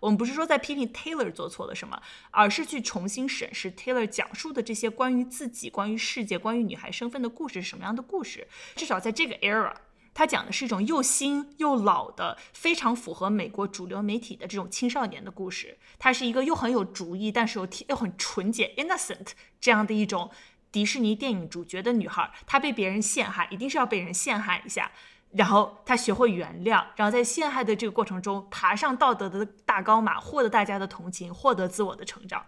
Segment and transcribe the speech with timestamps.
[0.00, 2.00] 我们不是说在批评 Taylor 做错了什么，
[2.30, 8.46] 而是去重新审视 Taylor 讲述的这些关于自己、关于世界、关于女孩身份的故事是什么样的故事。
[8.76, 9.74] 至少在这个 era，
[10.14, 15.78] 他讲的是一种又新又老的、非常符合美国主流媒体的这种青少年的故事。
[15.98, 19.30] 它是一个又很有主意，但是又又很纯洁 innocent
[19.60, 20.30] 这样的一种
[20.70, 22.32] 迪士尼电影主角的女孩。
[22.46, 24.92] 她被别人陷害，一定是要被人陷害一下。
[25.32, 32.44] 然后他学会原谅，然后在陷害的这个过程中爬上道德的大高马，获得大家的同情，获得自我的成长。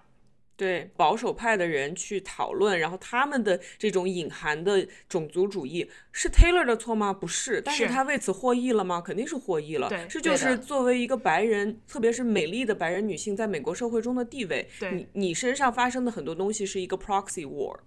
[0.56, 7.14] 对保守派的人去讨论，然后他们的这种隐含的种族主义是 Taylor 的错吗？
[7.14, 9.00] 不是，但是他为此获益了吗？
[9.00, 9.88] 肯定是获益了。
[9.88, 14.68] 对，这就是作为一个白人，特别是美丽的白人女性，在美国社会中的地位。
[14.78, 17.78] 对，你你身上发生的很多东西是一个 proxy war。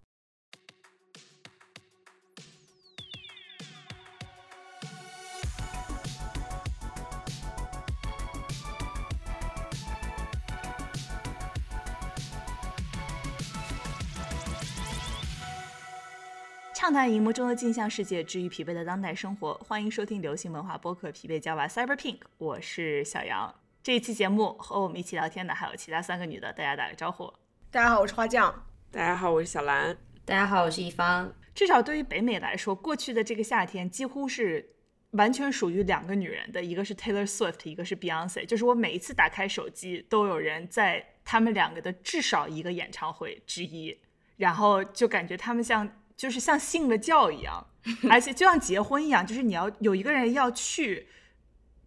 [16.83, 19.53] 畅谈荧幕中的镜像世界，治愈疲惫的当代生活。
[19.65, 23.55] 欢迎收听流行文化播客《疲惫娇娃 Cyber Pink》，我是小杨。
[23.81, 27.33] 这一期节目和我们一起聊天的还有其他三个女的，大家打个招呼。
[27.71, 28.65] 大家好，我是花匠。
[28.91, 29.95] 大家好，我是小兰。
[30.25, 31.33] 大家好，我是一方。
[31.55, 34.75] 至少对于北美来说，过去的这个夏天几乎是
[35.11, 38.45] 完全属于两个女人的，一个是 Taylor Swift，一个是 Beyonce。
[38.45, 43.97] 就是我每一次打开手机，都有人在他们两个的至少一个演唱会之一，
[44.35, 45.89] 然后就感觉他们像。
[46.15, 47.65] 就是像信了教一样，
[48.09, 51.07] 而且就像结婚一样，就是你要有一个人要去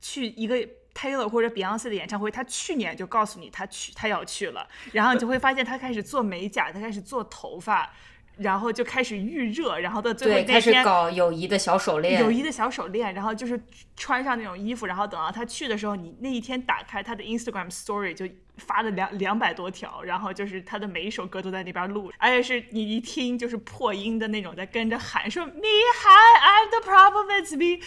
[0.01, 0.57] 去一个
[0.95, 7.93] Taylor 或者 Beyonce 的演唱会，他去年就告诉你他去他要去了，然后你就会发现他开始做美甲，他开始做头发。
[8.39, 13.59] 然后就开始预热，然后到最后那天开始搞友谊的小手链，友谊的小手链，然后就是
[13.97, 27.85] 穿上那种衣服，然后等到他去的时候，你那一天打开他的 Instagram Story 就发了两两百多条，然后就是他的每一首歌都在那边录，而且是你一听就是破音的那种，在跟着喊说 Me hi I'm the problem it's me。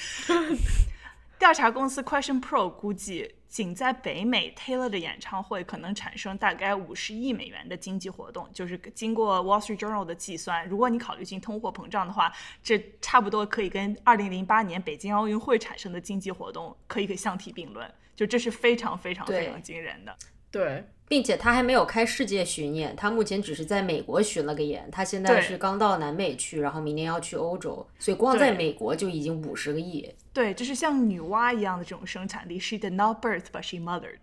[1.39, 3.35] 调查公司 Question Pro 估计。
[3.49, 20.15] 仅在北美，Taylor 的演唱会可能产生大概五十亿美元的经济活动，就是经过 Wall Street Journal 的计算，如果你考虑进通货膨胀的话，这差不多可以跟二零零八年北京奥运会产生的经济活动可以相提并论，就这是非常非常非常惊人的。
[20.51, 20.85] 对。
[21.09, 24.87] 并且他还没有开世界巡演，他目前只是在美国巡了个演。
[24.91, 30.07] 他现在是刚到南美去，然后明年要去欧洲，所以光在美国就已经五十个亿。
[30.31, 32.59] 对，就是像女娲一样的这种生产力。
[32.59, 34.19] She did not birth, but she mothered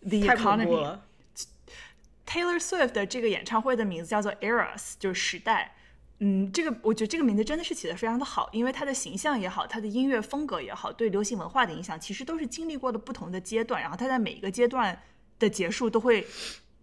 [0.00, 0.98] the economy.
[2.26, 5.74] Taylor Swift 的这个演唱会的名字叫做 Eras，就是时代。
[6.20, 14.98] 嗯，这个我觉得这个名字真的是起得非常的好，因为他的形象也好，他的音乐风格也好，对流行文化的影响其实都是经历过的不同的阶段，然后他在每一个阶段。
[15.38, 16.26] 的结束都会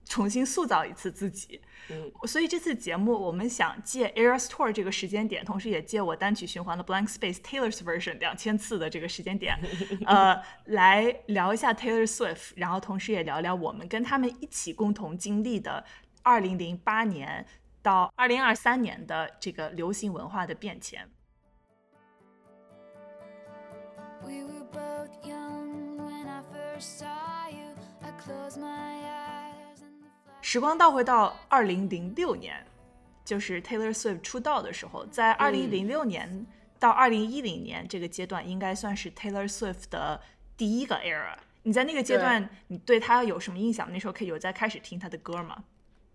[0.05, 1.59] 重新塑造一次自己，
[1.89, 9.57] 嗯，所以这次节目我们想借 Eras Tour 这个时间点，同时也借我单曲循环的 Blank Space Taylor's Version 两千次的这个时间点，
[10.05, 15.83] 呃，来聊一下 Taylor Swift，然后同时也聊聊我们跟他们一起共同经历的
[16.21, 17.45] 二零零八年
[17.81, 21.09] 到二零二三年的这个流行文化的变迁。
[24.21, 27.62] We were both young when I first saw you.
[30.41, 32.63] 时光倒回到二零零六年，
[33.25, 36.45] 就是 Taylor Swift 出道的时候，在二零零六年
[36.77, 40.21] 到二零一零年这个阶段，应该算是 Taylor Swift 的
[40.55, 41.35] 第一个 era。
[41.63, 43.89] 你在那个阶段，你对他有什么印象？
[43.91, 45.63] 那时候可以有在开始听他的歌吗？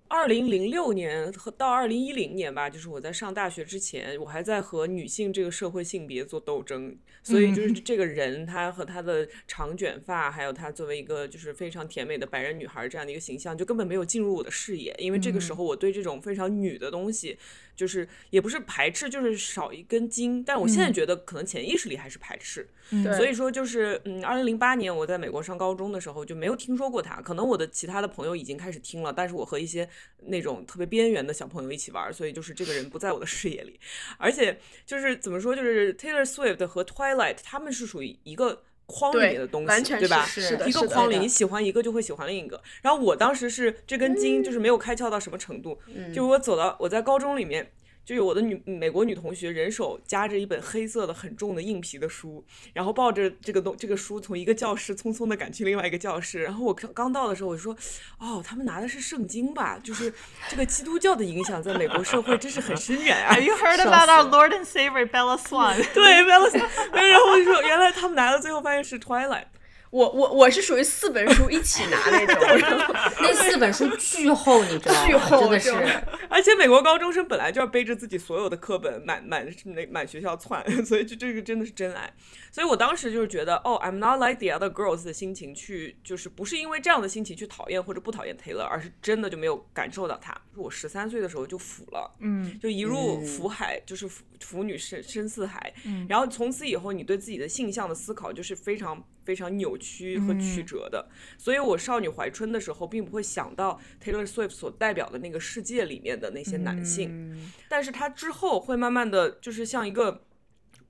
[0.08, 17.38] 二零零六年和到二零一零年吧，就是我在上大学之前，我还在和女性这个社会性别做斗争，所以就是这个人，她和她的长卷发，还有她作为一个就是非常甜美的白人女孩这样的一个形象，就根本没有进入我的视野，因为这个时候我对这种非常女的东西。
[17.78, 20.42] 就是也不是排斥，就是少一根筋。
[20.42, 22.68] 但我现在觉得可能潜意识里还是排斥。
[23.16, 27.20] 所以说就是嗯，二零零八年我在美国上高中的时候就没有听说过他。
[27.20, 29.88] 可能我的其他的朋友已经开始听了，但是我和一些
[30.24, 33.78] 那种特别边缘的小朋友一起玩，所以就是这个人不在我的视野里。
[34.18, 40.26] 而且就是怎么说，就是 Taylor Swift 和 Twilight 他们是属于一个框里面的东西，对吧？
[40.66, 42.60] 一个框里你喜欢一个就会喜欢另一个。
[42.82, 45.78] 然后我当时是这根筋就是没有开窍到什么程度，
[46.12, 47.70] 就我走到我在高中里面。
[48.08, 56.42] 就有我的女美国女同学，人手夹着一本黑色的很重的硬皮的书，然后抱着这个东这个书从一个教室匆匆的赶去另外一个教室。
[56.42, 57.76] 然后我刚刚到的时候，我就说，
[58.18, 59.78] 哦，他们拿的是圣经吧？
[59.84, 60.10] 就是
[60.48, 63.34] 这个基督教的影响在美国社会真是很深远啊。
[63.36, 65.76] Have you heard about our Lord and Savior Bella Swan？
[65.92, 66.66] 对，Bella Swan。
[66.90, 69.44] 然后我就说，原来他们拿的最后发现是 Twilight。
[69.90, 72.36] 我我我是属于四本书一起拿那种，
[73.20, 75.06] 那四本书巨厚，你知道吗？
[75.06, 76.04] 巨厚真的是。
[76.28, 82.12] 而且美国高中生本来就要背着自己所有的课本满满那满学校窜， 所以就这个真的是真爱。
[82.52, 90.36] 所以我当时就是觉得，哦，I'm not like the other girls 的心情去，就是不是因为这样的心情去讨厌或者不讨厌 Taylor，而是真的就没有感受到他。
[90.54, 95.72] 我十三岁的时候就腐了，嗯就一入嗯腐海，就是腐腐女深深似海。
[95.84, 101.06] 嗯然后从此以后，你对自己的性向的思考就是非常非常扭曲和曲折的。
[101.36, 110.24] 所以我少女怀春的时候，并不会想到 Taylor Swift 所代表的那个世界里面的那些男性，嗯但是它之后会慢慢的就是像一个。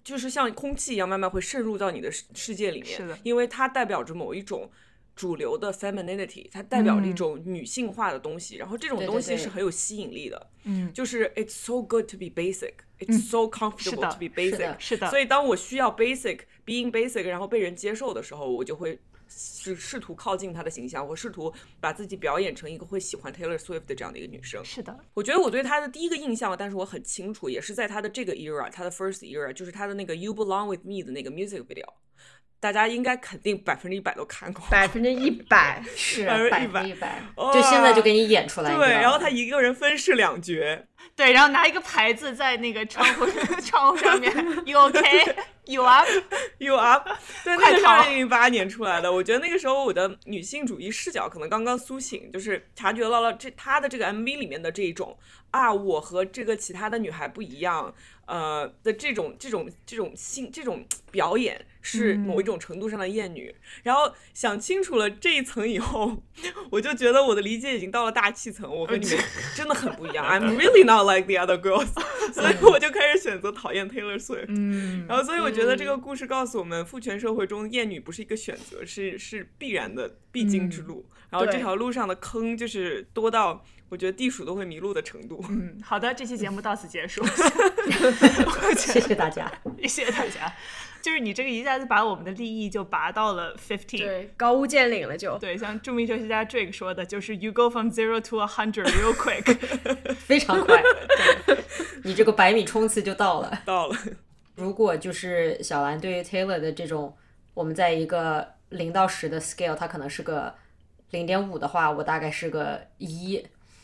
[0.05, 4.71] 就是像空气一样，慢慢会渗入到你的世世界里面，是的因为它代表着某一种
[5.15, 10.51] 主流的 femininity，它代表着一嗯种女性化的东西，然后这种东西是很有吸引力的。
[10.65, 14.77] 嗯，就是 it's so good to be basic, it's so comfortable 的 to be basic 的。
[14.79, 21.51] 是的，所以当我需要 basic being basic，然后被人接受的时候，我就会试试图靠近她的形象，我试图
[21.81, 24.63] 把自己表演成一个会喜欢 Taylor Swift 的这样的一个女生。
[24.63, 31.87] 是的，我觉得我对她的第一个印象，但是我很清楚，也是在她的这个 era，她的 first era，就是她的那个 You Belong with Me 的那个 music video，
[32.61, 34.65] 大家应该肯定百分之一百都看过。
[34.71, 35.83] 百分之一百。
[35.95, 38.75] 是百分之百一百就现在就给你演出来。
[38.75, 40.55] 对，然后他一个人分饰两角，
[41.15, 43.27] 对，然后拿一个牌子在那个窗户
[43.65, 44.33] 窗户上面
[44.65, 45.37] ，You OK?
[45.67, 46.09] You up?
[46.59, 47.07] You up？
[47.45, 49.13] 对，那是二零零八年出来的。
[49.13, 55.17] 我觉得那个时候我的女性主义视角可能刚刚苏醒，就是察觉到了这他的这个 MV 里面的这一种
[55.51, 57.95] 啊，我和这个其他的女孩不一样，
[58.29, 63.53] 呃的这种这种这种性这种表演是某一种程度上的厌女。
[63.83, 66.23] 然后想清楚了这一层以后，
[66.71, 69.19] 我就觉得我的理解已经到了大气层，我跟你们
[69.57, 70.25] 真的很不一样。
[70.25, 71.89] I'm really not like the other girls，
[72.33, 74.47] 所以我就开始选择讨厌 Taylor Swift。
[74.49, 81.07] 嗯，然后，所以我觉得这个故事告诉我们，父权社会中厌女不是一个选择，是是必然的必经之路。
[81.31, 85.45] 然后这条路上的坑就是多到我觉得地鼠都会迷路的程度。
[85.49, 87.25] 嗯，好的，这期节目到此结束，
[88.77, 89.51] 谢谢大家。
[89.85, 90.53] 谢谢大家。
[91.01, 93.99] 就是你这个一下子把我们的利益就拔到了 fifteen。
[93.99, 95.39] 对，高屋建瓴了就。
[95.39, 99.57] 对，像著名哲学家 Drake 说的，就是 you go from zero to a hundred real quick。
[100.19, 100.83] 非常快，
[101.47, 101.57] 对
[102.03, 103.63] 你这个百米冲刺就到了。
[103.65, 103.97] 到了，
[104.57, 107.17] 如果就是小兰对于 Taylor 的这种，
[107.55, 110.53] 我们在一个零到十的 scale，它可能是个
[111.13, 113.43] 零点五的话，我大概是个一，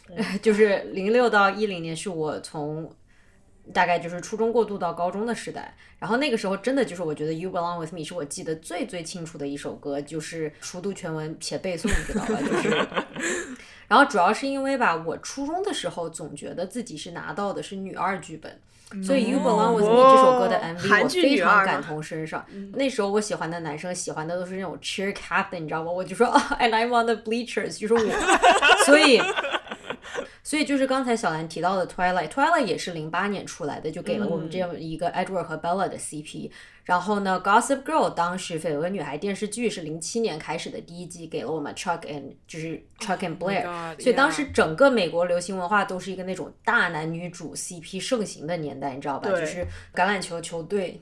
[0.43, 2.91] 就是零六到一零年是我从
[3.73, 12.39] 大概就是初中过渡到高中的时代，然后那个时候真的就是我觉得 You Belong with Me 是我记得最最清楚的一首歌，就是熟读全文且背诵，你知道吧？
[12.41, 12.87] 就是。
[13.89, 18.61] 然后主要是因为吧，我初中的时候总觉得自己是拿到的是女二剧本，
[19.03, 22.41] 所以《You Belong with Me》这首歌的哦 MV 我非常感同身受。
[22.73, 25.91] 那时候我喜欢的男生喜欢的都是那种 cheer captain，你知道吗？
[25.91, 28.85] 我就说啊， and I'm on the bleachers，就是我。
[28.87, 29.21] 所以，
[30.43, 36.50] 所以就是刚才小兰提到的 Twilight，Twilight 也是零八年出来的，就给了我们这样一个 Edward 和 Bella 的 CP。
[36.84, 49.31] 然后呢，《Gossip Girl》当时《绯闻女孩》电视剧是零七年开始的第一季，给了我们 Chuck and 就是 Chuck and Blair，、God，所以当时整个美国流行文化都是一个那种大男女主 CP 盛行的年代，你知道吧？
[49.40, 51.00] 就是橄榄球球队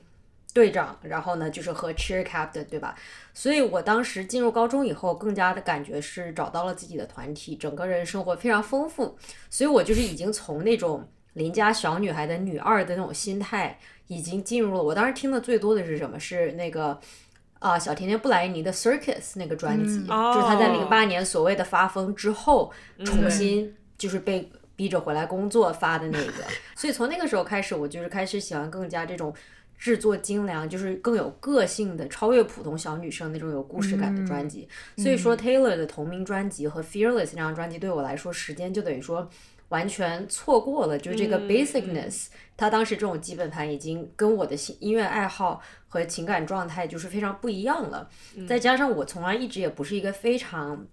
[0.53, 2.95] 队长，然后呢就是和 cheer captain，对吧？
[3.33, 9.17] 所以我当时进入高中以后，更加的感觉是找到了自己的团体，整个人生活非常丰富，
[9.49, 14.83] 所以我就是已经从那种邻家小女孩的女二的那种心态，已经进入了。
[14.83, 16.19] 我当时听的最多的是什么？
[16.19, 16.99] 是那个。
[17.59, 22.69] 啊，小甜甜布莱尼的《Circus》那个专辑，就是他在哦零八年所谓的发疯之后，
[23.05, 26.43] 重新就是被逼着回来工作发的那个。
[26.75, 29.33] 所以从那个时候开始，我就是开始喜欢更加这种
[29.83, 34.65] 制作精良，就是更有个性的、超越普通小女生那种有故事感的专辑。
[34.95, 39.29] 所以说，Taylor 的同名专辑和《Fearless》这张专辑对我来说，时间就等于说。
[39.69, 48.07] 完全错过了，就是这个 basicness，、他当时这种基本盘已经跟我的音音乐爱好和情感状态就是非常不一样了。
[48.47, 50.85] 再加上我从来一直也不是一个非常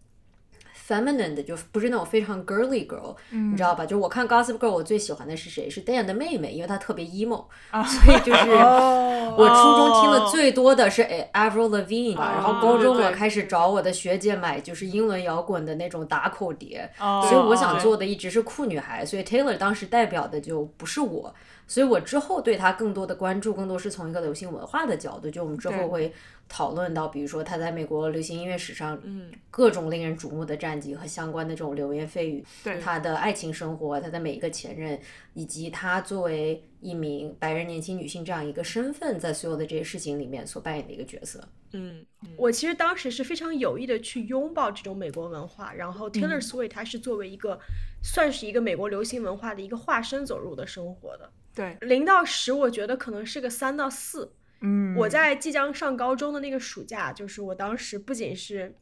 [0.91, 3.87] feminine 的，就不是那种非常 girly girl，、你知道吧？
[3.87, 5.71] 就我看 Gossip Girl，我最喜欢的是谁？
[5.71, 21.33] 是 Dan 的妹妹，因为她特别 emo，、所以就是 哦，我初中听的最多的是诶 Avril Lavigne 吧，然后高中我开始找我的学姐买就是英伦摇滚的那种打口碟，哦所以我想做的一直是酷女孩，所以 Taylor 当时代表的就不是我，
[21.67, 26.13] 所以我之后对她更多的关注，更多是从一个流行文化的角度，就我们之后会
[26.53, 34.99] 讨论到，比如说他在美国流行音乐史上嗯各种令人瞩目的战绩和相关的这种流言蜚语，对他的爱情生活，他的每一个前任，
[35.33, 41.41] 以及他作为一名白人年轻女性这样一个身份，在所有的这些事情里面所扮演的一个角色。
[41.73, 42.05] 嗯，
[42.37, 47.61] 我其实当时是非常有意的去拥抱这种美国文化，然后 Taylor Swift 她是作为一个
[48.03, 51.31] 算是一个美国流行文化的一个化身走入的生活的。
[51.55, 54.33] 对，零到十，我觉得可能是个三到四。
[54.61, 58.75] 嗯我在即将上高中的那个暑假，就是我当时不仅是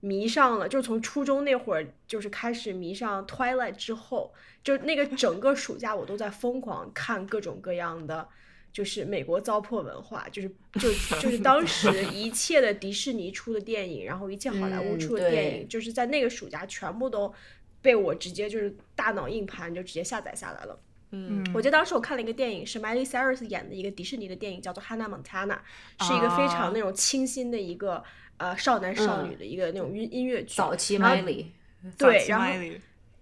[0.00, 4.32] 迷上了，就是从初中那会儿就是开始迷上 Twilight 之后，
[4.62, 8.28] 就那个整个暑假我都在疯狂看各种各样的。
[8.70, 17.32] 就是美国糟粕文化，就是就就是当时 一切的迪士尼出的电影，然后一切好莱坞嗯出的电对影，就是在那个暑假全部都
[17.80, 20.78] 被我直接就是大脑硬盘就直接下载下来了。
[21.10, 25.58] 嗯我记得当时我看了一个电影，是 Miley Cyrus 演的一个迪士尼的电影，叫做《Hannah Montana》，
[26.06, 28.04] 是一个非啊常那种清新的一个
[28.36, 30.54] 呃少男少女的一个那种音音乐剧。
[30.54, 31.46] 早期 Miley，
[31.96, 32.46] 对，然后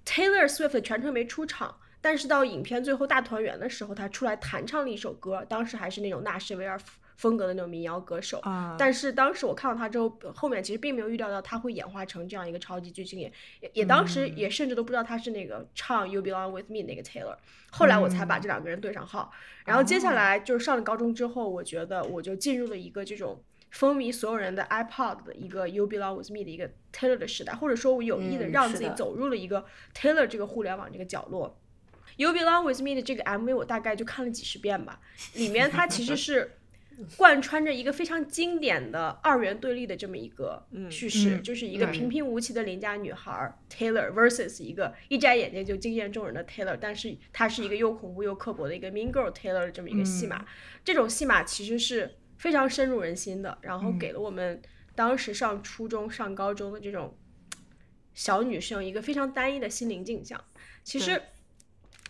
[0.05, 6.79] Taylor Swift 全程没出场，但是到影片最后大团圆的时候，他出来弹唱了一首歌，当时还是那种纳什维尔
[7.17, 8.39] 风格的那种民谣歌手。
[8.41, 17.37] 啊，但是当时我看到他之后，后面其实并没有预料到他会演化成这样一个超级巨星，也也也当时也甚至都不知道他是那个唱《You Belong with Me》那个 Taylor。
[17.71, 19.31] 后来我才把这两个人对上号。
[19.65, 31.59] 然后接下来就是上了高中之后，我觉得我就进入了一个这种风靡所有人的 iPod 的一个 You Belong with Me 的一个 Taylor 的时代，或者说我有意的嗯让自己走入了一个 Taylor 这个互联网这个角落。
[32.17, 35.01] You Belong with Me 的这个 MV 我大概就看了几十遍吧，
[35.35, 36.57] 里面它其实是
[37.17, 50.47] 贯穿着一个非常经典的二元对立的这么一个叙事，嗯就是一个嗯平平无奇的邻家女孩 Taylor versus 一个一摘眼镜就惊艳众人的 Taylor，但是她是一个又恐怖又刻薄的一个 Mean Girl Taylor 这么一个戏码。
[50.85, 54.63] 这种戏码其实是非常深入人心的，然后给了我们
[54.95, 57.17] 当时上初中、上高中的这种
[58.15, 60.43] 小女生一个非常单一的心灵镜像。
[60.83, 61.21] 其实。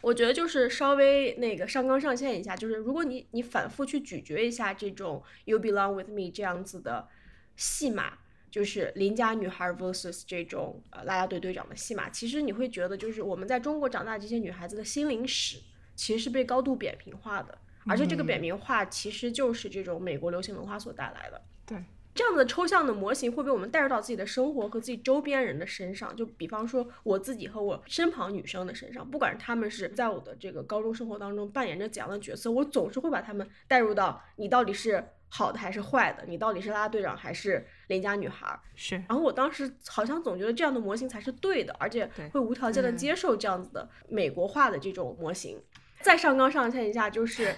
[0.03, 7.09] 我觉得就是稍微那个上纲上线一下，就是如果你你反复去咀嚼一下这种 You Belong with Me 这样子的
[7.57, 8.19] 戏码，
[8.51, 15.59] 就是邻家女孩 versus 这种呃啦啦队队长的戏码，其实你会觉得就是我们在中国长大这些女孩子的心灵史
[15.95, 21.43] 其实是被高度扁平化的，而且这个扁平化其实就是这种美国流行文化所带来的。
[21.65, 21.83] 对，
[22.17, 38.59] 这样的抽象的模型会被我们带入到自己的生活和自己周边人的身上，就比方说我自己和我身旁女生的身上，不管是她们是在我的这个高中生活当中扮演着怎样的角色，我总是会把她们带入到你到底是好的还是坏的，你到底是啦啦队长还是邻家女孩。
[38.75, 45.61] 是然后我当时好像总觉得这样的模型才是对的，而且会无条件的接受这样子的美国化的这种模型。
[46.01, 47.55] 再上纲上线一下，就是，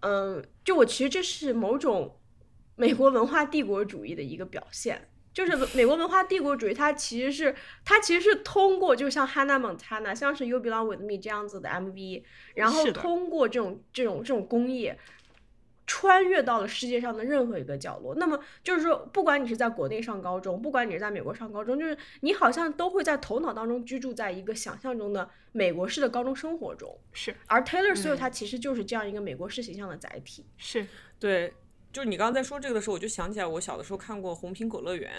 [0.00, 2.19] 嗯，就我其实这是某种
[2.80, 5.06] 美国文化帝国主义的一个表现。
[5.32, 14.98] 就是美国文化帝国主义，它其实是它其实是通过，就像 Hannah Montana，像是 You Belong with Me 这样子的 MV，然后通过这种这种这种工业，
[15.86, 18.16] 穿越到了世界上的任何一个角落。
[18.16, 26.98] 那么就是说，不管你是在国内上高中，不管你是在美国上高中，就是你好像都会在头脑当中居住在一个想象中的美国式的高中生活中。
[27.12, 30.44] 是而 Taylor Swift 它其实就是这样一个美国式形象的载体。
[30.56, 30.84] 是，
[31.20, 31.54] 对，
[31.92, 35.12] 就是你刚刚在说这个的时候，我就想起来我小的时候看过《红苹果乐园》。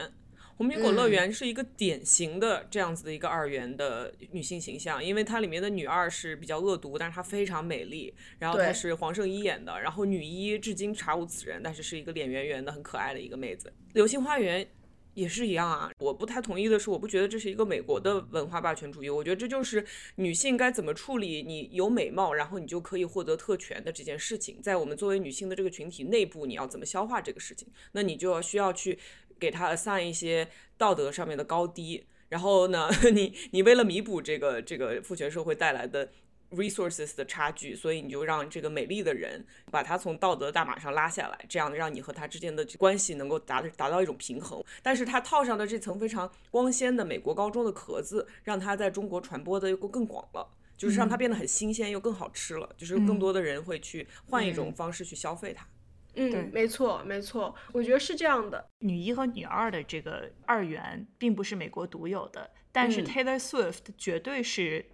[0.57, 13.73] 红苹果乐园是一个典型的这样子的一个二元的女性形象，因为它里面的女二是比较恶毒，但是她非常美丽，然后她是黄圣依演的，然后女一至今查无此人，但是是一个脸圆圆的、很可爱的一个妹子。
[13.93, 14.67] 流星花园
[15.13, 27.68] 也是一样啊，我不太同意的是，我不觉得这是一个美国的文化霸权主义，我觉得这就是女性该怎么处理你有美貌，然后你就可以获得特权的这件事情，在我们作为女性的这个群体内部，你要怎么消化这个事情？
[27.91, 28.98] 那你就要需要去
[29.39, 36.12] 给他 assign 一些道德上面的高低，然后呢， 你你为了弥补这个这个父权社会带来的。
[36.51, 44.63] Resources 的差距，所以你就让这个美丽的人把他从道德大马上拉下来，这样让你和他之间的关系能够达达到一种平衡。
[44.81, 55.67] 但是他套上的这层非常光鲜的美国高中的壳子，让他在中国传播的又更广了，就是让它变得很新鲜又更好吃了，就是更多的人会去换一种方式去消费它。
[56.13, 58.70] 对嗯，没错，没错，我觉得是这样的。
[58.79, 64.86] 女一和女二的这个二元并不是美国独有的，但是嗯 Taylor Swift 绝对是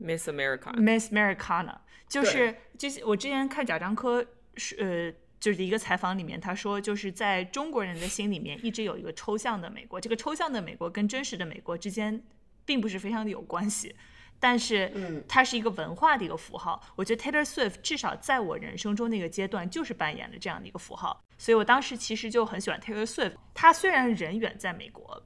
[0.00, 1.76] Miss America，Miss Americana，
[2.08, 4.26] 就是就是我之前看贾樟柯
[4.56, 5.20] 是呃。
[5.40, 12.22] 就是一个采访里面，他说，就是在中国人的心里面，一直有一个抽象的美国，这个抽象的美国跟真实的美国之间，
[12.66, 13.96] 并不是非常的有关系，
[14.38, 16.78] 但是嗯它是一个文化的一个符号。
[16.94, 23.32] 我觉得 Taylor Swift 至少在我人生中那个阶段，就是扮演了这样的一个符号，所以我当时其实就很喜欢 Taylor Swift。
[23.54, 25.22] 他虽然人远在美国，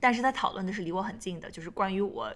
[0.00, 2.34] 但是他讨论的是离我很近的，就是关于我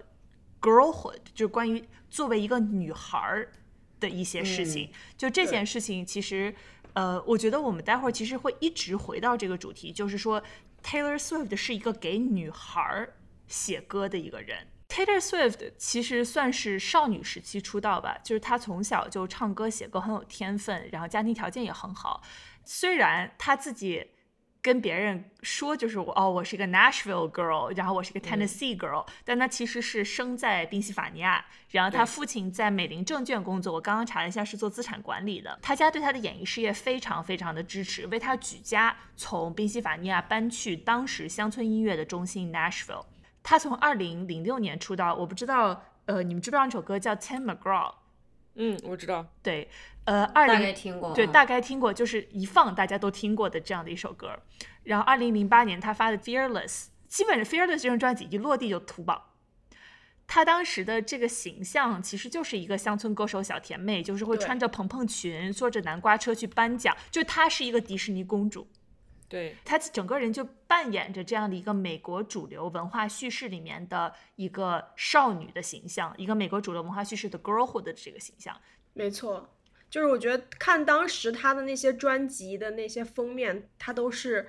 [0.63, 3.53] girlhood，就是关于作为一个女孩儿
[4.01, 4.91] 的一些事情。
[5.19, 6.55] 就这件事情，其实，
[6.95, 10.43] 呃，我觉得我们待会儿其实会一直回到这个主题，就是说
[10.83, 13.17] Taylor Swift 是一个给女孩儿
[13.47, 14.69] 写歌的一个人。
[14.89, 22.23] Taylor Swift 其实算是少女时期出道吧，就是她从小就唱歌写歌很有天分，然后家庭条件也很好。
[22.65, 24.07] 虽然她自己
[24.63, 35.59] 跟别人说就是我哦，我是一个 Nashville girl，然后我是个 Tennessee girl，、但她其实是生在宾夕法尼亚，然后她父亲在美林证券工作，我刚刚查了一下是做资产管理的。
[35.61, 43.05] 他家对她的演艺事业非常非常的支持，为她举家从宾夕法尼亚搬去当时乡村音乐的中心 Nashville。
[43.43, 47.91] 他从二零零六年出道，我不知道，呃，你们知不知道那首歌叫《Tim McGraw》？
[48.55, 49.27] 嗯，我知道。
[49.43, 49.69] 对，
[50.05, 54.39] 呃，二大零概听过，对，嗯大概听过，就是一放大家都听过的这样的一首歌。
[54.85, 56.69] 然后二零零八年他发的《Fearless》，
[57.09, 59.23] 基本上《Fearless》这张专辑一落地就土榜。
[60.27, 68.67] 他当时的这个形象其实就是一个乡村歌手小甜妹，就是会穿着蓬蓬裙，坐着南瓜车去颁奖，就她是一个迪士尼公主。
[69.33, 78.55] 对，她整个人就扮演着这样的一个美国主流文化叙事里面的一个少女的形象，一个美国主流文化叙事的 girlhood 的这个形象。
[78.93, 79.55] 没错，
[79.89, 84.47] 就是我觉得看当时他的那些专辑的那些封面，他都是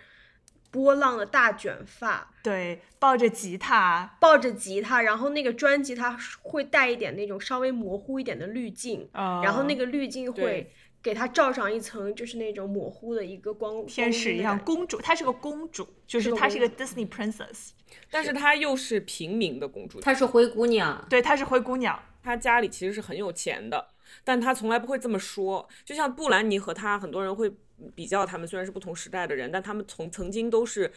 [0.70, 10.74] 波浪的大卷发，对，抱着吉他，抱着吉他，然后那个专辑它会带一点那种稍微模糊一点的滤镜，呃，然后那个滤镜会对
[11.04, 17.72] 给她罩上一层就是那种模糊的一个光天使一样，公主，她是个公主，就是她是一个 Disney princess，
[18.10, 23.90] 但是她又是平民的公主，她是灰姑娘，对，她是灰姑娘，她家里其实是很有钱的，
[24.24, 25.68] 但她从来不会这么说。
[25.84, 27.54] 就像布兰妮和她，很多人会
[27.94, 30.90] 比较他们，虽然是不同时代的人，但他们从曾经都是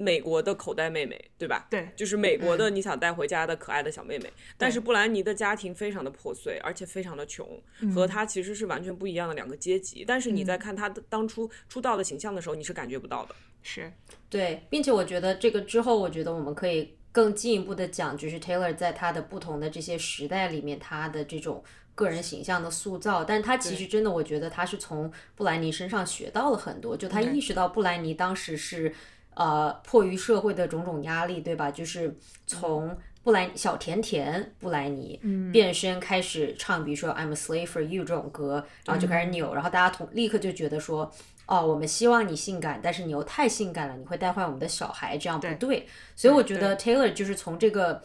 [0.00, 1.66] 美国的口袋妹妹，对吧？
[1.70, 4.32] 对就是美国的你想带回家的可爱的小妹妹。
[4.56, 7.46] 但是布兰妮的家庭非常的破碎，而且非常的穷，
[7.94, 10.02] 和她其实是完全不一样的两个阶级。
[10.06, 13.34] 但是你在看她的当初出道的形象的时候，你是感觉不到的。
[13.62, 13.92] 是，
[14.30, 21.62] 对，并且我觉得这个之后，我觉得我们可以更进一步的讲，就是 Taylor 在她的不同的这些时代里面，她的这种
[21.94, 23.22] 个人形象的塑造。
[23.22, 28.94] 但他其实真的，我觉得他是从布兰妮身上学到了很多，就他意识到布兰妮当时是
[29.40, 31.70] 呃迫于社会的种种压力，对吧？
[31.70, 32.14] 就是
[32.46, 35.18] 从布莱小甜甜布莱尼
[35.50, 41.10] 变身开始唱，比如说《I'm a Slave for You》这种歌，然后就开始扭，然后大家同立刻就觉得说。
[41.46, 45.84] 哦，我们希望你性感，但是你又太性感了，你会带坏我们的小孩，这样不对。
[46.14, 48.00] 所以我觉得 Taylor 就是从这个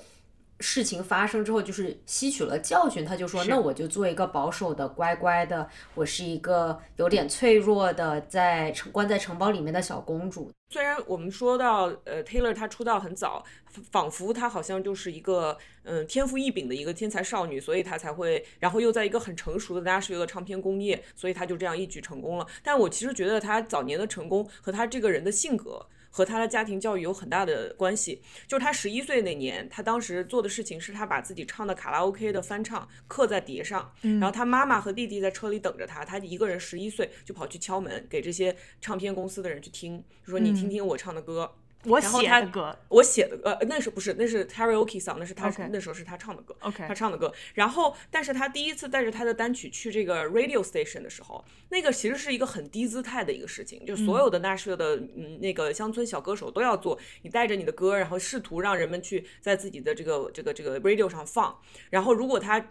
[0.59, 10.49] 事情发生之后，就是吸取了教训，他就说，那我就做一个保守的、乖乖的，我是一个有点脆弱的，在城关在城堡里面的小公主。
[10.69, 13.43] 虽然我们说到呃 Taylor 她出道很早，
[13.91, 22.47] 仿佛她好像就是一个嗯天赋异禀的一个天才少女，所以她才会，然后又在一个很成熟的 Nashville 的唱片工业，所以她就这样一举成功了。
[22.63, 25.85] 但我其实觉得她早年的成功和她这个人的性格。
[26.15, 28.21] 和他的家庭教育有很大的关系。
[28.47, 41.51] 就是他十一岁那年，他当时做的事情是他把自己唱的卡拉 OK 的翻唱刻在碟上，然后他妈妈和弟弟在车里等着他，他一个人十一岁就跑去敲门，给这些唱片公司的人去听，就说你听听我唱的歌。
[41.87, 47.33] 我写的歌我写的呃，那时候不是，那是 karaoke song，那是他那时候是他唱的歌 OK 他唱的歌。
[47.53, 61.57] 然后，但是他第一次带着他的单曲去这个 radio station 的时候，那个其实是一个很低姿态的一个事情，就所有的 Nashville 的嗯那个乡村小歌手都要做，你带着你的歌，然后试图让人们去在自己的这个这个这个 radio 上放，
[61.89, 62.67] 然后如果他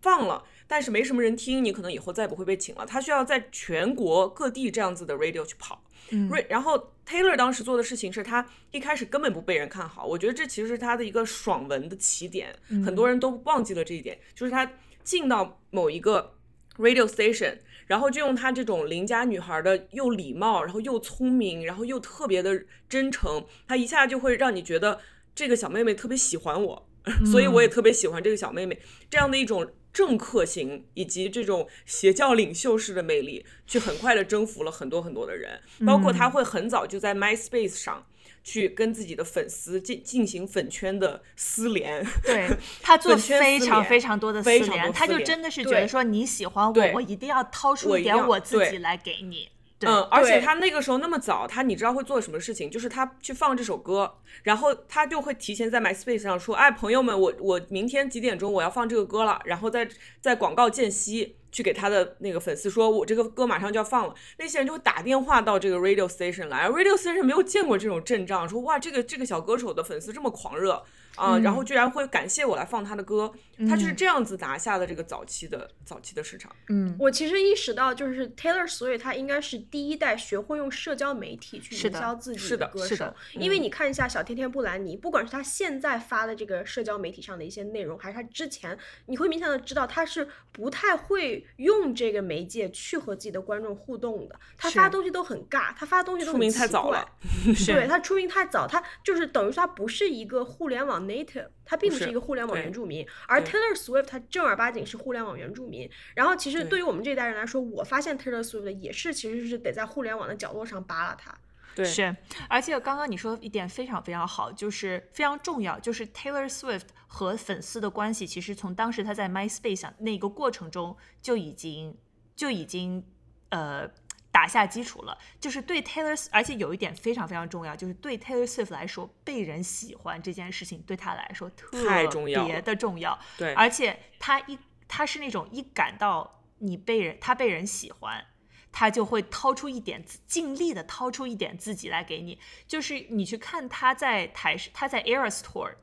[0.00, 0.44] 放了。
[0.66, 2.84] 但是没什么人听，你可能以后再不会被请了。
[2.84, 5.82] 他需要在全国各地这样子的 radio 去跑，
[6.28, 14.70] 瑞、然后 Taylor 当时做的事情是他一开始根本不被人看好，我觉得这其实是他的一个爽文的起点，很多人都忘记了这一点，就是他
[15.04, 16.34] 进到某一个
[16.78, 25.00] radio station，然后就用他这种邻家女孩的又礼貌，然后又聪明，然后又特别的真诚，他一下就会让你觉得
[25.34, 26.88] 这个小妹妹特别喜欢我，
[27.24, 38.04] 所以我也特别喜欢这个小妹妹，这样的一种政客型以及这种邪教领袖式的魅力，去很快的征服了很多很多的人，包括他会很早就在 MySpace 上。
[38.44, 42.48] 去跟自己的粉丝进进行粉圈的私联，对
[42.80, 49.48] 他做非常非常多的撕非常连，他就真的是觉得说你喜欢我，我一定要掏出一点我自己来给你。
[49.78, 52.70] 对嗯，而且他那个时候那么早，他你知道会做什么事情？
[52.70, 54.10] 就是他去放这首歌，
[54.42, 59.86] 然后他就会提前在 MySpace 上说：“哎，朋友们，我我明天几点钟我要放这个歌了。”然后在
[60.20, 70.82] 在广告间隙，去给他的那个粉丝说，我这个歌马上就要放了，那些人就会打电话到这个 radio station 来，radio station 没有见过这种阵仗，说哇，这个这个小歌手的粉丝这么狂热。
[71.16, 73.32] 啊，然后居然会感谢我来放他的歌，
[73.68, 76.50] 他就是这样子拿下了这个早期的早期的市场。
[76.68, 88.76] 嗯，我其实意识到，就是 Taylor Swift 他应该是第一代学会用社交媒体去营销自己的歌手是的，因为你看一下小甜甜布兰妮，不管是他现在发的这个社交媒体上的一些内容，还是他之前，
[89.06, 97.08] 你会明显的知道他是不太会用这个媒介去和自己的观众互动的，他发东西都很尬，他发东西都出名很奇怪太早了，
[97.66, 105.90] 对他出名太早，他就是等于说他不是一个互联网 native，他并不不是是一个互联网原住民，而 Taylor Swift 他正儿八经是互联网原住民。
[106.14, 111.34] 然后其实对对于我们这一代人来说，我发现 Taylor Swift 也是其实是得在互联网的角落上扒拉他。
[111.74, 112.16] 对，是，
[112.48, 121.94] 而且刚刚你说的一点非常非常好，就是非常重要，就是 Taylor Swift 和粉丝的关系，其实从当时他在 MySpace 上那个过程中就已经
[122.34, 123.04] 就已经
[123.50, 123.90] 呃
[124.36, 125.16] 打下基础了。
[125.40, 133.18] 就是对 Taylor，而且有一点非常非常重要，就是对 Taylor Swift 来说，被人喜欢这件事情对他来说特太重要别的重要。
[133.38, 138.26] 对而且他一他是那种一感到你被人他被人喜欢，
[138.70, 142.38] 他就会掏出一点，尽力的掏出一点自己来给你。
[142.66, 145.76] 就是你去看他在台他在 Eras Tour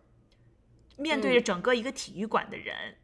[0.98, 2.98] 面对着整个一个体育馆的人，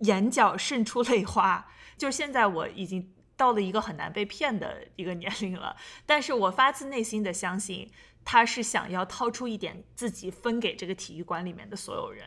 [0.00, 1.72] 眼角渗出泪花。
[1.96, 5.74] 就是现在我已经到了一个很难被骗的一个年龄了，
[6.06, 7.90] 但是我发自内心的相信
[8.24, 12.24] 他是想要掏出一点自己分给这个体育馆里面的所有人。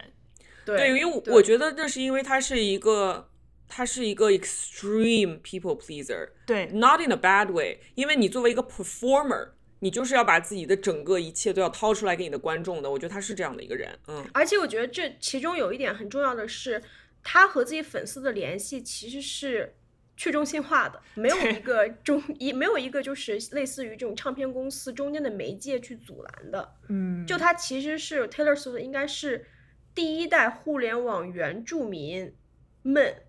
[0.65, 3.29] 对对，因为我我觉得那是因为他是一个，
[3.65, 7.79] 他是一个 extreme people pleaser，对 not in a bad way。
[7.95, 12.91] 因为你作为一个 performer，你就是要把自己的整个一切都要掏出来给你的观众的。
[12.91, 16.83] 我觉得他是这样的一个人，嗯，而且我觉得这其中有一点很重要的是，
[17.23, 19.73] 他和自己粉丝的联系其实是
[20.17, 26.75] 去中心化的，没有一个中一没有一个就是类似于这种唱片公司中间的媒介去阻拦的。
[26.87, 29.45] 嗯，就他其实是 Taylor Swift 应该是
[29.93, 32.33] 第一代互联网原住民
[32.81, 33.23] 们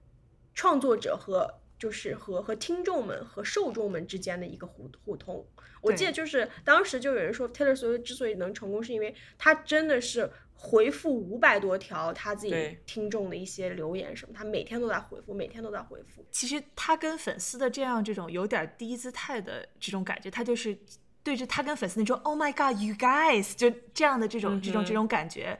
[0.55, 5.46] 创作者和就是和和听众们和受众们之间的一个互互通。
[5.83, 16.25] 我记得就是当时就有人说 Taylor Swift 之所以能成功，是因为他真的是回复五百多条他自己听众的一些留言什么，他每天都在回复，每天都在回复。
[16.31, 20.77] 其实他跟粉丝的这样这种有点低姿态的这种感觉，他就是
[21.23, 25.59] 对着他跟粉丝那种 “Oh my God, you guys” 就这样的这种、这种这种感觉，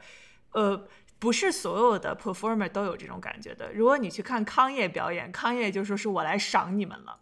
[0.51, 0.87] 呃，
[1.19, 3.71] 不是所有的 performer 都有这种感觉的。
[3.73, 7.19] 如果你去看康业表演，康业就说是我来赏你们了，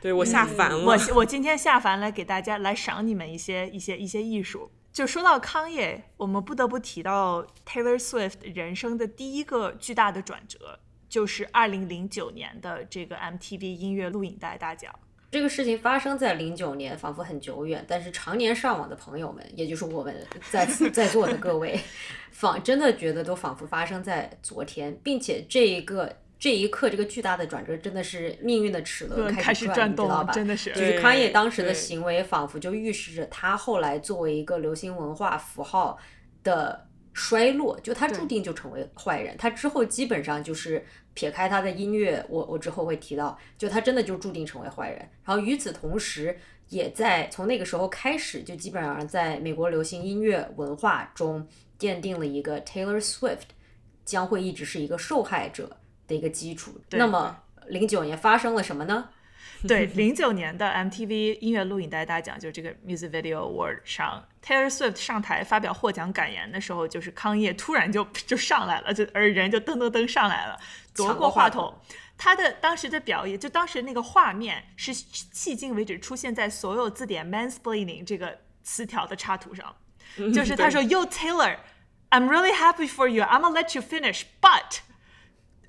[0.00, 4.70] 对我下凡了，我我今天下凡来给大家来赏你们一些一些一些艺术。
[4.92, 10.78] 就说到康业，我们不得不提到 Taylor Swift 人生的第一个巨大的转折，
[11.08, 14.94] 就是二零零九年的这个 MTV 音乐录影带大奖。
[15.30, 20.14] 这个事情发生在零九年，仿佛很久远，但是常年上网的朋友们，也就是我们
[20.52, 21.80] 在此在座的各位，
[22.30, 30.32] 仿真的觉得都仿佛发生在昨天，并且这一个这一刻，这个巨大的转折真的是命运的齿轮开始转，转动你知道吧？
[30.32, 35.96] 真的是就是康也当时的行为，仿佛就预示着他后来作为一个流行文化符号
[36.42, 39.36] 的衰落，就他注定就成为坏人。
[39.36, 44.98] 他之后基本上就是撇开他的音乐，我我之后会提到，就他真的就注定成为坏人。
[45.24, 46.36] 然后与此同时，
[46.70, 51.46] 也在从那个时候开始，就基本上在美国流行音乐文化中
[51.78, 53.42] 奠定了一个 Taylor Swift
[54.04, 55.76] 将会一直是一个受害者
[56.12, 56.78] 的一个基础。
[56.90, 57.36] 那么
[57.68, 59.08] 零九年发生了什么呢？
[59.66, 70.58] 对，零九年的 MTV 音乐录影带大奖，就是这个 Music Video Award 上，Taylor Swift 上台发表获奖感言的时候，就是康业突然就就上来了，就而人就噔噔噔上来了，
[70.94, 71.72] 夺过话筒。
[72.18, 79.74] 他的当时的表演，就当时那个画面是迄今为止出现在所有字典 mansplaining 这个词条的插图上，
[80.34, 81.56] 就是他说 Yo Taylor,
[82.10, 83.22] I'm really happy for you.
[83.22, 84.80] I'm gonna let you finish, but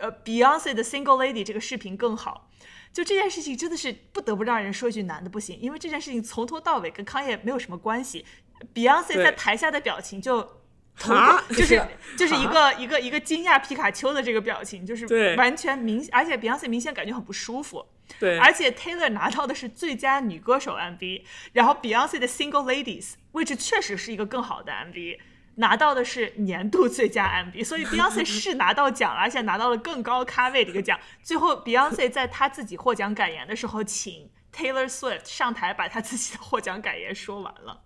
[0.03, 2.49] 呃，Beyonce 的 Single Lady 这个视频更好。
[2.91, 8.25] 就这件事情真的是不得不让人说一句男的不行，因为这件事情从头到尾跟康业没有什么关系。
[8.73, 10.61] Beyonce 在台下的表情就。
[11.07, 11.81] 啊 就是
[12.15, 17.83] 就是一个一个一个惊讶皮卡丘的这个表情，就是完全明，而且 Beyonce 明显感觉很不舒服。
[18.19, 25.17] 对，而且 Taylor 拿到的是最佳女歌手 MV，然后 Beyonce 的 Single Ladies 位置确实是一个更好的 MV，
[25.55, 30.99] 拿到的是年度最佳 MV，所以 Beyonce 是拿到奖了，而且拿到了更高咖位的一个奖。
[31.21, 37.81] 最后 Beyonce 在她自己获奖感言的时候，请 Taylor Swift 上台把她自己的获奖感言说完了。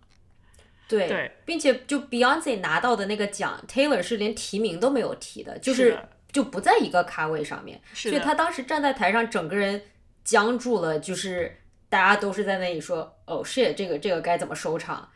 [0.88, 6.00] 对，对并且就 Beyonce 拿到的那个奖，Taylor 是连提名都没有提的，就是
[6.32, 9.82] 就不在一个咖位上面，所以他当时站在台上，整个人
[10.24, 15.10] 僵住了，就是大家都是在那里说，哦，shit，这个这个该怎么收场？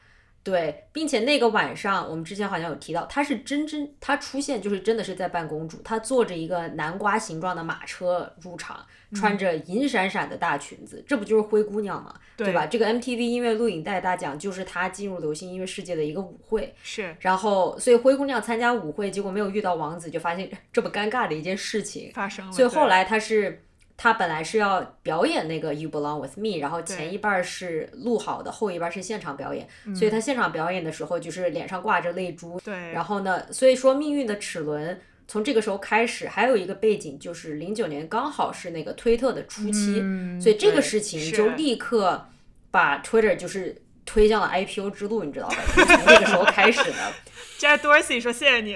[0.44, 12.16] 对，并且那个晚上，我们之前好像有提到，他是真真他出现就是真的是在扮公主，她坐着一个南瓜形状的马车入场，穿着银闪闪的大裙子，这不就是灰姑娘吗？
[12.36, 12.66] 对吧？
[12.66, 22.12] 这个 MTV 音乐录影带大奖就是她进入流行音乐世界的一个舞会，是然后所以灰姑娘参加舞会，结果没有遇到王子，就发现这么尴尬的一件事情。
[22.16, 22.52] 发生了。
[22.52, 23.64] 所以后来她是
[24.04, 29.68] 他本来是要表演那个 You Belong with Me，然后前一半儿是录好的，后一半儿是现场表演。
[29.86, 32.60] 嗯所以他现场表演的时候就是脸上挂着泪珠。
[32.62, 42.28] 对，然后呢，所以说命运的齿轮从这个时候开始，还有一个背景就是零九年刚好是那个推特的初期，嗯所以这个事情就立刻
[42.72, 45.58] 把 Twitter 就是推向了 IPO 之路，你知道吧？
[45.78, 47.14] 就从那个时候开始的，
[47.60, 48.76] Jack Dorsey 说谢谢你。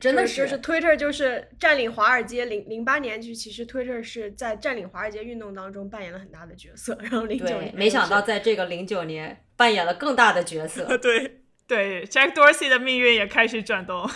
[0.00, 10.84] 真的是就是是 Twitter 就是占领华尔街，零零八年就其实 Twitter 是在占领华尔街运动当中扮演了很大的角色，然后零九对年，没想到在这个零九年扮演了更大的角色。
[10.98, 14.08] 对对，Jack Dorsey 的命运也开始转动。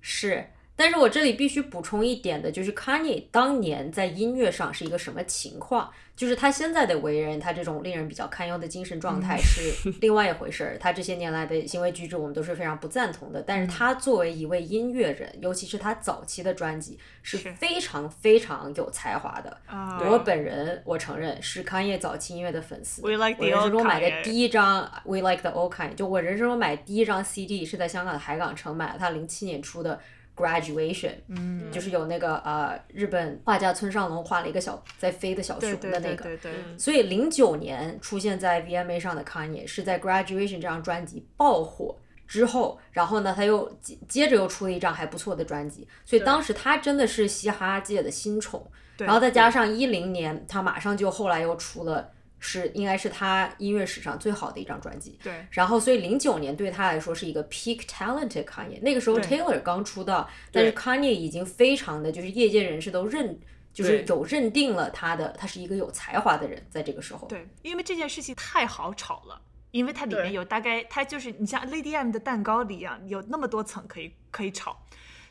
[0.00, 0.46] 是，
[0.78, 5.90] 但是我这里必须补充一点的，就是 Kanye 当年在音乐上是一个什么情况？
[6.14, 10.78] 就是他现在的为人，他这种令人比较堪忧的精神状态是另外一回事儿。
[10.78, 13.42] 他这些年来的行为举止，我们都是非常不赞同的。
[13.42, 19.56] 但是他作为一位音乐人，尤其是他早期的专辑，是是非常非常有才华的。
[19.66, 23.02] 啊我本人我承认是 Kanye 早期音乐的粉丝。
[23.02, 30.00] 我人生中买的第一张 We Like the Old Kind，就我人生中买第一张 CD 是在香港的海港城买了他零七年出的
[30.38, 36.24] Graduation，嗯，就是有那个呃日本画家村上隆画了一个小在飞的小熊的那个。
[36.24, 41.96] 对对对，所以零九年出现在 VMA 上的 Kanye 是在 Graduation 这张专辑爆火
[42.26, 48.64] 之后，然后呢他又接接着又出了一张还不错的专辑，所以当时他真的是嘻哈界的新宠。
[48.98, 55.18] 然后再加上一零年，他马上就后来又出了是应该是他音乐史上最好的一张专辑。
[55.22, 63.38] 对然后所以零九年对他来说是一个 peak talented Kanye，那个时候 Taylor 刚出道，但是 Kanye 已经非常的就是业界人士都认。
[63.70, 67.28] 就是有认定了他的，他是一个有才华的人，在这个时候。
[67.28, 69.40] 对，因为这件事情太好炒了。
[69.70, 74.76] 因为它里面有大概，它就是你像 Lady M 的蛋糕里一样，有那么多层可以可以炒。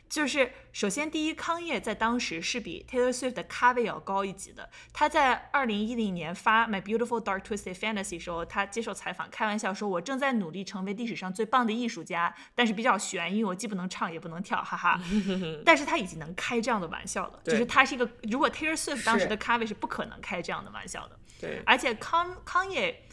[0.08, 4.70] 就是首先第一，康业在当时是比 Taylor Swift 的咖位要高一级的。
[4.92, 15.00] 他在二零一零年发《My Beautiful Dark Twisted Fantasy》时候，他接受采访开玩笑说：“我正在努力成为历史上最棒的艺术家，但是比较悬，因为我既不能唱也不能跳，哈哈。
[15.64, 21.18] ”但是他已经能开这样的玩笑了，就是他是一个，如果 Taylor Swift 当时的咖位是不可能开这样的玩笑的。
[21.40, 23.04] 对，而且康康也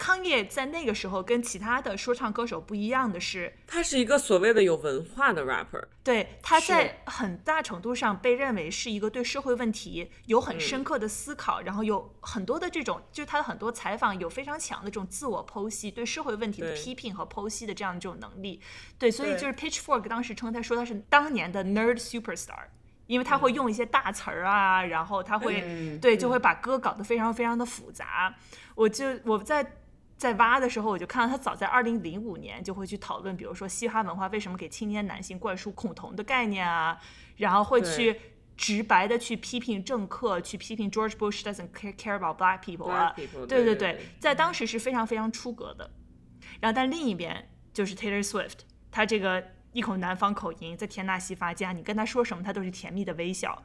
[0.00, 18.58] 康业在那个时候跟其他的说唱歌手不一样的是，他是一个所谓的有文化的 rapper，对他在很大程度上被认为是一个对社会问题有很深刻的思考，然后有很多的这种，就是他的很多采访有非常强的这种自我剖析，对社会问题的批评和剖析的这样的这种能力。
[18.98, 22.64] 对，所以就是 Pitchfork 当时称他说他是当年的 nerd superstar。
[23.06, 28.32] 因为他会用一些大词儿啊，然后他会、嗯对就会把歌搞得非常非常的复杂。
[28.76, 29.78] 我就我在
[30.20, 37.00] 在挖的时候，我就看到他早在二零零五年就会去讨论，比如说嘻哈文化为什么给青年男性灌输恐同的概念啊，
[37.36, 38.20] 然后会去
[38.54, 45.90] 直白的去批评政客，去批评 George Bush doesn't care care about black people 啊 people，对对对对对，在当时是非常非常出格的。
[46.60, 48.58] 然后但另一边就是 Taylor Swift，
[48.90, 53.62] 他这个一口南方口音，在田纳西发家，你跟他说什么，他都是甜蜜的微笑。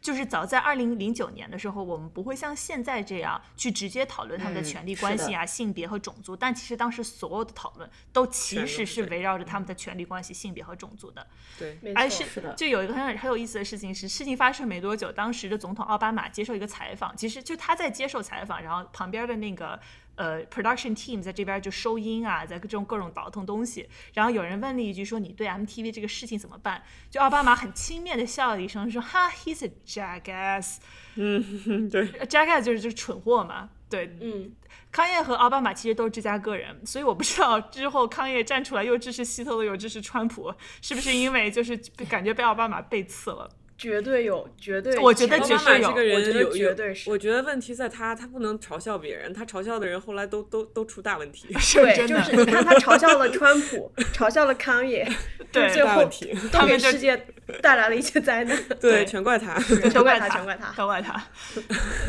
[0.00, 11.26] 就是早在二零零九年的时候，我们不会像现在这样去直接讨论他们的嗯权利关系啊、性别和种族，但其实当时所有的讨论都其实是是围绕着他们的权利关系、性别和种族的。
[11.58, 19.78] 对，没而错，是的就有一个很很有意思的事情是，事情发生没多久，当时的总统奥巴马接受一个采访，其实就他在接受采访，然后旁边的那个
[20.18, 26.82] 呃 production team 在这边就收音啊，在这种各种倒腾东西，然后有人问了一句说你对 MTV 这个事情怎么办？
[27.08, 30.78] 就奥巴马很轻蔑的笑了一声说哈 he's a jackass，
[31.14, 34.52] 嗯，对，jackass 就是就是蠢货嘛，对，嗯，
[34.90, 40.52] 康业和奥巴马其实都是芝加哥人，所以我不知道之后康业站出来又支持希特勒又支持川普，
[40.82, 41.76] 是不是因为就是
[42.08, 43.48] 感觉被奥巴马背刺了？
[43.78, 55.08] 绝对有，绝对，我觉得奥绝对有这个人我觉得有有绝对是我觉得问题在他，他不能嘲笑别人，他嘲笑的人后来都都都出大问题，对，是真的，就是你看他嘲笑了川普， 嘲笑了康也，
[55.52, 56.10] 对最后都
[56.50, 57.16] 他给世界
[57.62, 58.58] 带来了一些灾难。
[58.80, 59.56] 对，全怪他。
[59.58, 60.72] 全怪他，全怪他。
[60.74, 61.24] 全怪他。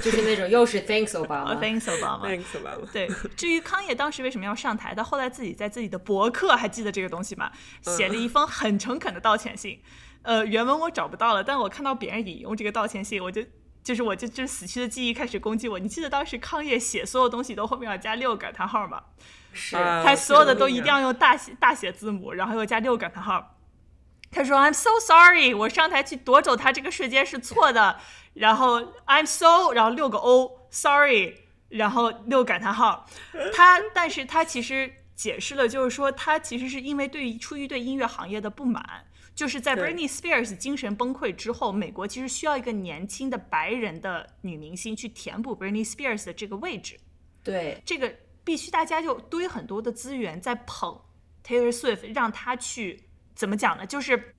[0.01, 2.91] 就是那种又是 Thanks Obama，、Thanks Obama。
[2.91, 7.51] 对，至于康也当时为什么要上台，他后来自己在自己的博客还记得这个东西吗？
[7.83, 9.79] 写了一封很诚恳的道歉信。
[10.21, 13.43] 呃，原文我找不到了，但我看到别人引用这个道歉信，我就
[13.83, 15.79] 就是我就就死去的记忆开始攻击我。
[15.79, 19.01] 你记得当时康业写所有东西都后面要加六个感叹号吗？
[19.51, 23.55] 是啊他所有的都一定要用大写大写字母，然后又加六个感叹号。
[24.31, 27.97] 他说：“I'm so sorry，我上台去夺走他这个瞬间是错的。
[28.35, 31.33] 然后 I'm so，然后六个 O，sorry，
[31.69, 33.07] 然后六感叹号。
[33.51, 39.05] 他，但是他其实解释了，就是说他其实是因为对于出于对音乐行业的不满，
[39.39, 46.99] 就是在 Britney Spears 精神崩溃之后，美国其实需要一个年轻的白人的女明星去填补 Britney Spears 的这个位置。
[47.41, 50.99] 对，这个必须大家就堆很多的资源在捧
[51.41, 53.01] Taylor Swift，让她去
[53.33, 53.85] 怎么讲呢？
[53.85, 54.35] 就是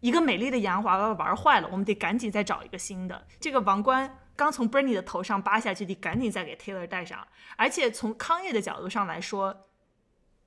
[0.00, 3.26] 一个美丽的洋娃娃玩坏了，我们得赶紧再找一个新的。
[3.40, 7.28] 这个王冠刚从 Britney 的头上扒下去，得赶紧再给 Taylor 戴上。
[7.58, 9.68] 而且从康业的角度上来说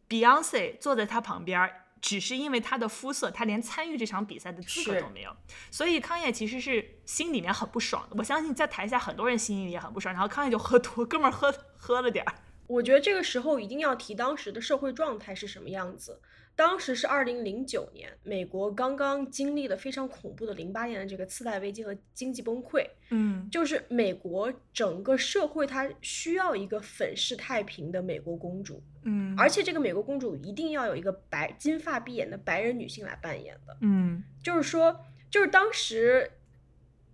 [0.09, 1.81] ，Beyonce 坐在他旁边儿。
[2.03, 5.33] 只是因为他的肤色，他连参与这场比赛的资格都没有，
[5.71, 8.15] 所以康业其实是心里面很不爽的。
[8.19, 12.35] 我相信在台下很多人心里也很不爽，然后康业就喝多， 哥们儿喝喝了点儿，
[12.67, 16.19] 我觉得这个时候一定要提当时的社会状态是什么样子。
[16.55, 23.49] 当时是二零零九年，美国刚刚经历了非常恐怖的零八年的这个次贷危机和经济崩溃，嗯。
[23.51, 33.77] 就是美国整个社会它需要一个粉饰太平的美国公主，嗯，而且这个美国公主一定要有一个白金发碧眼的白人女性来扮演的。
[33.81, 34.23] 嗯。
[34.43, 34.99] 就是说，
[35.31, 36.29] 就是当时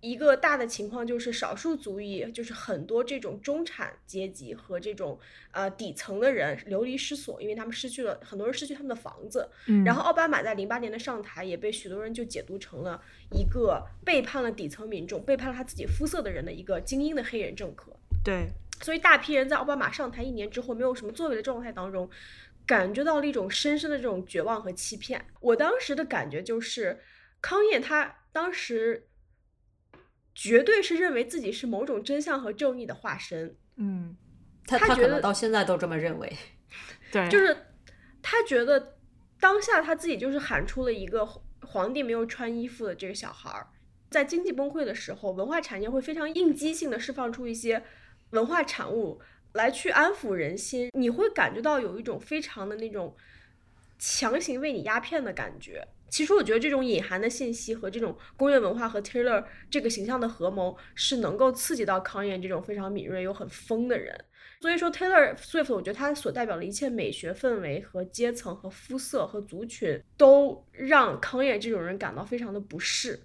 [0.00, 5.18] 一个大的情况，就是少数族裔，就是很多这种中产阶级和这种
[5.50, 9.48] 呃底层的人流离失所，因为他们失去了很多人失去他们的房子。
[9.66, 17.94] 嗯，然后奥巴马在零八年的上台，也被许多人就解读成了一个背叛了底层民众、背叛了他自己肤色的人的一个精英的黑人政客。
[18.24, 18.48] 对，
[18.82, 22.08] 所以大批人在奥巴马上台一年之后没有什么作为的状态当中，
[22.66, 25.24] 感觉到了一种深深的这种绝望和欺骗。
[25.40, 26.98] 我当时的感觉就是，
[27.40, 29.06] 康燕他当时
[30.40, 34.16] 绝对是认为自己是某种真相和正义的化身，嗯
[34.66, 36.34] 他他可能他觉得到现在都这么认为。
[37.12, 37.54] 对，就是
[38.22, 38.96] 他觉得
[39.38, 41.26] 当下他自己就是喊出了一个
[41.60, 43.66] 皇帝没有穿衣服的这个小孩儿，
[44.08, 47.82] 在经济崩溃的时候，文化产业会非常应激性的释放出一些
[48.30, 49.20] 文化产物
[49.52, 53.14] 来去安抚人心，你会感觉到有一种非常的那种
[53.98, 55.86] 强行为你鸦片的感觉。
[56.10, 64.24] 其实我觉得这种隐含的信息和这种工业文化和 Taylor 这个形象的合谋，是能够刺激到康彦这种非常敏锐又很疯的人。
[64.60, 73.18] 所以说，Taylor Swift，我觉得他所代表的一切美学氛围和阶层和肤色和族群，都让康彦这种人感到非常的不适。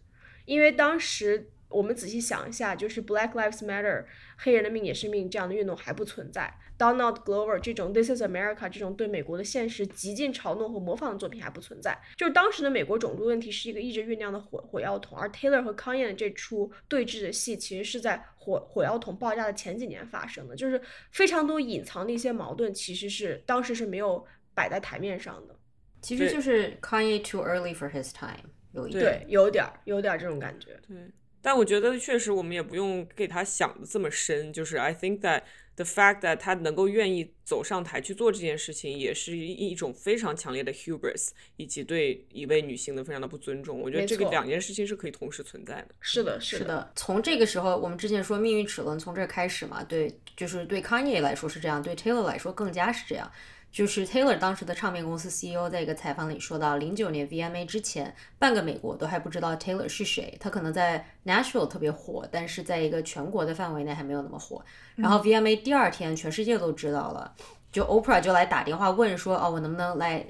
[0.46, 4.06] 因为当时我们仔细想一下，就是 Black Lives Matter，
[4.38, 11.98] 黑人的命也是命这样的运动还不存在，Donald Glover 这种 This is America 这种对美国的现实极尽嘲弄和模仿的作品还不存在。
[12.18, 25.56] 就是当时的美国种族问题是一个一直酝酿的火火药桶，而 Taylor 和康燕的这出对峙的戏，其实是在火火药桶爆炸的前几年发生的，就是非常多隐藏的一些矛盾，其实是当时是没有摆在台面上的。
[26.02, 29.24] 其实就是 Kanye too early for his time，有一对点。
[29.24, 30.80] 对，有点儿，有点儿这种感觉。
[30.88, 30.96] 对，
[31.42, 34.54] 但我觉得确实我们也不用给他想的这么深。
[34.54, 35.42] 就是 I think that
[35.76, 43.80] the fact that 他能够愿意走上台去做这件事情，也是一一种非常强烈的 hubris，以及对一位女性的非常的不尊重。
[43.80, 45.96] 我觉得这个两件事情是可以同时存在的。
[46.00, 53.32] 是的，是的，是的，从这个时候，我们之前说命运齿轮从这儿开始嘛，对，就是对 Kanye 来说是这样，对 Taylor 来说更加是这样。
[53.76, 64.64] 就是 Taylor 当时的唱片公司 CEO 在一个采访里说到，零九年 VMA 之前，半个美国都还不知道 Taylor 是谁，他可能在 Nashville 特别火，但是在一个全国的范围内还没有那么火。
[64.96, 67.36] 然后 VMA 第二天，全世界都知道了，
[67.70, 70.26] 就 Oprah 就来打电话问说，哦，我能不能来，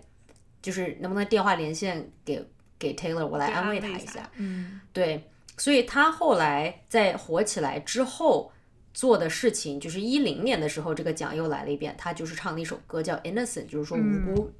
[0.60, 2.44] 就是能不能电话连线给
[2.80, 4.28] 给 Taylor，我来安慰他一下。
[4.38, 5.24] 嗯对，
[5.56, 8.52] 所以他后来在火起来之后
[8.96, 14.52] 做的事情，就是一零年的时候，这个奖又来了一遍，他就是唱了一首歌叫《Innocent》，就是说无辜。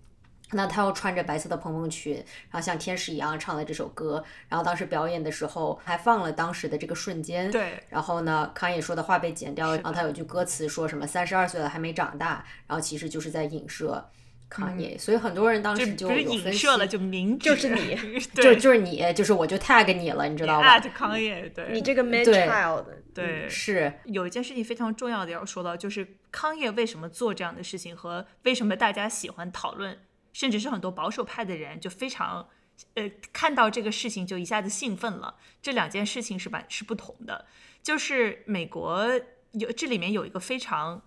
[0.52, 2.14] 那他又穿着白色的蓬蓬裙，
[2.52, 4.24] 然后像天使一样唱了这首歌。
[4.48, 7.50] 然后当时表演的时候还放了当时的这个瞬间。
[7.50, 7.82] 对。
[7.90, 14.08] 然后呢，康也说的话被剪掉，是然后他有句歌词说什么“三十二岁了还没长大”，然后其实就是在影射
[14.50, 14.98] 康也。
[14.98, 17.96] 所以很多人当时就有分射了，就明指就是你
[18.34, 23.94] 就对，就是你，就是我就 tag 你了，你知道吧？at 康业，对，你这个 man 对 child，对是。
[24.06, 29.98] 有一件事情非常重要的要说到，就是康业为什么做这样的事情，和为什么大家喜欢讨论，
[30.34, 32.48] 甚至是很多保守派的人就非常，
[32.94, 35.36] 呃，看到这个事情就一下子兴奋了。
[35.62, 37.46] 这两件事情是吧是不同的，
[37.82, 39.10] 就是美国
[39.54, 41.02] 有这里面有一个非常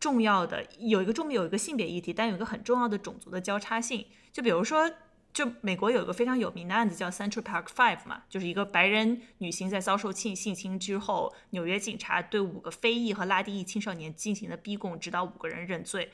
[0.00, 4.06] 重要的，有一个重有一个性别议题，但有一个很重要的种族的交叉性。
[4.32, 4.90] 就比如说
[5.32, 16.10] 就美国有一个非常有名的案子叫 Central Park Five 嘛，就是一个白人女性在遭受性性侵之后，纽约警察对五个非裔和拉丁裔青少年进行了逼供，直到五个人认罪。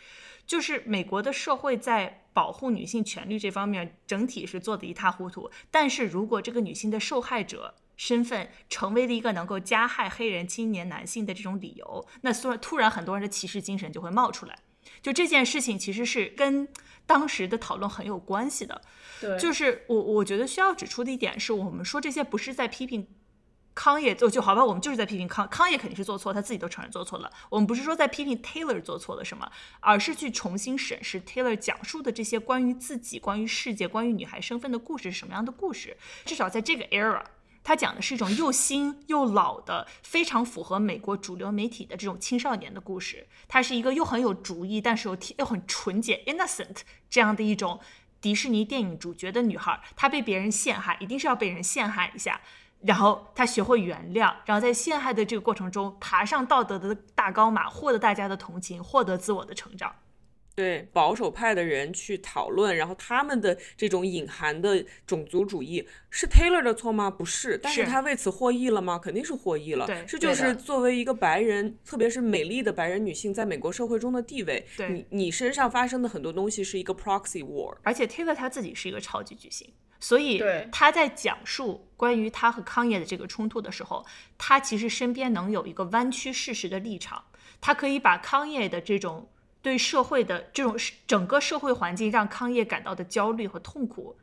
[0.46, 14.58] 就是美国的社会在保护女性权利这方面整体是做的一塌糊涂，但是如果这个女性的受害者身份成为了一个能够加害黑人青年男性的这种理由，那突然突然很多人的歧视精神就会冒出来。
[15.02, 16.68] 就这件事情其实是跟
[17.06, 18.80] 当时的讨论很有关系的。
[19.20, 23.06] 对，就是我我觉得需要指出的一点是，我们说这些不是在批评
[23.74, 27.30] 康业，就就好吧，我们就是在批评康康业肯定是做错，他自己都承认做错了。
[27.50, 35.96] 我们不是说在批评 Taylor 做错了什么，而是去重新审视 Taylor 讲述的这些关于自己、关于世界、关于女孩身份的故事是什么样的故事。
[36.24, 37.22] 至少在这个 era，
[37.66, 43.26] 他讲的是一种又新又老的、非常符合美国主流媒体的这种青少年的故事。
[43.48, 47.80] 它是一个又很有主意，但是又又很纯洁 innocent 这样的一种。
[48.20, 52.40] 迪士尼电影主角的女孩，她被别人陷害，一定是要被人陷害一下，
[52.82, 59.92] 然后她学会原谅，然后在陷害的这个过程中爬上道德的大高马，获得大家的同情，获得自我的成长。
[60.56, 67.10] 对保守派的人去讨论，然后他们的这种隐含的种族主义是 Taylor 的错吗？
[67.10, 68.98] 不是，但是他为此获益了吗？
[68.98, 69.86] 肯定是获益了。
[69.86, 74.66] 对，这就是作为一个白人，特别是美丽的白人女性，在美国社会中的地位。
[74.78, 77.76] 对，你你身上发生的很多东西是一个 proxy war。
[77.82, 80.42] 而且 Taylor 他自己是一个超级巨星，所以
[80.72, 84.06] 他在讲述关于他和康业的这个冲突的时候，
[84.38, 87.24] 他其实身边能有一个弯曲事实的立场，
[87.60, 89.28] 他可以把康业的这种。
[89.66, 90.76] 对社会的这种
[91.08, 94.16] 整个社会环境让康业感到的焦虑和痛苦，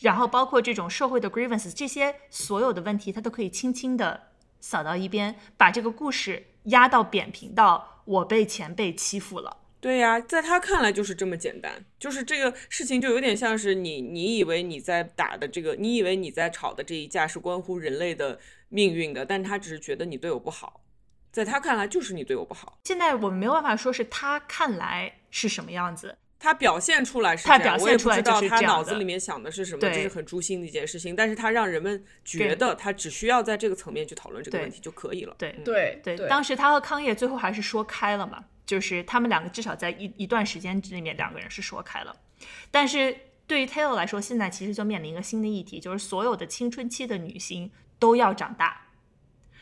[0.00, 4.24] 然后包括这种社会的 grievance 这些所有的问题，他都可以轻轻的
[4.60, 9.56] 扫到一边，把这个故事压到扁平到我被前辈欺负了。
[9.80, 18.38] 对呀，在他看来就是这么简单，就是这个事情就有点像是你，你以为你在打的这个，你以为你在吵的这一架是关乎人类的
[18.68, 20.82] 命运的，但他只是觉得你对我不好。
[21.32, 22.78] 在他看来，就是你对我不好。
[22.84, 31.14] 现在我们没有办法说是他看来是什么样子，他表现出来是他表现出来就是他脑子里面想的是什么，这是很诛心的一件事情。
[31.14, 35.34] 但是他让人们觉得他只需要在这个层面去讨论这个问题就可以了。
[35.38, 42.16] 对对对，当时他和康业最后还是说开了嘛，就是他们两个至少在一一段时间里面两个人是说开了。
[42.70, 43.14] 但是
[43.46, 48.80] 对于 Taylor 来说，现在其实就面临一个新的议题，就是所有的青春期的女性都要长大。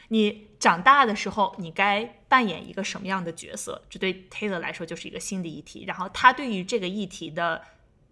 [0.08, 3.82] 你长大的时候，你该扮演一个什么样的角色？
[3.88, 5.84] 这对 Taylor 来说就是一个新的议题。
[5.86, 7.62] 然后他对于这个议题的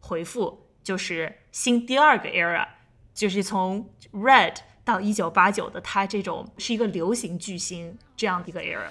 [0.01, 2.68] 回复就是新第二个 era，
[3.14, 8.88] 就是从 Red 到一九八九的他这种是一个流行巨星这样的一个 era。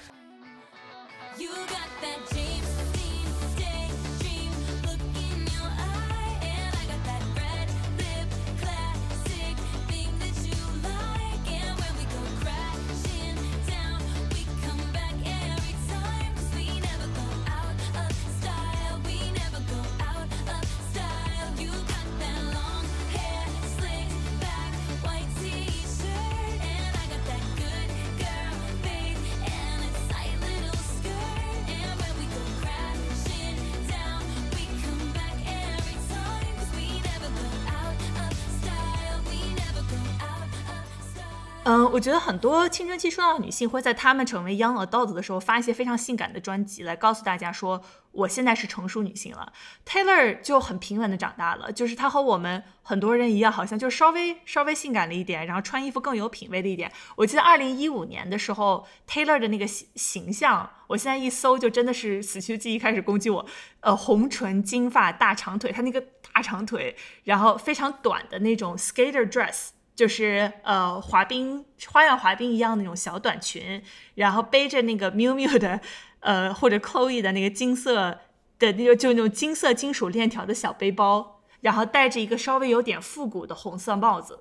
[41.67, 49.51] 嗯，我觉得很多青春期出道的女性会在她们成为 young adult 的时候发一些非常性感的专辑，来告诉大家说我现在是成熟女性了。
[49.83, 56.91] Taylor 就很平稳的长大了，就是她和我们很多人一样，好像就稍微稍微性感了一点，然后穿衣服更有品味了一点。
[57.15, 63.43] 我记得二零一五年的时候，Taylor 的那个形形象，我现在一搜就真的是死去记忆开始攻击我。
[63.79, 65.99] 呃，红唇、金发、大长腿，她那个
[66.31, 69.69] 大长腿，然后非常短的那种 skater dress。
[69.95, 73.81] 就是呃滑冰花样滑冰一样那种小短裙，
[74.15, 75.79] 然后背着那个 miu miu 的
[76.19, 78.19] 呃或者 Chloe 的那个金色
[78.59, 84.39] 的那个就那种金色金属链条的小背包，然后戴着一个稍微有点复古的红色帽子，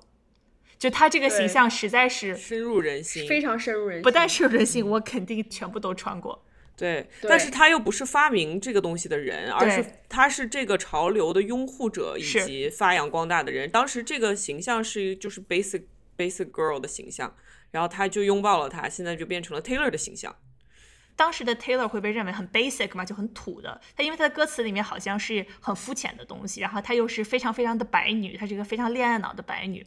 [0.77, 4.03] 就他这个形象实在是深入人心，非常深入人心。
[4.03, 6.43] 不但深入人心，我肯定全部都穿过。
[6.77, 13.69] 对，但是他又不是发明这个东西的人，而是他是这个潮流的拥护者以及发扬光大的人。
[13.69, 15.83] 当时这个形象是就是 basic
[16.17, 17.33] basic girl 的形象，
[17.71, 20.35] 然后他就拥抱了他，现在就变成了 Taylor 的形象。
[21.15, 23.79] 当时的 Taylor 会被认为很 basic 嘛，就很土的。
[23.95, 29.85] 他因为他的歌词里面好像是很肤浅的东西，然后他又是非常非常的白女，她是一个非常恋爱脑的白女。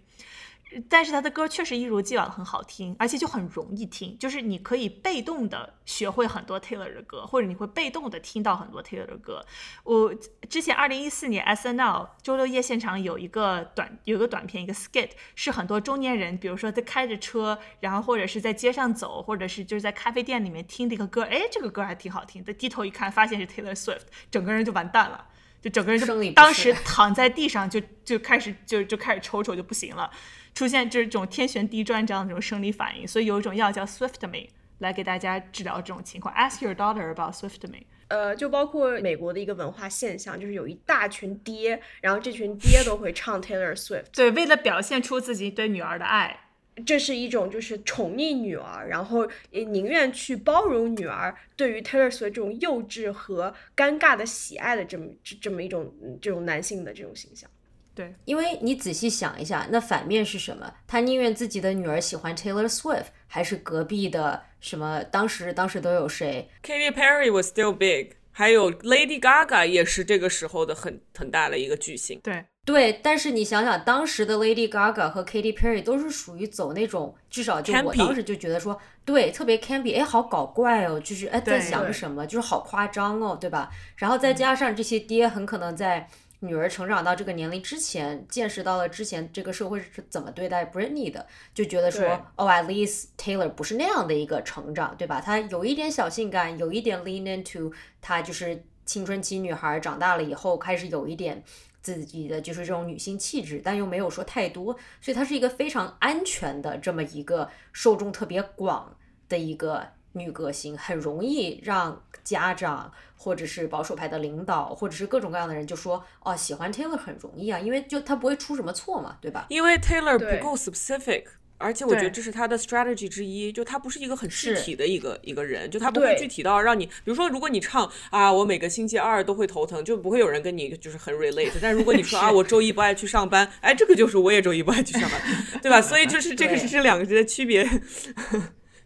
[0.88, 9.44] 但是他的歌确实一如既往的很好听，而且就很容易听，就是你可以被动的学会很多 Taylor 的歌，或者你会被动的听到很多 Taylor 的歌。
[9.84, 10.14] 我
[10.48, 25.26] 之前二零一四年 S N L 周六夜现场有一个短有一个短片一个 skit，是很多中年人，比如说在开着车，然后或者是在街上走，或者是就是在咖啡店里面听这个歌，哎，这个歌还挺好听的，低头一看发现是 Taylor Swift，整个人就完蛋了。
[25.60, 30.08] 就整个人就当时躺在地上就就开始就就开始抽抽就不行了。
[30.54, 36.34] 出现就是这种天旋地转这样的这种生理反应，所以有一种药叫 Swiftame 来给大家治疗这种情况。
[36.34, 37.84] Ask your daughter about Swiftame。
[38.08, 44.06] 呃，就包括美国的一个文化现象，就是有一大群爹，然后这群爹都会唱 Taylor Swift。
[44.14, 46.40] 对，为了表现出自己对女儿的爱，
[46.86, 55.92] 这是一种就是宠溺女儿，然后也宁愿去包容女儿对于 Taylor Swift 这种幼稚和尴尬的喜爱的这么这这么一种
[56.22, 57.50] 这种男性的这种形象。
[57.98, 60.72] 对，因为你仔细想一下，那反面是什么？
[60.86, 65.02] 他宁愿自己的女儿喜欢 Taylor Swift，还是隔壁的什么？
[65.02, 72.20] 当时当时都有谁？Katy Perry was still big，还有 Lady Gaga 也是这个时候的很很大的一个巨星。
[72.22, 83.68] 对对，但是你想想，当时的 Lady Gaga 和 Katy Perry 都是属于走那种，至少就我当时就觉得说，对，特别 campy，哎，好搞怪哦，就是哎在想什么，就是好夸张哦，对吧？
[83.96, 86.08] 然后再加上这些爹很可能在。
[86.40, 95.20] 女儿成长到这个年龄之前，见识到了之前这个社会是怎么对待 Britney 的，就觉得说，哦，at least Taylor 不是那样的一个成长，对吧？
[95.20, 101.42] 她有一点小性感，有一点 lean into，她就是青春期女孩长大了以后开始有一点
[101.82, 108.96] 自己的就是这种女性气质，但又没有说太多，所以她是一个非常安全的这么一个受众特别广
[109.28, 109.88] 的一个
[110.18, 112.92] 女歌星，很容易让家长。
[113.20, 119.46] 或者是保守派的领导，或者是各种各样的人就说，哦，喜欢 Taylor 很容易啊，因为就他不会出什么错嘛，对吧？
[119.48, 121.24] 因为 Taylor 不够 specific，
[121.56, 131.50] 而且我觉得这是他的 strategy 之一，就他不是一个很具体的一个一个人，就他不会具体到让你，比如说如果你唱啊，我每个星期二都会头疼，就不会有人跟你就是很 relate。
[131.60, 135.20] 但如果你说啊， 我周一不爱去上班，哎，这个就是我也周一不爱去上班，
[135.60, 135.82] 对吧？
[135.82, 137.68] 所以就是 这个是这两个的区别。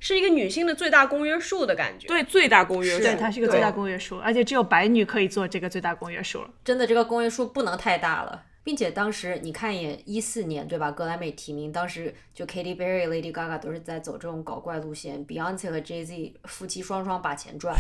[0.05, 6.51] 是一个女性的最大公约数的感觉，对最大公约数，对它是一个最大公约数，而且只有白女可以做这个最大公约数了。
[6.65, 10.91] 真的，这个公约数不能太大了，并且当时你看一眼一四年，对吧？
[10.91, 17.77] 格莱美提名，当时就 Katy Perry、Lady Gaga 都是在走这种搞怪路线，Beyonce 和 Jay Z 夫妻双双把钱赚，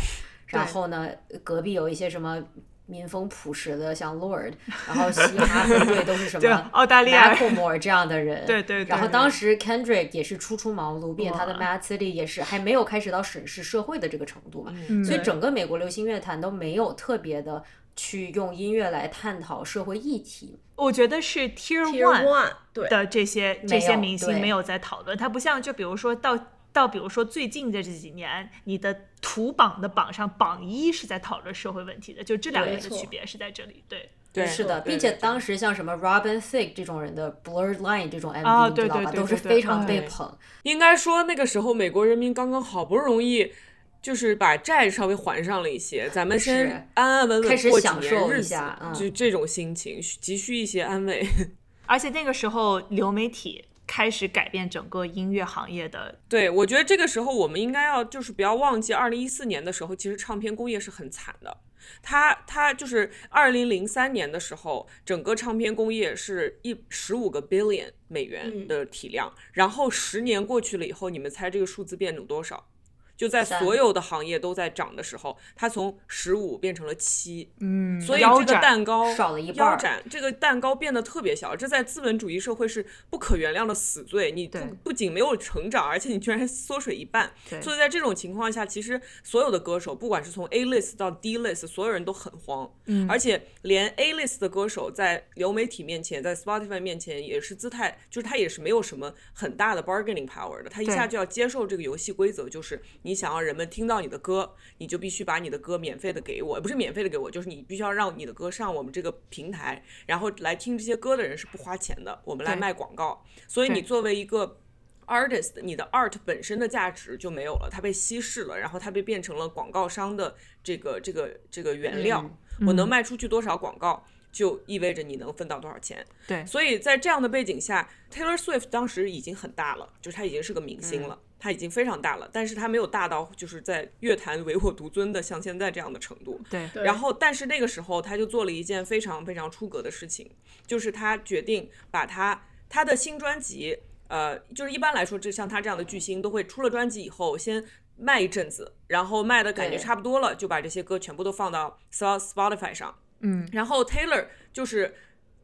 [0.46, 1.08] 然后呢，
[1.42, 2.40] 隔壁有一些什么。
[2.86, 4.52] 民风朴实的像 Lord，
[4.86, 8.84] 然后嘻哈分队都是什么 澳大利亚 Macklemore 这样的人，对对。
[8.84, 14.72] 然后当时 Kendrick 也是初出茅庐，并且他的 Mad City 也是还没有开始到审视社会的这个程度嘛，
[15.04, 17.62] 所以整个美国流行乐坛都没有特别的
[17.96, 20.58] 去用音乐来探讨社会议题。
[20.76, 26.38] 我觉得是 Tier One 的这些这些明星没有在讨论，他不像就比如说到。
[26.72, 33.84] 到比如说最近的这几年，你的图榜的榜上榜一是在讨论社会问题的，就这两个的区别是在这里。
[33.88, 40.38] 对，对，是的，并且当时像什么 Robin Thicke 这种人的 Blurred Line 这种 MV，你知道吧，都是非常被捧。
[40.62, 43.52] 应该说那个时候美国人民刚刚好不容易
[44.00, 51.28] 就是把债稍微还上了一些，咱们先安安稳稳开始享受一下，就这种心情，急需一些安慰。
[51.84, 53.66] 而且那个时候流媒体。
[53.86, 61.58] 开始改变整个音乐行业的，对我觉得这个时候我们应该要就是不要忘记，二零一四年的时候，其实唱片工业是很惨的。
[62.00, 72.68] 它它就是二零零三年的时候，整个唱片工业是一十五个 billion 美元的体量，然后十年过去了以后，你们猜这个数字变成多少？
[73.16, 84.32] 就在所有的行业都在涨的时候，它从十五变成了七，嗯，所以这个蛋糕少了一半，腰斩，这个蛋糕变得特别小，这在资本主义社会是不可原谅的死罪。
[84.32, 87.32] 你不不仅没有成长，而且你居然缩水一半。
[87.60, 92.72] 所以在这种情况下，其实所有的歌手，不管是从 A list 到 D list，所有人都很慌。
[92.86, 103.14] 嗯，而且连 A list 的歌手在流媒体面前，在 Spotify 面前也是姿态，就是他也是没有什么很大的 bargaining power 的，他一下就要接受这个游戏规则，就是你。
[103.22, 113.24] 想要人们听到你的歌，你就必须把你的歌免费的给我，不是免费的给我，就是你必须要让你的歌上我们这个平台，然后来听这些歌的人是不花钱的，我们来卖广告。
[113.46, 114.58] 所以你作为一个
[115.06, 120.34] artist，你的 art 本身的价值就没有了，它被稀释了，然后它被变成了广告商的
[120.64, 122.28] 这个这个这个原料。
[122.66, 126.04] 我能卖出去多少广告，就意味着你能分到多少钱。
[126.26, 131.18] 对，所以在这样的背景下，Taylor Swift 当时已经很大了，就是他已经是个明星了。
[131.42, 136.40] 他已经非常大了，但是他没有大到就是在乐坛唯我独尊的像现在这样的程度。
[136.48, 136.70] 对。
[136.84, 140.30] 然后，但是那个时候他就做了一件非常非常出格的事情，
[140.68, 143.76] 就是他决定把他他的新专辑
[144.06, 147.64] 呃，就是一般来说，就像他这样的巨星，都会出了专辑以后先
[147.96, 152.94] 卖一阵子，然后卖的感觉差不多了，就把这些歌全部都放到 Sp- Spotify 上。
[153.18, 154.94] 嗯，然后 Taylor 就是，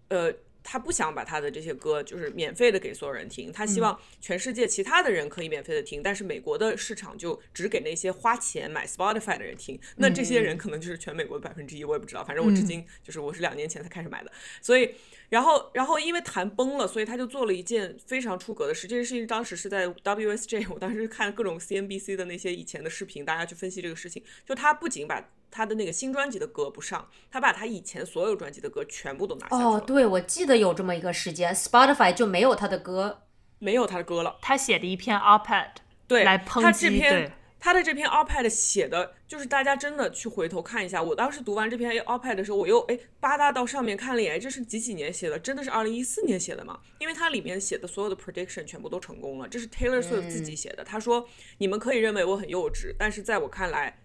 [0.08, 0.32] 呃，
[0.70, 9.80] 他不想把他的这些歌就是免费的给所有人听，他希望全世界其他的人可以免费的听，但是美国的市场就只给那些花钱买 Spotify 的人听。
[9.96, 14.94] 那这些人可能就是全美国的百分之一，我也不知道，反正我至今就是我是两年前才开始买的，所以。
[15.30, 18.88] 然后，然后因为谈崩了，所以他就做了一件非常出格的事。
[18.88, 24.24] 这件事情当时是在 WSJ，我当时看各种 CNBC 的那些以前的视频，大家去分析这个事情。
[24.46, 33.22] 就他不仅把他的那个新专辑的歌不上，他把他以前所有专辑的歌全部都拿下去了，哦，对，我记得有这么一个时间，Spotify 就没有他的歌。
[33.60, 34.36] 没有他的歌了。
[34.40, 35.70] 他写的一篇 op-ed
[36.06, 41.02] 对，来抨他击，这篇对，他的这篇 op-ed 写的，就是大家真的去回头看一下。
[41.02, 45.36] 我当时读完这篇 op-ed 的时候，我又哎吧嗒到上面看了一眼，这是几几年写的？
[45.36, 46.78] 真的是二零一四年写的吗？
[47.00, 50.84] 因为它里面写的所有的 prediction 全部都成功了，这是 Taylor Swift 自己写的。
[50.84, 51.28] 他说
[51.58, 53.98] ：“你们可以认为我很幼稚，但是在我看来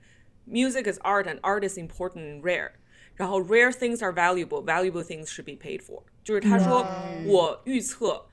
[0.47, 2.71] ，music is art and art is important and rare。”
[3.15, 6.01] 然后 rare things are valuable, valuable things should be paid for。
[6.23, 6.83] 就是他说，
[7.27, 8.25] 我预测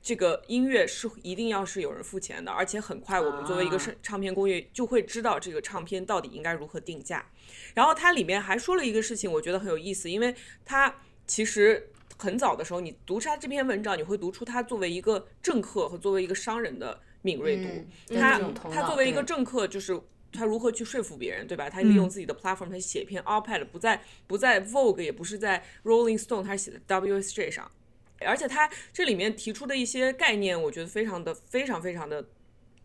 [0.00, 7.24] 这个音乐是一定要是有人付钱的，而且很快我们作为一个啊唱唱片工业就会知道这个唱片到底应该如何定价。
[7.74, 10.34] 然后它里面还说了一个事情，我觉得很有意思，因为
[10.64, 10.94] 他
[11.26, 17.68] 其实很早的时候，你读他这篇文章，你会读出他作为一个政客和作为一个商人的敏锐度。
[18.10, 18.40] 嗯他
[18.70, 20.00] 他作为一个政客，就是
[20.32, 21.68] 他如何去说服别人，对吧？
[21.68, 27.70] 他利用自己的 platform，他写一篇 op-ed，不在不在 Vogue，也不是在 Rolling Stone，他是写的 WSJ 上。
[28.24, 32.24] 而且他这里面提出的一些概念，我觉得非常的非常非常的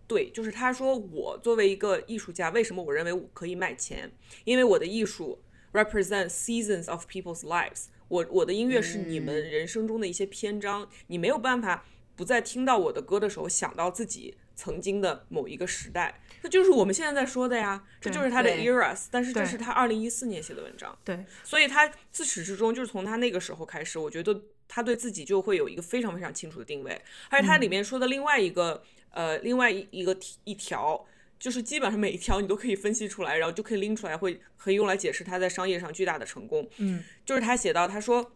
[0.08, 4.12] 对，就是他说我作为一个艺术家，为什么我认为我可以卖钱？
[4.46, 5.40] 因为我的艺术
[5.74, 7.86] represent seasons of people's lives。
[8.08, 11.86] 我我的音乐是你们人生中的一些篇章，你没有办法
[12.16, 16.20] 不在听到我的歌的时候想到自己曾经的某一个时代。
[16.42, 20.98] 这就是我们现在在说的呀，这就是他的 eras，但是这是他二零一四年写的文章。
[21.04, 27.02] 对，所以他自始至终就是从他那个时候开始，我觉得他对自己就会有一个非常非常清楚的定位。
[27.30, 31.06] 而且他里面说的另外一个、呃，另外一一个一条，
[31.40, 36.70] 就是基本上每一条你都可以分析出来，然后就可以拎出来，会可以用来解释他在商业上巨大的成功。
[36.78, 38.34] 嗯，就是他写到，他说，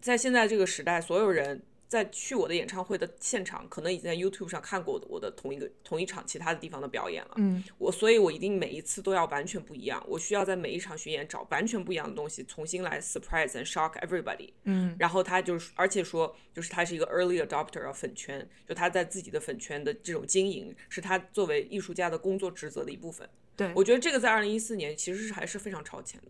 [0.00, 1.62] 在现在这个时代，所有人。
[1.88, 7.34] 在去我的演唱会的现场，可能已经在 YouTube 上看过我的同一个同一场其他的地方的表演了。
[7.36, 10.04] 嗯，我所以，我一定每一次都要完全不一样。
[10.08, 14.50] 我需要在每一场巡演找完全不一样的东西，重新来 surprise and shock everybody。
[14.64, 23.28] 嗯，然后他就是，而且说，就是他是一个 early adopter of 粉圈，就他在自己的粉圈的这种经营，是他作为艺术家的工作职责的一部分。
[23.56, 26.28] 对，我觉得这个在二零一四年其实是还是非常超前的。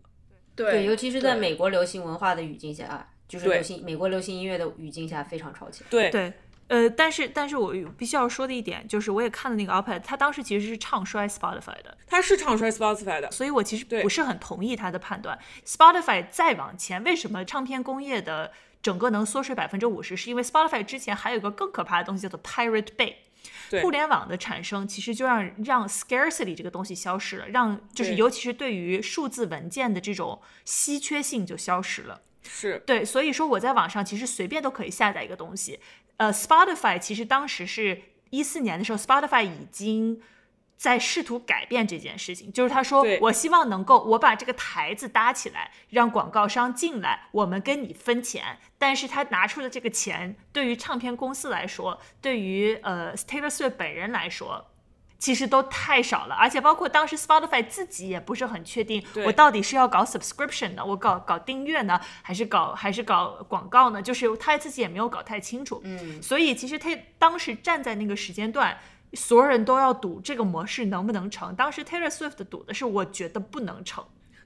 [0.55, 5.85] 对对，尤其是在美国流行文化的语境下，就是流行美国流行音乐的语境下非常超前。
[5.89, 6.33] 对对，
[6.67, 15.37] 呃，但是但是我有必须要说的一点就是，我也看了那个 op-ed，他当时其实是唱衰 Spotify 的，他是唱衰 Spotify 的，所以我其实不是很同意他的判断。
[15.65, 18.51] Spotify 再往前，为什么唱片工业的
[18.81, 20.15] 整个能缩水百分之五十？
[20.15, 23.15] 是因为 Spotify 之前还有一个更可怕的东西叫做 Pirate Bay。
[23.69, 32.21] 对互联网的产生其实就让让 scarcity 这个东西消失了，让就是尤其是对于数字文件的这种稀缺性就消失了。
[32.47, 35.79] 是对，所以说我在网上其实随便都可以下载一个东西。
[36.17, 40.21] 呃，Spotify 其实当时是一四年的时候，Spotify 已经
[40.77, 48.57] 在试图改变这件事情，就是他说我希望能够我把这个台子搭起来，让广告商进来，我们跟你分钱。
[48.77, 54.67] 但是他拿出的这个钱，对于唱片公司来说，对于呃 Taylor Swift 本人来说。
[55.25, 63.99] 其实都太少了，而且包括当时 Spotify 自己也不是很确定，我到底是要搞 subscription 呢，我搞搞订阅呢，还是搞还是搞广告呢？
[63.99, 65.81] 就是他自己也没有搞太清楚。
[65.83, 68.77] 嗯，所以其实他当时站在那个时间段，
[69.13, 71.55] 所有人都要赌这个模式能不能成。
[71.55, 74.05] 当时 Taylor Swift 赌的是，我觉得不能成。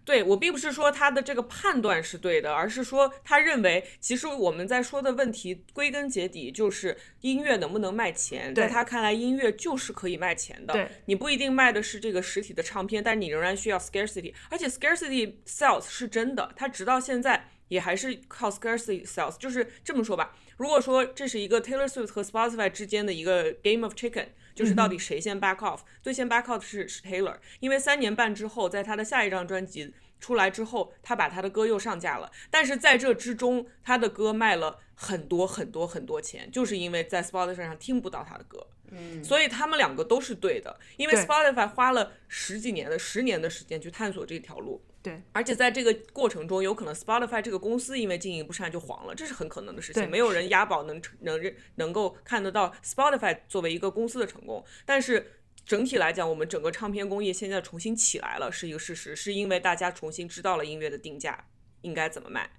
[0.09, 8.51] 对我并不是说他的这个判断是对的，而是说他认为，其实我们在说的问题归根结底就是音乐能不能卖钱。
[8.55, 10.73] 在他看来，音乐就是可以卖钱的。
[10.73, 19.37] 对，你不一定卖的是这个实体的唱片，但你仍然需要 scarcity，而且 scarcity sales 是真的，它直到现在也还是靠 scarcity sales。
[19.37, 24.29] 就是这么说吧，如果说这是一个 Taylor Swift 和 Spotify 之间的一个 game of chicken。
[24.59, 32.29] 就是到底谁先 back off？、最先 back off 是 Taylor，因为三年半之后，在他的下一张专辑出来之后，他把他的歌又上架了。
[32.51, 38.67] 但是在这之中，他的歌卖了很多很多很多钱，就是因为在 Spotify 上听不到他的歌。
[38.91, 50.11] 嗯，所以他们两个都是对的，因为 Spotify 花了十几年的十年的时间去探索这条路，对，而且在这个过程中，有可能 Spotify 这个公司因为经营不善就黄了，这是很可能的事对情。
[50.11, 55.33] 没有人押宝能能认能够看得到 Spotify 作为一个公司的成功，但是。
[55.65, 61.45] 整体来讲，我们整个唱片工业现在重新起来了，是一个事实，是因为大家重新知道了音乐的定价
[61.81, 62.49] 应该怎么卖。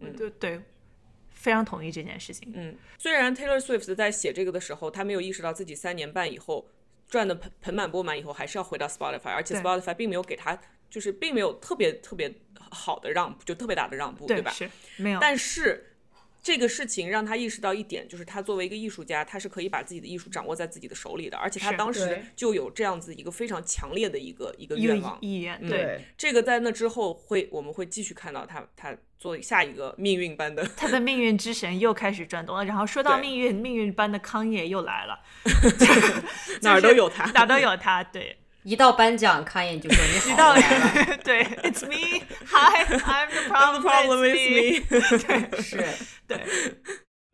[0.00, 0.60] 嗯对对，
[1.28, 2.52] 非常同意这件事情。
[2.54, 6.68] 嗯，虽然 Taylor Swift 在写这个的时候，他没有意识到自己三年半以后
[7.08, 10.56] 赚的盆盆满钵满以后，还是要回到 Spotify，而且 Spotify 并没有给他，
[10.90, 12.32] 就是并没有特别特别
[12.70, 14.50] 好的让步，就特别大的让步，对吧？
[14.50, 15.92] 是没有，但是
[16.42, 25.18] 这个事情让他意识到一点，就是他作为一个艺术家，他是可以把自己的艺术掌握在自己的手里的，而且他当时就有这样子一个非常强烈的一个一个愿望。
[25.20, 32.64] 意愿，嗯对这个在那之后会，我们会继续看到他他做下一个命运般的他的命运之神又开始转动了。
[32.64, 35.18] 然后说到命运，命运般的康业又来了
[36.62, 38.04] 哪儿都有他，哪儿都有他。
[38.04, 45.62] 对，一到颁奖，康燕就说你好一到我来了对，It's me, Hi, I'm the problem, The problem is me。
[45.62, 45.86] 是，
[46.26, 46.44] 对，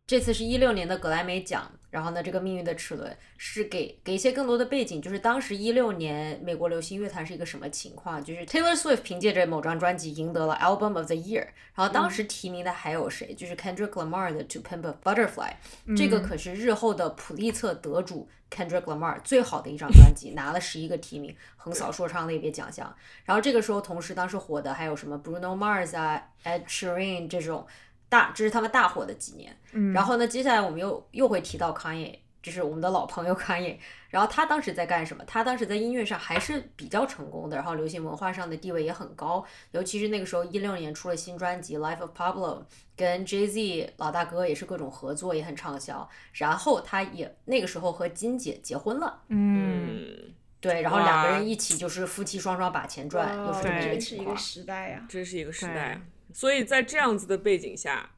[0.05, 8.23] 这次是一六年的格莱美奖，然后呢，这个命运的齿轮是给给一些更多的背景，就是当时一六年美国流行乐坛是一个什么情况？
[8.25, 13.35] 就是 Taylor Swift 凭借着某张专辑赢得了 Album of the Year，然后当时提名的还有谁？
[13.35, 15.53] 就是 Kendrick Lamar 的 To Pimp a Butterfly，、
[15.95, 22.91] 这个可是日后的普利策得主 Kendrick Lamar 最好的一张专辑，拿了十一个提名，横扫说唱类别奖项。
[23.23, 27.67] 然后这个时候，同时当时火的还有什么 Bruno Mars 啊、Ed Sheeran 这种
[28.13, 29.55] 大，这是他们大火的几年。
[29.71, 33.77] 嗯然后呢，接下来我们又又会提到 Kanye，就是我们的老朋友 Kanye。
[34.09, 35.23] 然后他当时在干什么？
[35.25, 39.43] 他当时在音乐上还是比较成功的，然后流行文化上的地位也很高。
[39.71, 42.59] 尤其是那个时候，一六年出了新专辑《Life of Pablo》，
[42.95, 46.07] 跟 Jay Z 老大哥也是各种合作，也很畅销。
[46.33, 54.61] 然后他也那个时候和金姐结婚了，嗯，嗯，对，然后两个人一起就是夫妻双双把钱赚，又哇是这么一个情况这是一个。
[54.61, 55.99] 时代呀、这是一个时对代。
[56.33, 58.09] 所以在这样子的背景下，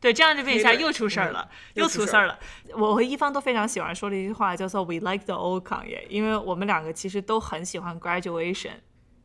[0.00, 2.38] 对，这样的背景下又出事儿了，又又出事儿出事儿了。
[2.74, 8.74] 我和一方都非常喜欢说的一句话，叫做 “We like the old Kanye”，因为我们两个其实都很喜欢 Graduation，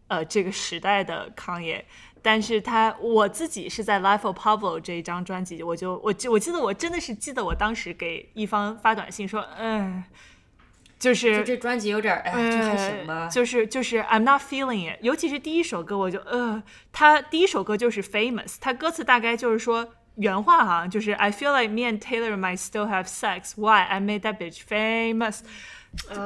[0.08, 1.84] 呃，这个时代的 Kanye。
[2.22, 10.04] 但是他我自己是在《Life of Pablo》这一张专辑，我就我记我记得我真的是记得我当时给一方发短信说，嗯，
[11.00, 13.30] 就是就这专辑有点儿，哎，这还行吧呃。
[13.30, 23.54] 就是就是 I'm not feeling it，尤其是第一首歌，我就呃，他第一首歌就是 Famous，他歌词大概就是说原话哈，就是 I feel like me and Taylor might still have sex.
[23.56, 25.40] Why I made that bitch famous？、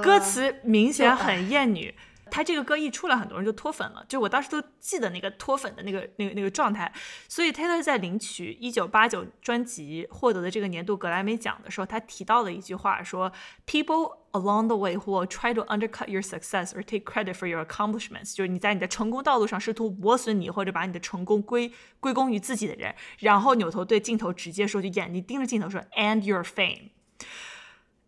[0.01, 1.93] 歌词明显很厌女。
[2.31, 6.91] 他这个歌一出来，很多人就脱粉了，就我当时都记得那个脱粉的那个、那个、那个状态。
[7.29, 13.31] 所以 Taylor 在领取一九八九专辑获得的这个年度格莱美奖的时候，他提到了一句话，说
[13.67, 17.47] People along the way who will try to undercut your success or take credit for
[17.47, 26.89] your accomplishments，就是你在你的成功道路上试图磨损你或者把你的成功归归功于自己的人，然后扭头对镜头直接说，就眼睛盯着镜头说 and your fame。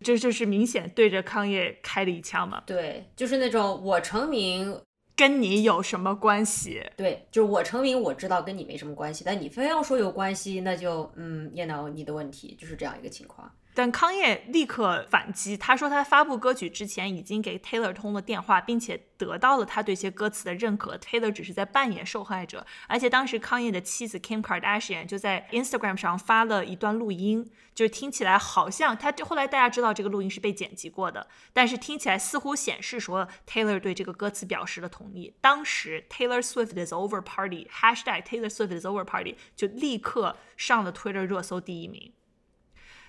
[0.02, 4.82] 这就是明显对着康业开了一枪嘛，对，就是那种我成名，
[5.16, 6.86] 跟你有什么关系？
[6.98, 13.50] 对，就是我成名，我知道跟你没什么关系，但你非要说有关系，那就嗯，you know 你的问题，就是这样一个情况。
[13.76, 20.96] 但康业立刻反击，他说他发布歌曲之前已经给 Taylor 通了电话，并且得到了他对些歌词的认可。
[20.96, 35.34] Taylor 只是在扮演受害者，而且当时康业的妻子 Kim Kardashian 就在 Instagram 上发了一段录音，就是听起来好像他后来大家知道这个录音是被剪辑过的，但是听起来似乎显示说 Taylor 对这个歌词表示了同意。
[35.42, 42.14] 当时 Taylor Swift is over party hashtag Taylor Swift is over party 就立刻上了 Twitter 热搜第一名。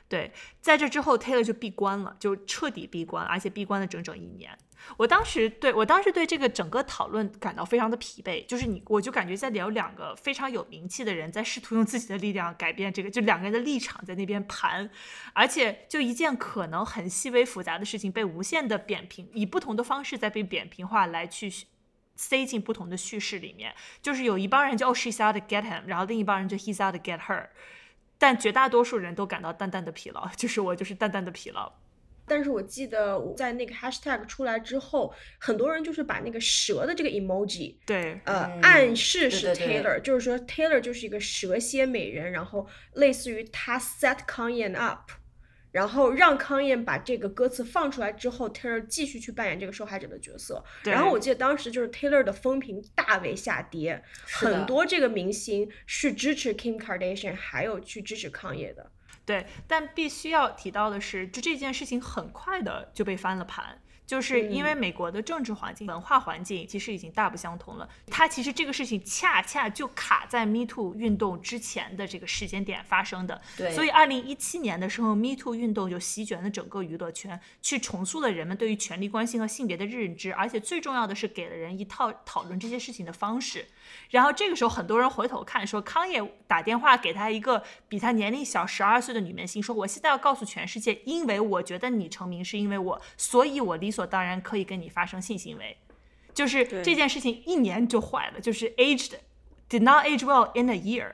[0.09, 4.57] 对，在这之后，Taylor 就闭关了，就彻底闭关，而且闭关了整整一年。
[4.99, 14.89] 我当时对我当时对这个整个讨论感到非常的疲惫，就是你，我就感觉在聊两个非常有名气的人在试图用自己的力量改变这个，就两个人的立场在那边盘，
[15.33, 21.53] 而且就一件可能很细微复杂的事情被无限的扁平，以不同的方式在被扁平化来去
[22.15, 27.49] 塞进不同的叙事里面，就是有一帮人就哦 she's out to get him，然后另一帮人就 he's out to get her。
[28.27, 31.73] 但绝大多数人都感到淡淡的疲劳， 就是我就是淡淡的疲劳。
[32.27, 45.09] 但是我记得我在那个 hashtag 出来之后，很多人就是把那个蛇的这个 emoji，对，呃，嗯暗示是对对对 Taylor，就是说 Taylor 就是一个蛇蝎美人，然后类似于他 set Kanye up，
[45.77, 50.65] 然后让康燕把这个歌词放出来之后，Taylor 继续去扮演这个受害者的角色。
[50.85, 58.91] 然后我记得当时就是 Taylor 的风评大为下跌，很多这个明星是支持 Kim Kardashian，还有去支持康燕的。
[59.27, 63.79] 对，但必须要提到的是，就这件事情很快的就被翻了盘。
[64.07, 67.89] 就是因为美国的政治环境、文化环境其实已经大不相同了。
[68.07, 73.41] 它其实这个事情恰恰就卡在 Me Too 运动之前的这个时间点发生的。
[73.57, 83.67] 对，所以二零一七年的时候，Me Too 运动就席卷了整个娱乐圈，去重塑了人们对于权力关系和性别的认知，而且最重要的是给了人一套讨论这些事情的方式。
[84.11, 95.77] 然后这个时候，很多人回头看，说康也打电话给他一个比他年龄小十二岁的女明星，说我现在要告诉全世界，因为我觉得你成名是因为我，所以我理所当然可以跟你发生性行为。
[96.35, 99.13] 就是这件事情一年就坏了，就是 aged
[99.71, 101.13] did not age well in a year。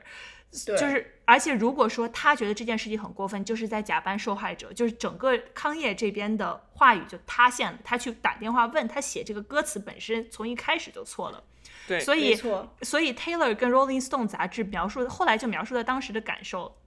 [0.51, 7.79] 就是，而且如果说他觉得这件事情很过分，就是在假扮受害者，就是整个康业这边的话语就塌陷了。
[7.83, 11.43] 他去打电话问他写这个歌词本身从一开始就错了。
[11.87, 12.35] 对，所以
[12.81, 16.77] 所以 Taylor 跟 Rolling Stone 杂志描述，后来就描述了当时的感受，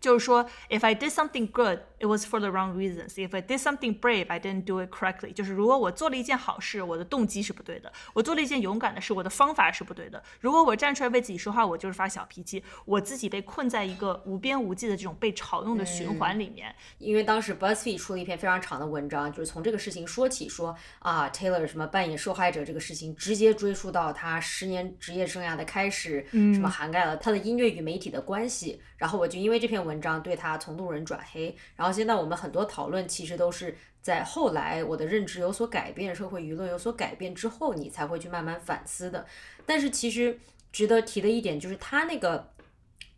[0.00, 3.14] 就是说，If I did something good, it was for the wrong reasons.
[3.16, 5.32] If I did something brave, I didn't do it correctly.
[5.32, 10.22] 就是如果我做了一件好事，我的动机是不对的；我做了一件勇敢的事，我的方法是不对的。
[10.40, 16.74] 如果我站出来为自己说话，我就是发小脾气，我自己被困在一个无边无际的这种被嘲弄的循环里面。
[16.98, 28.80] 因为当时 BuzzFeed 出了一篇非常长的文章，就是从这个事情说起，说啊 Taylor 什么扮演受害者这个事情，直接追溯到他十年职业生涯的开始，什么涵盖了他的音乐与媒体的关系。
[28.96, 31.54] 然后我就因为这篇文章对他从路人转黑。
[31.76, 39.26] 然后现在我们很多讨论其实都是在后来我的认知有所改变，社会舆论有所改变之后，你才会去慢慢反思的。
[39.66, 40.38] 但是其实
[40.72, 42.52] 值得提的一点就是他那个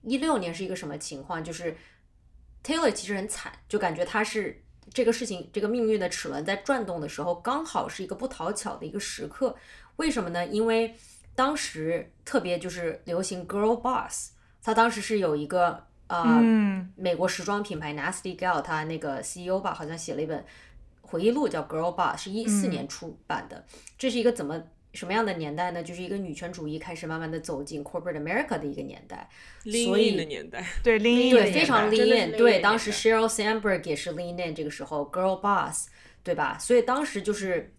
[0.03, 1.77] 一六年是一个什么情况，就是
[2.64, 4.62] Taylor 其实很惨，就感觉他是
[4.93, 9.57] 这个事情，这个命运的齿轮在转动的时候，刚好是一个不讨巧的一个时刻。
[9.97, 10.47] 为什么呢？
[10.47, 10.95] 因为
[11.35, 20.44] 当时特别就是流行 girl boss，他当时是有一个呃、嗯美国时装品牌 Nasty Gal，他那个 CEO 吧，好像写了一本
[21.00, 23.64] 回忆录叫 Girl Boss，是一四年出版的。
[23.96, 25.82] 这是一个怎么什么样的年代呢？
[25.82, 29.28] 就是一个女权主义开始慢慢的走进 corporate America 的一个年代。
[29.62, 32.32] 所 lean 以 in 的年代，对，另一对，非常真 lean 的是 in。
[32.32, 35.88] lean 对当时年 Sheryl Sandberg 也是 lean in，这个时候 girl boss，
[36.22, 36.58] 对吧？
[36.58, 37.74] 所以当时就是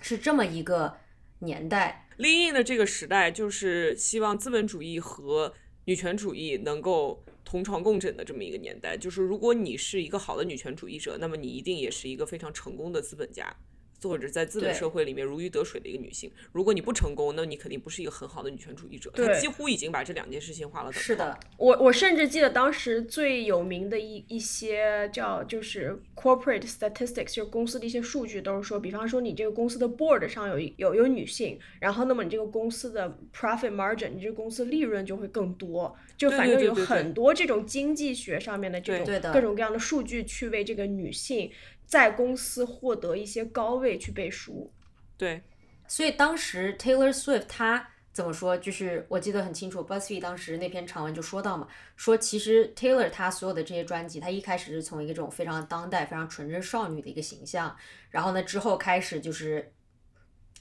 [0.00, 0.96] 是这么一个
[1.38, 2.08] 年代。
[2.18, 8.94] lean in 的这个时代，就是希望资本主义和女权主义能够同床共枕的这么一个年代。
[8.94, 13.56] 就是如果你是一个好的女权主义者，那么你一定也是一个非常成功的资本家。
[14.02, 19.10] 或者在资本社会里面如鱼得水的一个女性，如果你不成功，那你肯定不是一个很好的女权主义者。
[19.14, 19.40] 她对。
[19.40, 21.00] 几乎已经把这两件事情画了等号。
[21.00, 41.50] 是的，我我甚至记得当时最有名的一一些叫就是 corporate statistics，就是公司的一些数据，都是说，比方说你这个公司的 board 上有有有女性，然后那么你这个公司的 profit margin，你这个公司利润就会更多，就反正有很多这种经济学上面的这种各种各样的数据去为这个女性
[41.86, 44.70] 在公司获得一些高位去背书。
[45.16, 45.42] 对，
[45.88, 48.56] 所以当时 Taylor Swift 她怎么说？
[48.58, 51.66] 就是我记得很清楚，BuzzFeed 当时那篇长文就说到嘛，
[51.96, 57.74] 说其实 Taylor 她所有的这些专辑，她一开始是从一个这种非常当代、非常纯真少女的一个形象，
[58.10, 59.72] 然后呢之后开始就是。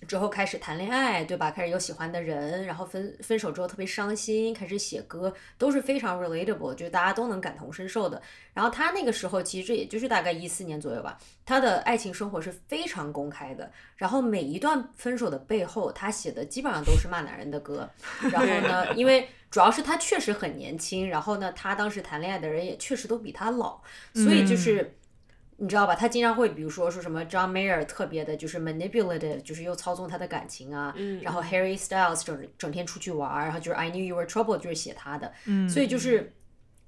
[0.07, 1.49] 之后开始谈恋爱，对吧？
[1.49, 8.21] 开始有喜欢的人，然后分分手之后特别伤心，开始写歌，都是非常 relatable，就是大家都能感同身受的。
[8.53, 13.71] 然后他那个时候其实也就是大概一四年左右吧，他的爱情生活是非常公开的。
[13.95, 17.89] 然后每一段分手的背后，他写的基本上都是骂男人的歌。
[18.31, 23.79] 然后呢，因为主要是他确实很年轻，然后呢，他当时谈恋爱的人也确实都比他老，
[24.13, 24.95] 所以就是。
[25.57, 25.95] 你知道吧？
[25.95, 30.93] 他经常会，比如说说什么 John Mayer 特别的，就是 manipulative，就是又操纵他的感情啊。
[30.97, 35.31] 嗯然后 Harry Styles 整整天出去玩儿，然后就是 I knew you were trouble 就是写他的。
[35.45, 35.69] 嗯。
[35.69, 36.33] 所以就是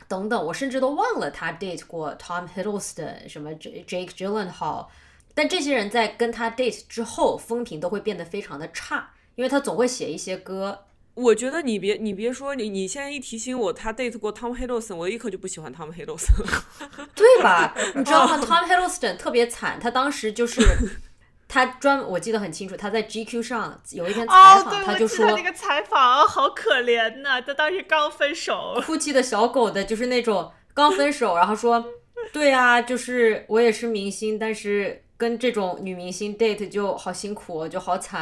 [0.08, 4.88] 等等，我甚至都忘了他 date 过 Tom Hiddleston，什么 Jake Gyllenhaal。
[5.34, 10.87] 但这些人在跟他 date 之后，风评都会变得非常的差，因为他总会写一些歌。
[11.18, 16.64] 我觉得你别你别说你你现在一提醒我他 date 过 Tom Hiddleston，我立刻就不喜欢 Tom Hiddleston 了。
[17.16, 17.74] 对吧？
[17.96, 20.62] 你知道吗？Tom Hiddleston 特别惨，他当时就是
[21.50, 28.80] 他专，我记得很清楚，他在 GQ 上有一天采哦，访，对，他就说那个采访好可怜呐，他当时刚分手。
[28.86, 31.84] 哭泣的小狗的，就是那种刚分手，然后说，
[32.32, 38.22] 对啊，就是我也是明星，但是跟这种女明星 date 就好辛苦哦，就好惨。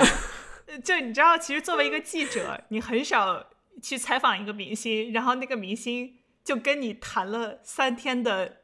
[0.84, 3.46] 就你知道，其实作为一个记者，你很少
[3.82, 8.62] 去采访一个明星，然后那个明星就跟你谈了三天的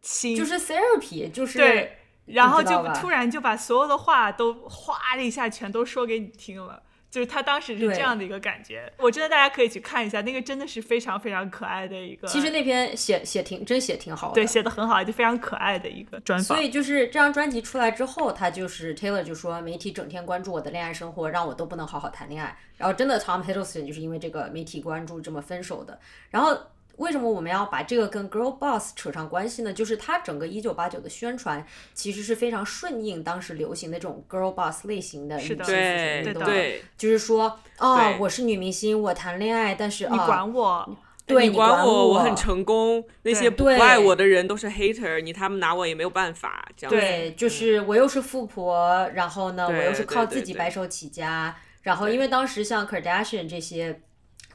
[0.00, 6.82] 心，就是 therapy，就是对，然后就突然就把所有的话都哗的一下全都说给你听了。
[7.12, 8.90] 就是他当时是这样的一个感觉。
[8.96, 12.26] 我真的大家可以去看一下，那个真的是非常非常可爱的一个。
[12.26, 16.56] 其实那篇写写挺真写挺好的，对，写的很好，就非常可爱的一个专访。
[16.56, 22.56] 所以就是这张专辑出来之后，他就是 Taylor 就说媒体整天关注我的恋爱生活，让我都不能好好谈恋爱。
[22.78, 26.00] 然后真的 Tom Hiddleston 就是因为这个媒体关注这么分手的。
[26.30, 26.58] 然后。
[26.96, 29.72] 为什么我们要把这个跟 Girl Boss 扯上关系呢？
[29.72, 31.64] 就是它整个一九八九的宣传
[31.94, 54.00] 其实是非常顺应当时流行的这种 Girl Boss 类型的女性复运动的，就是说，哦，我是女明星，我谈恋爱，但是你管我，对你管我，我很成功，那些不爱我的人都是 hater，你他们拿我也没有办法，这样对，就是我又是富婆，然后呢，我又是靠自己白手起家，然后因为当时像 Kardashian 这些。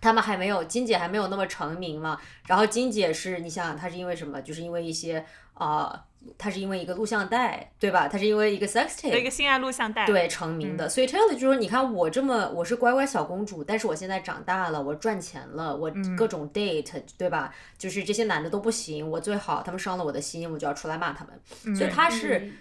[0.01, 4.41] 他们还没有金姐还没有那么成名嘛，然后金姐是你想想，她是因为什么？
[4.41, 6.05] 就是因为一些啊，
[6.37, 8.07] 她是因为一个录像带，对吧？
[8.07, 10.87] 她是因为一个 sex tape，一个性爱录像带，对成名的。
[10.87, 17.53] 所以 Taylor 就说，你看我这么我是乖乖小公主，但是我现在长大了，我赚钱了，我各种 date，对吧？
[17.77, 21.75] 就是这些男的都不行，我最好，他们伤了我的心，我就要出来骂他们。
[21.75, 22.51] 所以他是。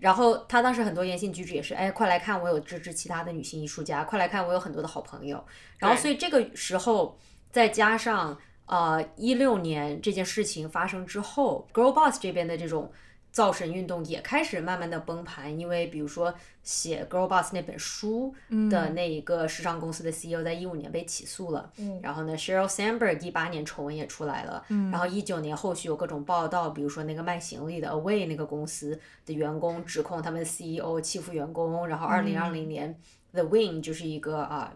[0.00, 5.44] 然后他当时很多言行举止也是，哎，快来看我有支持其他的女性艺术家，快来看我有很多的好朋友。
[5.78, 7.18] 然后所以这个时候
[7.50, 12.92] 再加上呃一六年这件事情发生之后，Girl Boss 这边的这种。
[13.36, 18.34] 造神运动也开始慢慢的崩盘，因为比如说写《Girl Boss》那本书
[18.70, 21.70] 的那一个时尚公司的 CEO 在一五年被起诉了，
[22.00, 32.98] 然后呢，Sheryl Sandberg 一八年丑闻也出来了，然后一九年后续有各种报道，比如说那个卖行李的 Away 那个公司的员工指控他们 CEO 欺负员工，然后二零二零年
[33.34, 34.74] The Wing 就是一个啊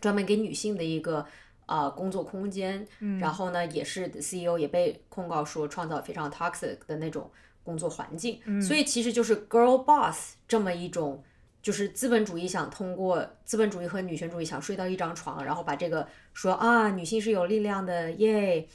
[0.00, 1.26] 专门给女性的一个
[1.66, 2.86] 啊工作空间，
[3.18, 7.28] 然后呢也是 CEO 也被控告说创造非常 toxic 的那种。
[7.64, 11.22] 工作环境，所以其实就是 girl boss 这么一种，
[11.62, 18.66] 就是资本主义想通过资本主义和女权主义想睡到一张床，然后把这个说啊，女性是有力量的，耶，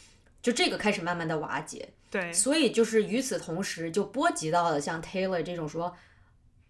[0.42, 1.90] 就这个开始慢慢的瓦解。
[2.10, 5.94] 对，所以就是与此同时，就波及到了像 Taylor 这种说，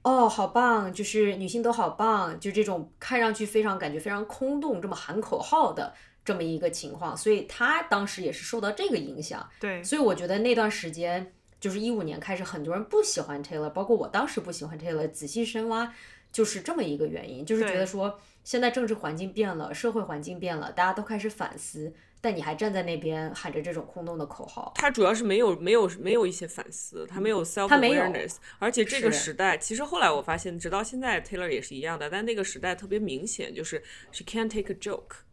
[0.01, 5.93] 哦，好棒，就是女性都好棒，就这种看上去非常感觉非常空洞，这么喊口号的
[6.25, 9.47] 这么一个情况，所以他当时也是受到这个影响。
[9.59, 11.33] 对，所以我觉得那段时间。
[11.59, 15.07] 就是一五年开始，很多人不喜欢 Taylor，包括我当时不喜欢 Taylor。
[15.09, 15.93] 仔细深挖，
[16.31, 24.71] 就是这么一个原因，就是觉得说现在政治环境变了，社会环境变了，大家都开始反思，但你还站在那边喊着这种空洞的口号。
[24.75, 33.81] 他主要是没有没有没有一些反思，他没有 self awareness，而且这个时代，其实后来我发现，直到现在 Taylor 也是一样的，但那个时代特别明显，就是
[34.11, 35.26] she can't take a joke。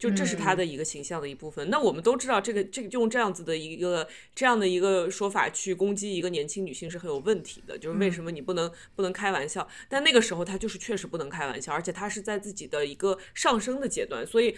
[0.00, 1.68] 就这是他的一个形象的一部分。
[1.68, 7.78] 那我们都知道，这个这个用这样子的一个这样的一个说法去攻击一个年轻女性是很有问题的。
[7.78, 9.68] 就是为什么你不能不能开玩笑？
[9.88, 14.56] 但那个时候他就是确实不能开玩笑，而且他是在自己的一个上升的阶段，所以。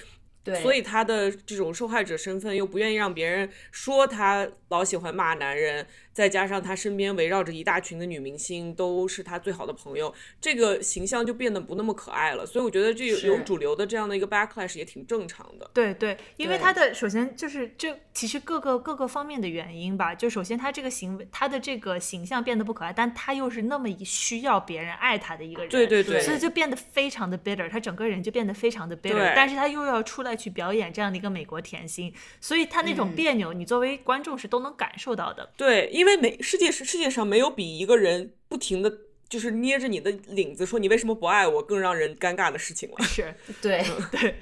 [0.60, 12.44] 所以他的这种受害者身份又不愿意让别人说他老喜欢骂男人，再加上他身边围绕着一大群的女明星都是他最好的朋友，这个形象就变得不那么可爱了。
[12.44, 15.70] 所以我觉得这有主流的这样的一个 backlash 也挺正常的。
[15.72, 20.14] 对对，因为他的首先就是这其实各个各个方面的原因吧。
[20.14, 30.32] 就首先他这个行为，他的这个形象变得不可爱，但他又是那么需要别人爱他的一个人，对对对，所以就变得非常的 bitter，他整个人就变得非常的 bitter，但是他又要出来。
[30.42, 35.52] 去表演这样的一个美国甜心，所以他那种别扭，你作为观众是都能感受到的。
[35.56, 38.92] 对，因为每世界是世界上没有比一个人不停的
[39.28, 43.04] 就是捏着你的领子说你为什么不爱我更让人尴尬的事情了。
[43.04, 44.34] 是，对，对，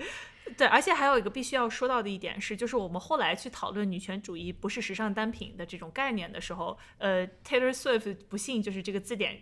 [0.56, 9.40] 对，而且还有一个必须要说到的一点是，就是我们后来去讨论女权主义不是时尚单品的这种概念的时候，呃，Taylor Swift 不幸就是这个字典。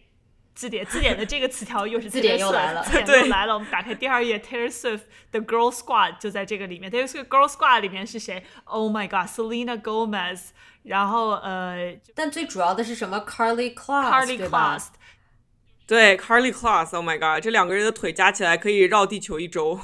[0.59, 3.55] 字典字典的这个词条又是字典又来了，字典又来了。
[3.55, 6.91] 我们打开第二页，Taylor Swift 的 Girl Squad 就在这个里面。
[6.91, 10.49] Taylor Swift Girl Squad 里面是谁？Oh my God，Selena Gomez。
[10.83, 14.87] 然后呃，但最主要的是什么？Carly Claus，Carly Claus，？
[15.87, 19.79] 对，Carly Claus，Oh my God，这两个人的腿加起来可以绕地球一周。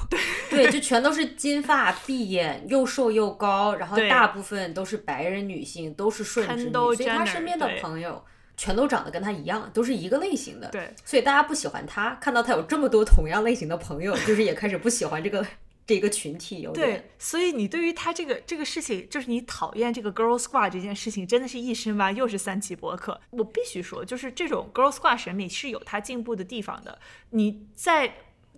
[0.49, 8.25] 对，就全都是金发碧眼，又瘦又高，然后大部分都是白人女性，都是顺直女，所以她身边的朋友。
[8.57, 15.45] 全都长得跟他一样，都是一个类型的，对，所以大家不喜欢他，看到他有这么多同样类型的朋友，就是也开始不喜欢这个
[15.85, 16.61] 这个群体。
[16.61, 23.19] 有对，所以你对于他这个这个事情，就是你讨厌这个 girl squad 这件事情，真的是一深挖，又是三期博客。
[23.31, 26.97] 我必须说，就是这种 girl squad 审美是有它进步的地方的。
[27.31, 28.15] 你在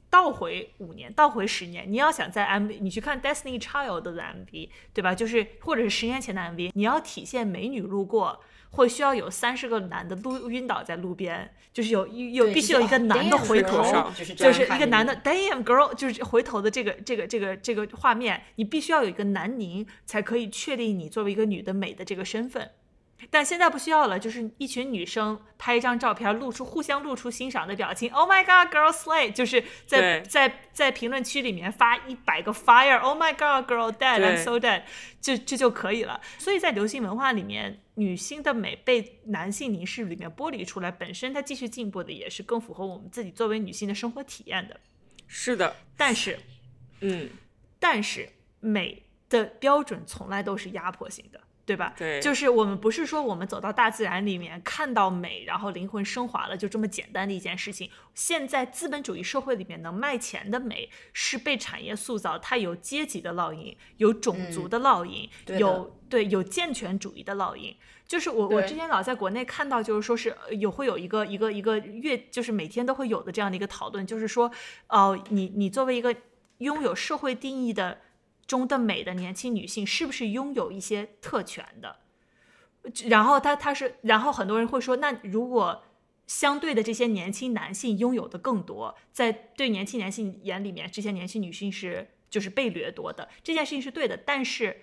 [0.09, 5.13] 倒回五年，倒回十年，你要想在 MV，你去看 Destiny Child 的 MV，对吧？
[5.13, 8.41] 就是或者是十年前的 MV，你要体现美女路过，
[8.71, 13.83] 会需要有三十个男的路晕倒在路边，就是有有对必须有一个男的回头，
[14.15, 15.13] 就是就是一个男的。
[15.15, 22.71] 的 damn girl，就是回头的这个这个这个这个画面，你必须要有一个男凝才可以确定你作为一个女的美的这个身份。
[23.29, 28.11] 但现在不需要了，就是一群女生拍一张照片，露出互相露出欣赏的表情。
[28.11, 29.31] Oh my god, girl slay！
[29.31, 32.99] 就是在在在评论区里面发一百个 fire。
[32.99, 34.83] Oh my god, girl dead, I'm 对 so dead，
[35.19, 36.21] 这这就可以了。
[36.37, 44.79] 所以在流行文化里面，女性的美被男性凝视里面剥离出来，本身它继续进步的也是更符合我们自己作为女性的生活体验的。
[45.25, 46.39] 是的，但是，
[47.01, 47.29] 嗯，
[47.79, 51.93] 但是美的标准从来都是压迫性的，对吧？
[51.97, 57.91] 对就是我们不是说我们走到大自然里面看到美，然后灵魂升华了，就这么简单的一件事情。
[58.15, 67.75] 现在资本主义社会里面能卖钱的美，是被产业塑造，它有阶级的烙印，有种族的烙印，对有对有健全主义的烙印。
[68.07, 74.49] 就是我我之前老在国内看到，就是说是呃有会有一个一个一个月，就是每天都会有的这样的一个讨论，就是说，
[74.87, 76.15] 哦、你你作为一个
[76.59, 77.99] 拥有社会定义的
[78.47, 81.99] 中的美的年轻女性，是不是拥有一些特权的？
[83.09, 85.83] 然后他他是，然后很多人会说，那如果
[86.25, 94.81] 相对的这些年轻男性拥有的更多，在对年轻男性眼里面，这些年轻女性是就是被掠夺的，这件事情是对的，但是。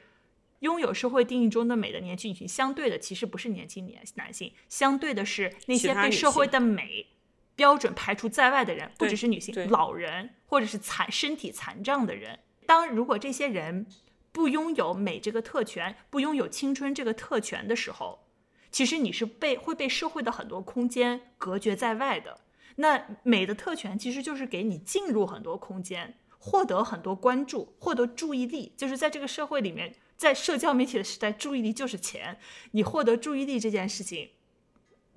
[0.61, 7.07] 拥有社会定义中的美的年轻女性，相对的其实不是年轻年男性，相对的是那些被社会的美
[7.55, 12.39] 标准排除在外的人，不只是女性，老人或者是残身体残障的人。
[12.67, 13.87] 当如果这些人
[14.33, 18.27] 不拥有美这个特权，不拥有青春这个特权的时候，
[18.71, 22.41] 其实你是被会被社会的很多空间隔绝在外的。
[22.77, 32.39] 那美的特权其实就是给你进入很多空间，获得很多关注，获得注意力，就是在这个社会里面，在社交媒体的时代，注意力就是钱。
[32.73, 34.31] 你获得注意力这件事情，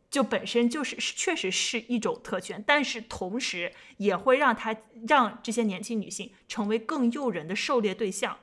[0.10, 4.76] 就本身就是是确实是一种特权，但是同时也会让他
[5.08, 8.38] 让这些年轻女性成为更诱人的狩猎对象。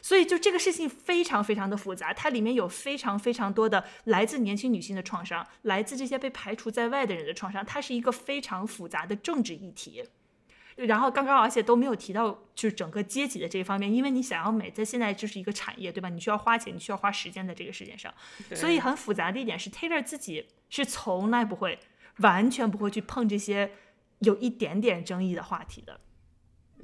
[0.00, 10.04] 所以就这个事情非常非常的复杂，它里面有非常非常多的来自年轻女性的创伤，来自这些被排除在外的人的创伤，它是一个非常复杂的政治议题。
[10.76, 16.08] 然后刚刚而且都没有提到就是整个阶级的这一方面，因为你想要美，在现在就是一个产业，对吧？
[16.08, 18.12] 你需要花钱，你需要花时间在这个世界上，
[18.54, 20.44] 所以很复杂的一点是，Taylor 自己
[20.82, 21.78] 是从来不会，
[22.18, 23.72] 完全不会去碰这些
[24.20, 26.00] 有一点点争议的话题的。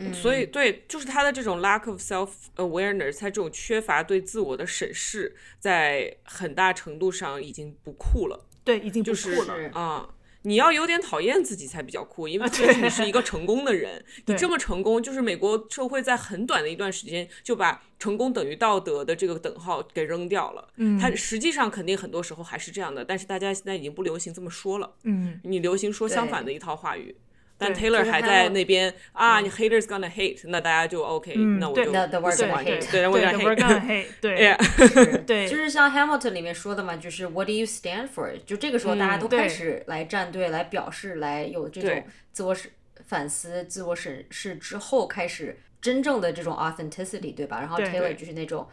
[0.02, 8.46] 嗯所以对，就是他的这种 lack of self awareness，他这种缺乏对自我的审视，在很大程度上已经不酷了。
[8.64, 9.56] 对，已经不就是酷了。
[9.56, 10.08] 是啊、
[10.42, 12.48] 你要有点讨厌自己才比较酷，因为
[12.80, 20.68] 你是一个成功的人， 你这么成功，就是美国社会在很短的一段时间就把成功等于道德的这个等号给扔掉了。
[20.76, 20.98] 嗯。
[20.98, 27.14] 它实际上肯定很多时候还是这样的，但是大家现在已经不流行这么说了，嗯，你流行说相反的一套话语。
[27.59, 33.37] 但对 Taylor 就是还还在有那边啊，你 haters gonna hate，那大家就 OK，、嗯对那我就 The- the 不 word 喜 gonna 欢 hate 对，对对，we're
[33.37, 38.37] ，we're gonna gonna hate， hate，对 Yeah 对，就是像 Hamilton 里面说的嘛，就是 What do you stand for？
[38.45, 42.03] 就这个时候大家都嗯对开始来站队、来表示、来有这对种
[42.33, 42.69] 自我审
[43.07, 47.59] 反思、自我审视之后，开始真正的这种 authenticity，对吧？
[47.59, 48.67] 然后对 Taylor 就是那种，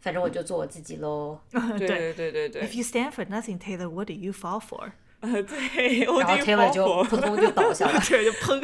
[0.00, 1.40] 反正我就做我自己喽。
[1.50, 4.92] 对对对对对对 If，you stand for nothing, Taylor, what do you fall for？
[5.33, 8.63] 呃 对，我然后 Taylor 就扑通就倒下了， 对，就砰，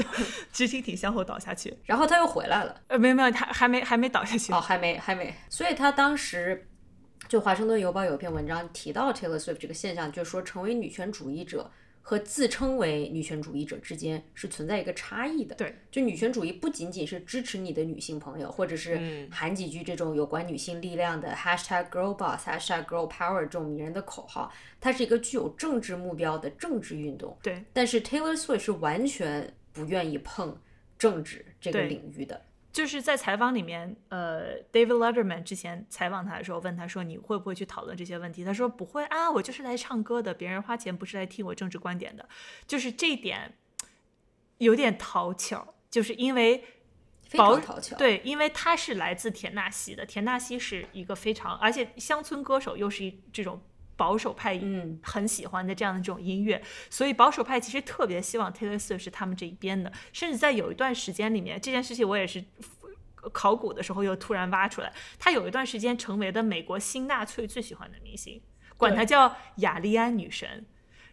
[0.51, 1.75] 直挺挺向后倒下去。
[1.85, 2.75] 然后他又回来了。
[2.87, 4.53] 呃，没有没有，他还没还没倒下去。
[4.53, 6.67] 哦，还没还没，所以他当时
[7.27, 11.69] 就《华盛顿邮报》有一篇文章提到 Taylor Swift 这个现象，就是说成为女权主义者
[12.01, 15.55] 和自称为女权主义者之间是存在一个差异的。
[15.55, 27.37] 对，就女权主义不仅仅是支持你的女性朋友，或者嗯是喊几句这种有关女性力量的 hashtag girl boss、hashtag girl power 这种迷人的口号，它是一个具有政治目标的政治运动。
[27.41, 30.59] 对，但是 Taylor Swift 是完全不愿意碰
[30.97, 32.41] 政治这个领域的。
[32.71, 38.45] 就是在采访里面，呃，David Letterman 之前采访他的时候，问他说你会不会去讨论这些问题？
[38.45, 42.29] 他说不会啊，我就是来唱歌的，别人花钱不是来听我政治观点的。
[42.65, 43.57] 就是这一点
[44.59, 46.63] 有点讨巧，就是因为
[47.23, 53.61] 非保常讨巧，对，因为他是来自田纳西的，田纳西是一个非常，而且乡村歌手又是一这种
[53.95, 62.43] 保守派嗯很喜欢的这样的这种音乐，所以保守派其实特别希望 Taylor Swift 是他们这一边的，甚至在有一段时间里面，这件事情我也是。
[63.33, 68.41] 考古的时候又突然挖出来，他有一段时间成为了美国新纳粹最喜欢的明星，
[68.75, 70.65] 管她叫雅利安女神。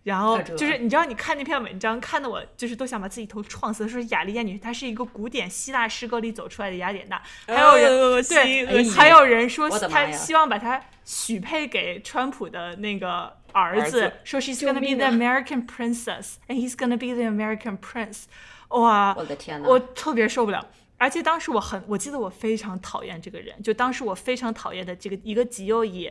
[0.08, 3.86] 然后就是你知道，你看那篇文章，看的我就是都想把自己头撞死。
[3.86, 18.24] 说雅利安女士她是一个古典希腊诗歌里走出来的雅典娜，还有人、对，还有人说他我的妈呀希望把她许配给川普的那个儿子，说 she's gonna be the 啊 American princess and he's gonna be the American prince。
[18.68, 20.66] 哇，我的天呐，我特别受不了。
[20.96, 26.10] 而且当时我很，我记得我非常讨厌这个人，就当时我非常讨厌的这个一个极右翼，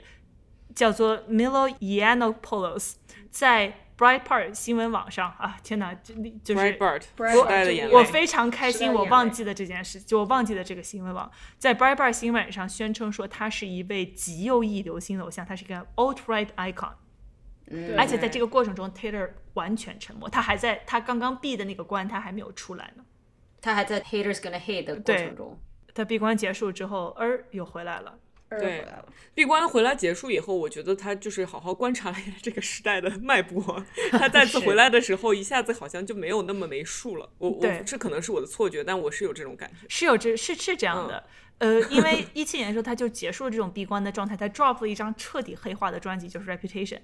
[0.76, 2.94] 叫做 Milo Yiannopoulos，
[3.30, 6.14] 在 Breitbart 新闻网上啊，天哪，这
[6.44, 16.92] 就是 Breitbart Breitbart 时代的眼泪，我非常开心，我忘记了这件事，就我忘记了这个新闻网在 Breitbart 新闻上宣称说他是一位极右翼流行偶像，他是一个 alt-right icon。
[17.70, 23.04] 嗯而且在这个过程中，Taylor 完全沉默，他还在他刚刚闭的那个关，他还没有出来呢。
[23.60, 25.60] 他还在 haters gonna hate 的过程中，
[25.94, 28.20] 他闭关结束之后，儿又回来了。
[28.50, 29.06] 儿对回来了。
[29.34, 33.84] 闭关回来结束以后，我觉得他就是好好观察了一下这个时代的脉搏。
[34.12, 37.30] 他再次回来的时候，一下子好像就没有那么没数了。
[37.38, 39.86] 我我这可能是我的错觉，但我是有这种感觉。
[39.90, 41.24] 是有这是是这样的，
[41.60, 47.00] 呃，因为 一七年的时候他就结束了这种闭关的状态，他 drop 了一张彻底黑化的专辑，就是 Reputation。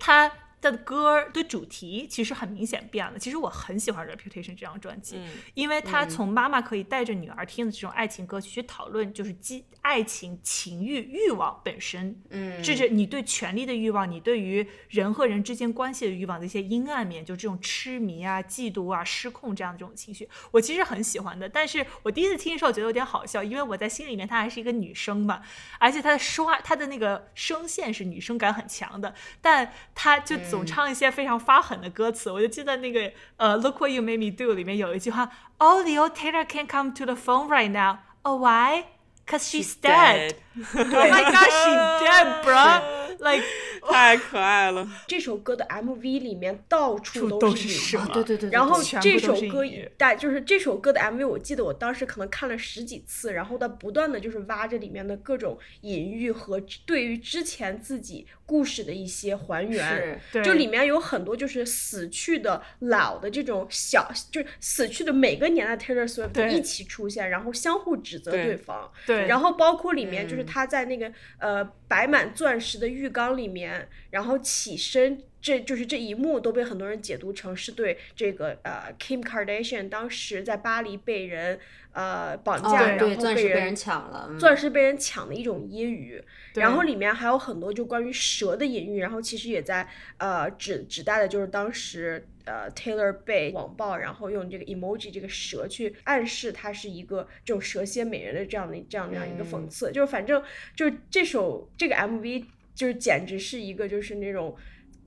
[0.00, 3.18] 他的歌的主题其实很明显变了。
[3.18, 21.48] 其实我很喜欢 Reputation 这张专辑，嗯因为他从妈妈可以带着女儿听的这种爱情歌曲去讨论，就是激爱情、情欲、欲望本身，嗯，这是你对权力的欲望，你对于人和人之间关系的欲望的一些阴暗面，就这种痴迷啊、嫉妒啊、失控这样的这种情绪，我其实很喜欢的。
[21.48, 25.42] 但是我第一次听的时候觉得有点好笑，因为我在心里面她还是一个女生嘛，
[25.78, 32.30] 而且她的说话，她的那个声线是女生感很强的，但她就总唱一些非常发狠的歌词。
[32.30, 37.98] 我就记得那个呃《Look What You Made Me Do》里面有一句话：“Oh, the old Taylor can't come to the phone right now.
[38.22, 38.84] Oh, why?
[39.26, 40.36] Cause she's dead.
[40.74, 41.70] Oh my God, she
[42.04, 42.82] dead, bruh.
[43.18, 43.42] Like
[43.82, 44.86] 太可爱了。
[45.08, 59.96] 这首歌的 MV 里面到处都是是蛇影子对对对对，然后这首歌喻但就是这首歌的 MV，我记得我当时可能看了十几次，然后他不断的就是挖着里面的各种隐喻和对于之前自己故事的一些还原。
[59.96, 68.88] 是对，就里面有很多就是死去的老的这种小，就是死去的每个年代 Taylor Swift 一起出现，然后相互指责对对方。
[69.04, 81.58] 对，然后包括里面就是嗯他在那个、呃摆满钻石的浴缸里面，然后起身，这就是这一幕都被很多人解读成是对这个呃 Kim Kardashian 当时在巴黎被人
[81.92, 84.38] 呃绑哦架，对然，后被人钻石被人抢了，嗯。
[84.38, 86.22] 钻石被人抢的一种揶揄，
[86.54, 89.88] 然后里面还有很多就关于蛇的隐喻，然后其实也在
[90.18, 99.68] 呃指指代的就是当时呃 Taylor 被网暴，然后用这个 emoji 这个蛇去暗示她是一个这种蛇蝎美人的这样的这样这样一个讽嗯。
[99.70, 100.42] 刺，就是反正
[100.74, 102.44] 就是这首这个 MV
[102.74, 104.56] 就是简直是一个就是那种。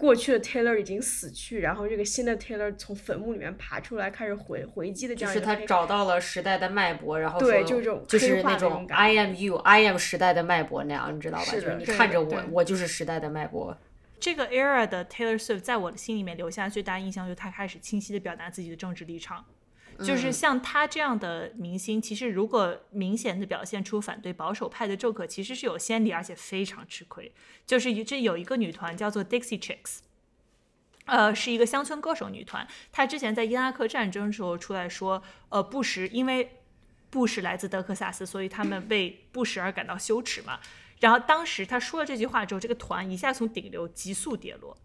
[0.01, 11.43] 过去的 Taylor 已经死去，然后这个新的 Taylor 从坟墓里面爬出来，开始回回击的这就是他样一个黑找到了时代的脉搏，然后说对就是这种就是那种 I am you，I am 时代的脉搏那样，你知道吧？
[11.43, 13.77] 是就是你看着我，我就是时代的脉搏。
[14.19, 19.45] 这个 era 的 Taylor Swift 在我的心里面留下最大印象，就是他开始清晰的表达自己的政治立场。
[20.03, 27.33] 就是像他这样的明星，其实如果明显的表现出反对保守派的 joke，其实是有先例，而且非常吃亏。
[27.65, 29.99] 就是一这有一个女团叫做 Dixie Chicks，
[31.05, 32.67] 呃，是一个乡村歌手女团。
[32.91, 36.57] 她之前在伊拉克战争时候出来说，呃，布什因为
[37.09, 40.59] 布什来自德克萨斯，所以他们为布什而感到羞耻嘛。
[40.99, 44.77] 然后当时她说了这句话之后，这个团一下从顶流急速跌落，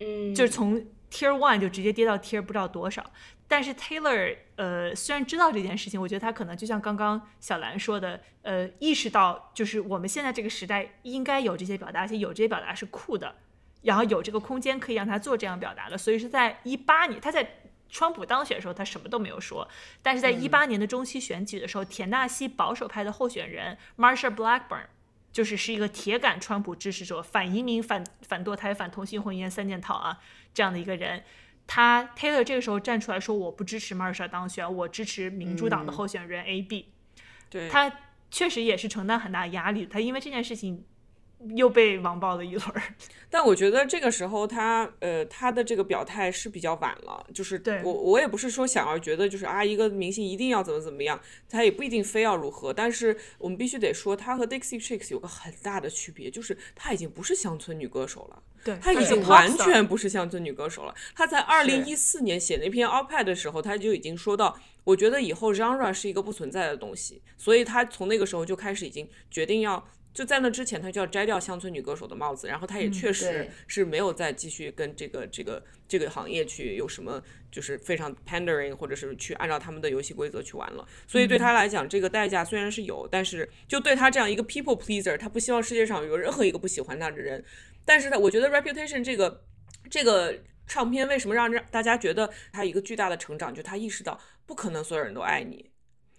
[0.00, 0.78] 嗯，就是从
[1.10, 3.12] Tier One 就直接跌到 Tier 不知道多少。
[3.46, 13.36] 但是 Taylor 呃虽然知道这件事情，我觉得他可能就像刚刚小兰说的，呃，意识到就是我们现在这个时代应该有这些表达，而且有这些表达是酷的，
[13.82, 15.98] 然后有这个空间可以让他做这样表达的。
[15.98, 17.56] 所以是在一八年，他在
[17.88, 19.68] 川普当选的时候，他什么都没有说，
[20.02, 24.86] 但是在一八年的中期选举的时候，田纳西保守派的候选人 Marsha Blackburn。
[25.34, 30.20] 就是是一个铁杆川普支持者，反移民、反反堕胎、反同性婚姻三件套啊，
[30.54, 31.24] 这样的一个人。
[31.66, 36.86] 他 Taylor 这个时候站出来说：“我不支持 Marsha 当选，我支持民主党的候选人 AB。
[37.48, 37.90] 对，他
[38.30, 39.86] 确实也是承担很大压力。
[39.86, 40.84] 他因为这件事情，
[41.56, 42.82] 又被网暴了一轮儿。
[43.30, 58.42] 但我觉得这个时候他呃他的这个表态是比较晚了，就是对我我也不是说想要觉得就是啊一个明星一定要怎么怎么样，他也不一定非要如何，但是我们必须得说他和 Dixie Chicks 有个很大的区别，就是他已经不是乡村女歌手了。
[58.64, 60.94] 对，她已经完全不是乡村女歌手了。
[61.14, 69.86] 他在二零一四年写那篇 op-ed 的时候，他就已经说到，我觉得以后 genre 是一个不存在的东西，所以他从那个时候就开始已经决定要。
[70.14, 77.20] 就在那之前，他就要摘掉乡村女歌手的帽子，然后他也确实是没有再继续跟这个这个这个行业去有什么
[77.50, 80.86] 就是非常 pandering，或者是去按照他们的游戏规则去玩了。
[81.08, 87.44] 所以对他来讲，这个代价虽然是有，但是就对他这样一个 people pleaser，他不希望世界上有任何一个不喜欢他的人。
[87.84, 89.44] 但是他，我觉得 Reputation 这个
[89.90, 95.70] 这个唱片为什么让让大家觉得他一个巨大的成长，就他意识到不可能所有人都爱你，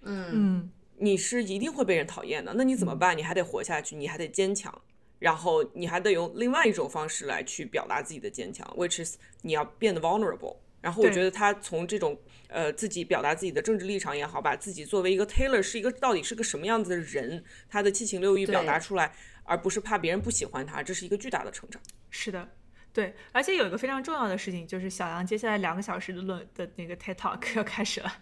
[0.02, 2.54] 嗯，嗯，你是一定会被人讨厌的。
[2.56, 3.18] 那你怎么办？
[3.18, 4.82] 你还得活下去，你还得坚强，
[5.20, 10.58] 然后你还得用另外一种方式来去表达自己的坚强，which is 你要变得 vulnerable。
[10.82, 12.16] 然后我觉得他从这种
[12.48, 19.12] 呃自己表达自己的政治立场也好，把自己作为一个 Taylor 是一个到底是个什么样子的人，他的七情六欲表达出来，
[19.44, 21.82] 而不是怕别人不喜欢他，这是一个巨大的成长。
[22.12, 22.48] 是的。
[22.94, 28.20] 对，而且有一个非常重要的事情，就是小杨接下来两个小时的论的那个 TED Talk 要开始了。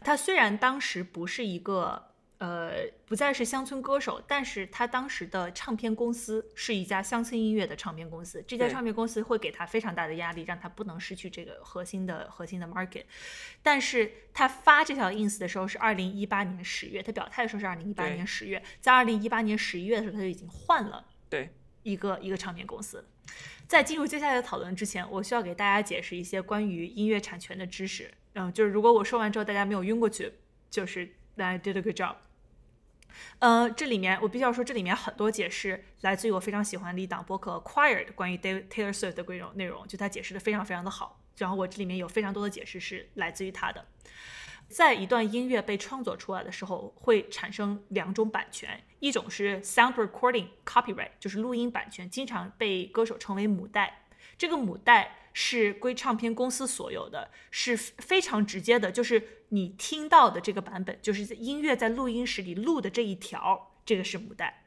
[0.00, 2.72] 他虽然当时不是一个呃
[3.06, 13.04] 不再是乡村歌手，但是他当时的唱片公司是一家乡村音乐的唱片公司，这家唱片公司会给他非常大的压力，让他不能失去这个核心的核心的 market。
[13.62, 21.50] 但是他发这条 ins 的时候是二零一八年十月，他表态的时候是二零一八对年十月，在二零一八年十一月的时候他就已经换了对，
[21.82, 23.06] 一个一个唱片公司。
[23.66, 28.12] 在进入接下来的讨论之前，我需要给大家解释一些关于音乐产权的知识。
[28.34, 30.30] 嗯，就是如果我说完之后大家没有晕过去，
[30.68, 32.16] 就是大家 did a good job。
[33.38, 41.20] 呃，这里面我必须要说，这里面很多解释来自于我非常喜欢的一档播客 Acquired 关于 David Taylor Swift 的内容内容，就他解释的非常非常的好。
[41.36, 43.84] 然后我这里面有非常多的解释是来自于他的。
[44.68, 54.06] 在一段音乐被创作出来的时候，会产生两种版权，一种是 sound recording copyright，就是录音版权，经常被歌手称为母带。
[54.38, 64.64] 这个母带是归唱片公司所有的，是非常直接的，就是你听到的这个版本，就是在音乐在录音室里录的这一条，这个是母带。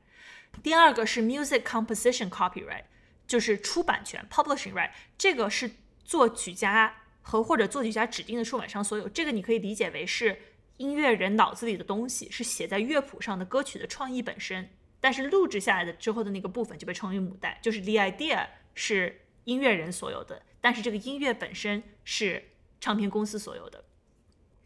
[0.61, 2.83] 第二个是 music composition copyright，
[3.25, 5.71] 就是出版权 publishing right，这个是
[6.03, 9.07] 作曲家和或者作曲家指定的出版商所有。
[9.07, 10.37] 这个你可以理解为是
[10.77, 14.69] 音乐人脑子里的东西，是写在乐谱上的歌曲的创意本身。
[14.99, 22.49] 但是录制下来的之后的那个部分就被称为母带，就是 the idea 是音乐人所有的，但是这个音乐本身是
[22.81, 23.85] 唱片公司所有的。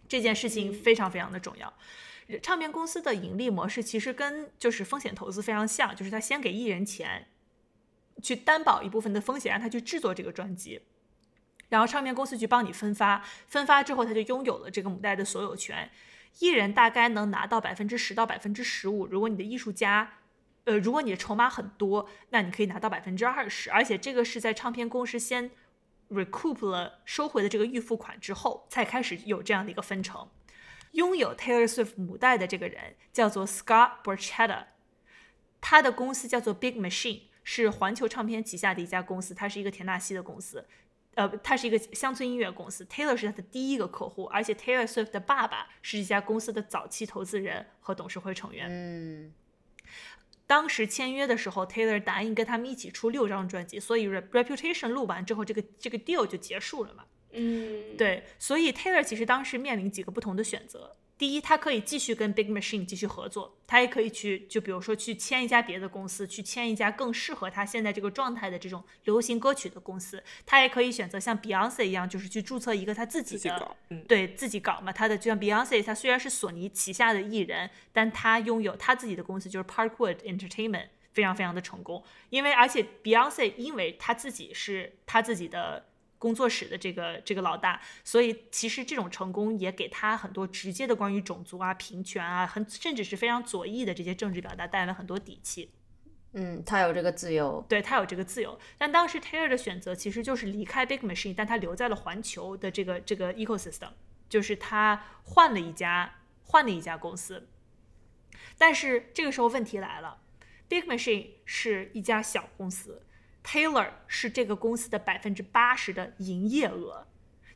[0.08, 1.72] 这件事情非常非常的重要。
[2.42, 7.28] 唱片公司的盈利模式其实跟就是风险投资非常像，就是他先给艺人钱，
[8.20, 10.82] 去担保一部分的风险，让他去制作这个专辑，
[11.70, 15.92] 然后唱片公司去帮你分发，分发之后他就拥有了这个母带的所有权。
[16.40, 20.14] 艺人大概能拿到百分之十到百分之十五，如果你的艺术家。
[20.66, 25.50] 呃，如果你的筹码很多，那你可以拿到百分之二十，而且这个是在唱片公司先
[26.12, 30.30] recoup 了收回的这个预付款之后，才开始有这样的一个分成。
[30.92, 34.66] 拥有 Taylor Swift 母带的这个人叫做 Scott Borchetta，
[35.62, 40.68] 他的公司叫做 Big Machine，是环球唱片旗下的一家公司，它是一个田纳西的公司。
[41.16, 48.68] 呃，它是一个乡村音乐公司，Taylor 是他的第一个客户，而且 Taylor Swift 的爸爸是这家公司的早期投资人和董事会成员。
[48.70, 49.34] 嗯，
[50.52, 57.06] 当时签约的时候，Taylor 答应跟他们一起出六张专辑，所以 Rep- Reputation 录完之后，这个这个 deal 就结束了嘛。
[57.32, 60.98] 嗯，对，所以 Taylor 其实当时面临几个不同的选择。
[61.22, 70.24] 第一，他可以继续跟 Big Machine 继续合作，他也可以去，就比如说去签一家别的公司，去签一家更适合他现在这个状态的这种流行歌曲的公司。
[70.48, 74.92] 他也可以选择像 Beyonce 一样，就是去注册一个他自己的，自己，嗯，对自己搞嘛。
[74.92, 82.04] 他的就像 Beyonce，他虽然是索尼旗下的艺人，但他拥有他自己的公司，就是 Parkwood Entertainment，非常非常的成功。
[82.32, 85.86] 因为而且 Beyonce 因为他自己是他自己的
[86.22, 95.72] 工作室的这个这个老大，所以其实这种成功也给他很多直接的关于种族啊、平权啊，很甚至是非常左翼的这些政治表达带来了很多底气。
[96.34, 98.58] 嗯，他有这个自由，对他有这个自由。
[98.78, 103.90] 但当时 Taylor 的选择其实就是离开 Big Machine，但他留在了环球的这个这个 ecosystem，
[104.30, 107.48] 就是他换了一家换了一家公司。
[108.60, 110.22] 但是这个时候问题来了
[110.68, 113.02] ，Big Machine 是一家小公司
[113.44, 117.08] ，Taylor 是这个公司的百分之八十的营业额。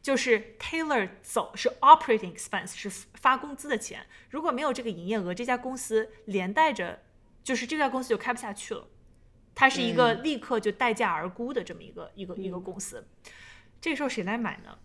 [0.02, 7.02] 就是 Taylor 走是 operating expense 是发工资的钱，如果没有这个营业额，这家公司连带着
[7.44, 8.88] 就是这家公司就开不下去了。
[9.56, 13.08] 它是一个立刻就待价而沽的这么一个、一个一个公司。
[13.82, 14.78] 这个时候谁来买呢？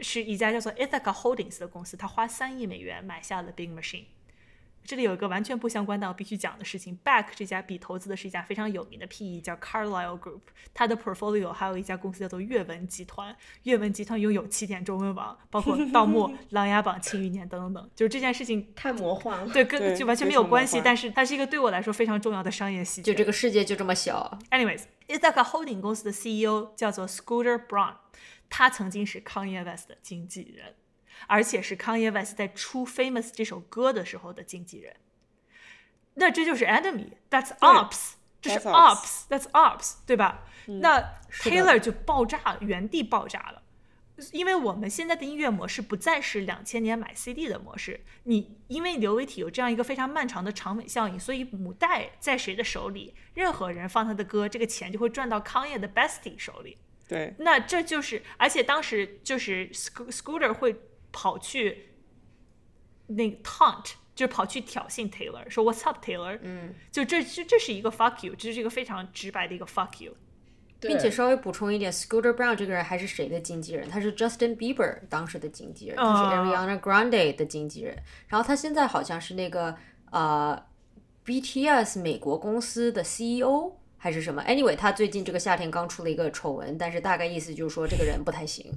[0.00, 4.06] 是一家叫做 Ithaca Holdings 的公司，它花三亿美元买下了 Big Machine。
[4.88, 10.40] 这里有一个完全不相关但我必须讲的事情，Back 这家笔投资的是一家非常有名的 PE 叫 Carlyle Group，
[10.72, 18.66] 它的 portfolio 还有一家公司叫做阅文集团，阅文集团拥有起点中文网，包括盗墓、 琅琊榜、庆余年等等等，就是这件事情。
[18.74, 19.52] 太魔幻了。
[19.52, 23.12] 对，跟就完全没有关系，但是它是一个对我来说非常重要的商业细节。
[23.12, 27.96] 就这个世界就这么小，Anyways，Ithaca Holding 公司的 CEO 叫做 Scooter Braun，
[28.48, 30.74] 他曾经是 Kanye West 的经纪人，
[31.26, 34.96] 而且是 Kanye West 在出《Famous》这首歌的时候的经纪人。
[36.14, 40.44] 那这就是 enemy，that's ops，这是 that's ops，that's ops，对吧？
[40.66, 41.00] 那
[41.30, 43.62] Taylor 就爆炸了，原地爆炸了。
[44.32, 56.78] 因为我们现在的音乐模式不再是两千年买 CD 的模式，你因为流媒体有这样一个非常漫长的长尾效应，所以母带在谁的手里，任何人放他的歌，这个钱就会赚到康业的 Bestie 手里。
[57.06, 60.82] 对，那这就是，而且当时就是 Sco- Scooter 会
[61.12, 61.90] 跑去
[63.06, 66.38] 那个 taunt，就是跑去挑衅 Taylor，说 What's up Taylor？
[66.42, 70.14] 嗯，就这这这是一个 fuck you，这是一个非常直白的一个 fuck you。
[70.80, 73.88] 并且稍微补充一点，Scooter Brown 这个人还是谁的经纪人？
[73.88, 79.76] 他是 Justin Bieber 当时的经纪人，他是哦 Ariana Grande 的经纪人，然后他现在好像是那个
[80.12, 80.56] 呃
[81.26, 88.72] BTS 美国公司的 CEO 还是什么？Anyway，他最近这个夏天刚出了一个丑闻，但是大概意思就是说这个人不太行。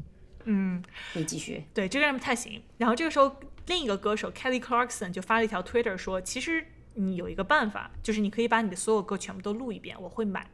[0.45, 1.65] 嗯，你继续。
[1.73, 2.61] 对，这个人不太行。
[2.77, 6.65] 然后这个时候，另一个歌手 Kelly Clarkson 就发了一条 Twitter 说，其实
[6.95, 10.49] 你有一个办法，就是你可以把你的所有歌全部都录一遍，我会买。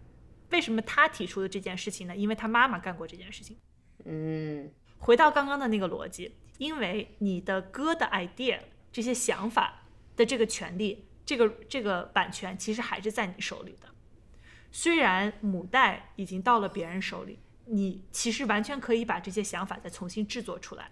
[0.51, 2.15] 为什么他提出的这件事情呢？
[2.15, 3.57] 因为他妈妈干过这件事情。
[4.05, 8.59] 嗯，回到刚刚的那个逻辑，因为你的歌的 idea
[8.91, 9.84] 这些想法
[10.15, 13.89] 的这个权利，这个这个版权其实还是在你手里的。
[14.72, 20.89] 虽然母带已经到了别人手里，你其实完全可以把这些想法再重新制作出来。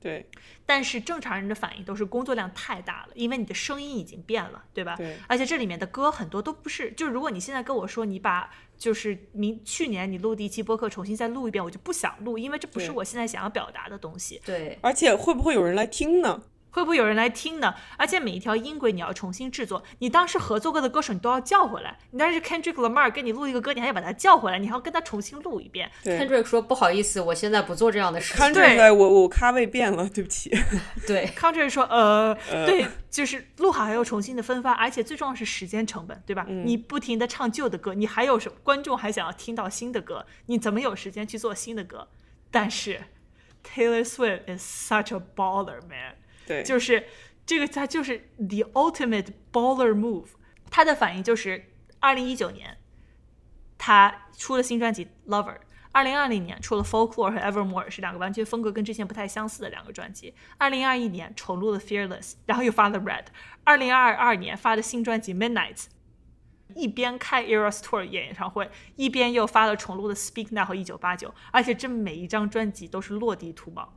[0.00, 0.28] 对，
[0.66, 4.96] 但是正常人的反应都是工作量太大了，因为你的声音已经变了，对吧？
[4.96, 14.42] 对而且这里面的歌很多都不是，就是如果你现在跟我说你把就是明去年你录第一期播客重新再录一遍，我就不想录，因为这不是我现在想要表达的东西。
[14.44, 16.42] 对，而且会不会有人来听呢？
[16.72, 17.74] 会不会有人来听呢？
[17.96, 21.96] 而且每一条音轨你要重新制作，你当时合作过的歌手你都要叫回来。
[22.10, 25.90] 你当时 Kendrick Lamar 跟你录一个歌，你还要把他叫回来，你还要跟他重新录一遍。
[26.02, 28.36] 对 Kendrick 说不好意思，我现在不做这样的事情。
[28.38, 30.50] 看出来我我咖位变了，对不起。
[31.06, 32.34] 对，Country 说，呃，
[32.66, 36.46] 对，就是录好还要重新的分发，而且最重要是时间成本，对吧？
[36.48, 42.08] 你不停的唱旧的歌，你还有什么观众还想要听到新的歌，你怎么有时间去做新的歌？
[42.50, 43.02] 但是
[43.62, 46.16] Taylor Swift is such a baller man，
[46.64, 47.04] 就是
[47.46, 50.28] 这个他就是 the ultimate baller move。
[50.70, 51.66] 他的反应就是，
[52.00, 52.78] 二零一九年
[53.76, 55.54] 他出了新专辑《Lover》，
[55.92, 60.34] 二零二零年出了《Folklore》和《Evermore》，是两个完全风格跟之前不太相似的两个专辑。
[60.56, 63.24] 二零二一年重录了《Fearless》，然后又发了《Red》。
[63.64, 65.76] 二零二二年发的新专辑《Midnight》，
[66.74, 73.92] 一边开 Eras Tour 演演唱会，一边又发了重录的《Speak Now》和《一九八九》，而且这每一张专辑都是落地图榜。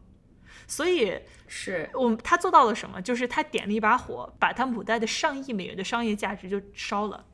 [0.68, 1.14] 所以，
[1.48, 3.02] 是我们他做到了什么？
[3.02, 7.26] 就是他点了一把火，把他母带的上亿美元的商业价值就烧了，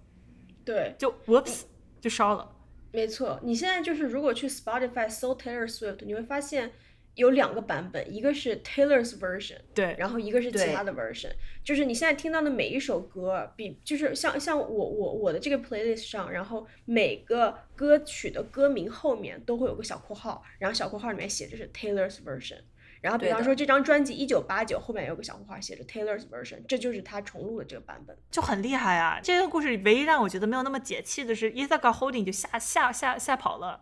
[0.65, 1.63] 对，就 whoops
[1.99, 2.51] 就烧了。
[2.91, 6.73] 没错，你现在就是如果去 Spotify 搜 Taylor Swift，你会发现
[7.15, 11.31] 有两个版本，一个是 Taylor's version，对，然后一个是其他的 version，
[11.63, 22.59] 就是你现在听到的每一首歌，比就是像像我我我的这个 playlist 上，然后每个歌曲的歌名后面都会有个小括号，然后小括号里面写着是 Taylor's version。
[23.01, 28.15] 然后比方说这张专辑一九八九后面有个小红花写着 Taylor's version，这就是他重录的这个版本。
[28.29, 29.19] 就很厉害啊！
[29.21, 33.81] 这个故事里唯一让我觉得没有那么解气的是 Ithaca Holding 就吓吓吓吓跑了，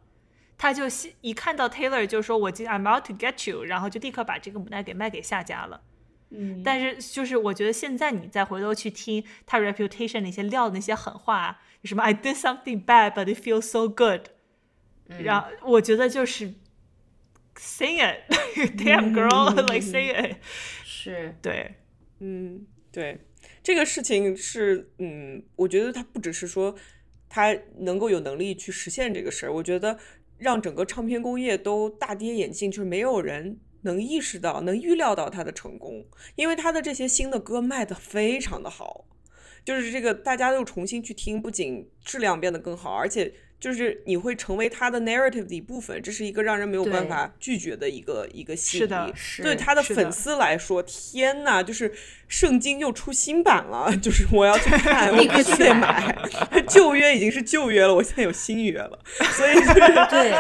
[0.58, 0.92] 他就一
[1.22, 5.82] 一看到 Taylor 就说我今 I'm out to get you，然后就立刻把这个母带给卖给下家了。
[6.30, 14.28] 嗯，但是就是我觉得现在你再回头去听他 reputation 那些撂的那些狠话啊，什么 I did something bad but it feels so good，、
[15.08, 16.54] 然后我觉得就是
[17.60, 20.38] sing it，damn girl，like sing it，
[20.86, 21.76] 是，对，
[22.20, 23.20] 嗯，对，
[23.62, 26.74] 这个事情是，嗯，我觉得他不只是说
[27.28, 30.00] 他能够有能力去实现这个事儿，我觉得
[30.38, 36.06] 让整个唱片工业都大跌眼镜，就是没有人能意识到、能预料到他的成功，
[36.36, 39.06] 因为他的这些新的歌卖的非常的好，
[39.66, 49.14] 就是这个大家又重新去听，不仅质量变得更好，而且就是你会成为他的 narrative 的一部分，这是一个让人没有办法拒绝的一个一个吸引是的力。
[49.16, 51.94] 是对他的粉丝来说，天呐，就是
[52.28, 56.16] 圣经又出新版了， 就是我要去看， 我必须得买
[56.52, 56.62] 买。
[56.62, 58.98] 旧约已经是旧约了，我现在有新约了，
[59.34, 59.74] 所以就是
[60.10, 60.32] 对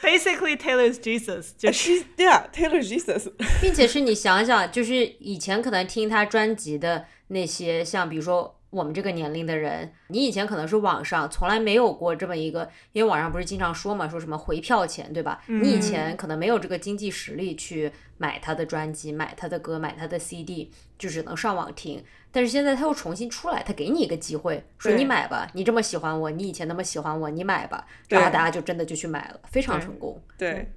[0.00, 15.40] ，Basically Taylor's Jesus 就是对啊，Taylor Jesus，并且是你想想，就是以前可能听他专辑的那些，像比如说我们这个年龄的人，你以前可能是网上从来没有过这么一个，因为网上不是经常说嘛，说什么回票钱，对吧？
[15.46, 22.04] 你以前可能没有这个经济实力去买他的专辑、买他的歌、买他的 CD，就只能上网听。
[22.30, 30.20] 但是现在他又重新出来，他给你一个机会，说你买吧，你这么喜欢我，你以前那么喜欢我，你买吧，然后大家就真的就去买了，非常成功。
[30.36, 30.70] 对。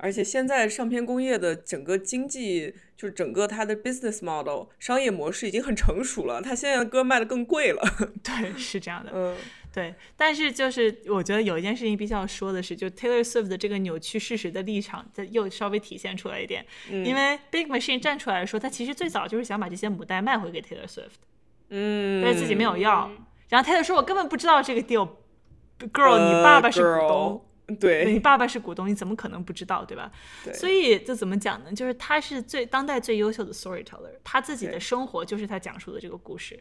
[0.00, 7.82] 而且现在上片工业的整个经济，就是整个它的 business model 商业模式已经很成熟了，它现在的歌卖的更贵了。
[8.24, 9.36] 对是这样的，嗯，
[9.72, 16.64] 对，但是就是我觉得有一件事情必须要说的是，就 Taylor Swift 的这个扭曲事实的立场，这又稍微体现出来一点。
[16.90, 21.20] 因为 Big Machine 站出来说，他其实最早就是想把这些母带卖回给 Taylor Swift，
[21.68, 23.10] 嗯，但是自己没有要。
[23.48, 27.40] 然后 Taylor 说：“我根本不知道这个 deal，girl，、你呃爸爸是股 girl，
[27.76, 30.10] 东。”你爸爸是股东，你怎么可能不知道，对吧？
[30.44, 31.72] 对所以这怎么讲呢？
[31.72, 36.58] 就是他是最当代最优秀的 storyteller，他自己的生活就是他讲述的这个故事。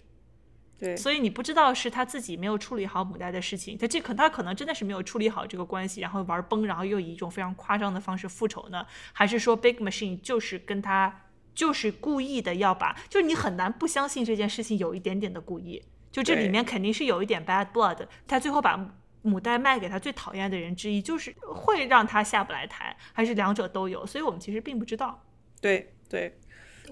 [0.78, 8.86] 对，所以你不知道是他自己没有处理好母带的事情，他这可他可能真的是没有处理好这个关系，然后玩崩，然后又以一种非常夸张的方式复仇呢？
[9.12, 15.84] 还是说 Big Machine 就是跟他就是故意的要把，就是你很难不相信这件事情有一点点的故意，
[16.14, 18.96] 就这里面肯定是有一点 bad blood，他最后把。
[19.22, 24.06] 母带卖给他最讨厌的人之一，就是会让他下不来台，还是两者都有？
[24.06, 25.22] 所以我们其实并不知道。
[25.62, 26.40] 对对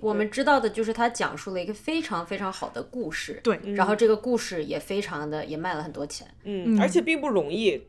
[0.02, 7.82] 我们知道的就是他讲述了一个非常非常好的故事，对然后这个故事也非常的也卖了很多钱，嗯，而且并不容易。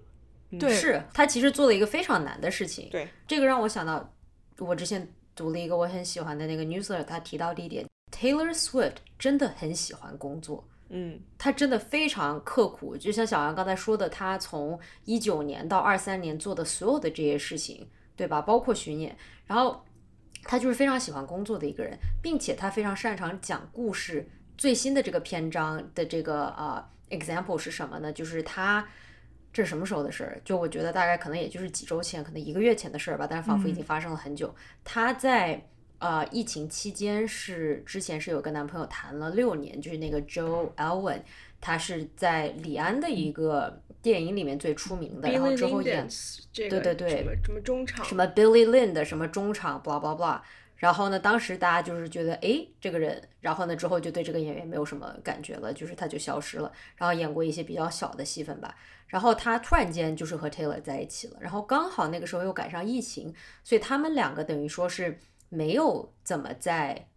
[0.58, 4.10] 对是他其实做了一个非常难的事情，对，这个让我想到
[4.56, 5.06] 我之前
[5.36, 10.66] 读了一个我很喜欢的那个 newsletter，他提到的一点，Taylor Swift 真的很喜欢工作。
[10.90, 18.40] 嗯，他真的非常刻苦，就像小杨刚才说的，他从一九年到二三年做的所有的这些事情，对吧？
[18.40, 19.16] 包括巡演，
[19.46, 19.84] 然后
[20.44, 24.28] 他就是非常喜欢工作的一个人，并且他非常擅长讲故事。
[24.56, 28.12] 最新的这个篇章的这个呃 example 是什么呢？
[28.12, 28.84] 就是他
[29.52, 30.40] 这是什么时候的事儿？
[30.44, 34.52] 就我觉得大概可能也就是几周前，可能一个月前的事儿吧，但是仿佛已经发生了很久。
[34.82, 35.64] 他在
[35.98, 41.22] 呃，疫情期间是之前是有跟男朋友谈了六年，就是那个 Joe Alwyn，
[41.60, 46.08] 他是在李安的一个电影里面最出名的，然后之后演
[46.52, 50.40] 这个对对对什么什么中场什么 Billy Lynn 的什么中场，blah blah blah。
[50.76, 56.70] 然后呢，当时大家就是觉得，哎，这个人，然后呢之后就对这个演员没有什么感觉了，就是他就消失了。
[56.94, 58.72] 然后演过一些比较小的戏份吧。
[59.08, 63.34] 然后他突然间就是和 Taylor 在一起了，然后刚好那个时候又赶上疫情，
[63.64, 65.18] 所以他们两个等于说是
[65.48, 67.08] 没有怎么在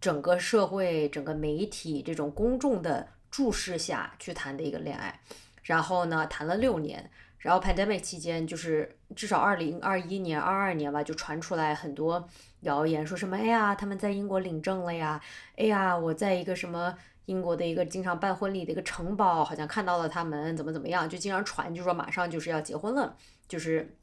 [0.00, 5.20] 整个社会、整个媒体这种公众的注视下去谈的一个恋爱。
[5.62, 7.10] 然后呢，谈了六年。
[7.38, 12.28] 然后 pandemic 期间，就是至少二零二一年、二二年吧，就传出来很多
[12.60, 15.20] 谣言，说什么哎呀，他们在英国领证了呀，
[15.56, 23.16] 哎呀，我在一个什么英国的一个经常办婚礼的一个城堡，好像看到了他们怎么怎么样，就经常传，就说马上就是要结婚了，
[23.48, 23.96] 就是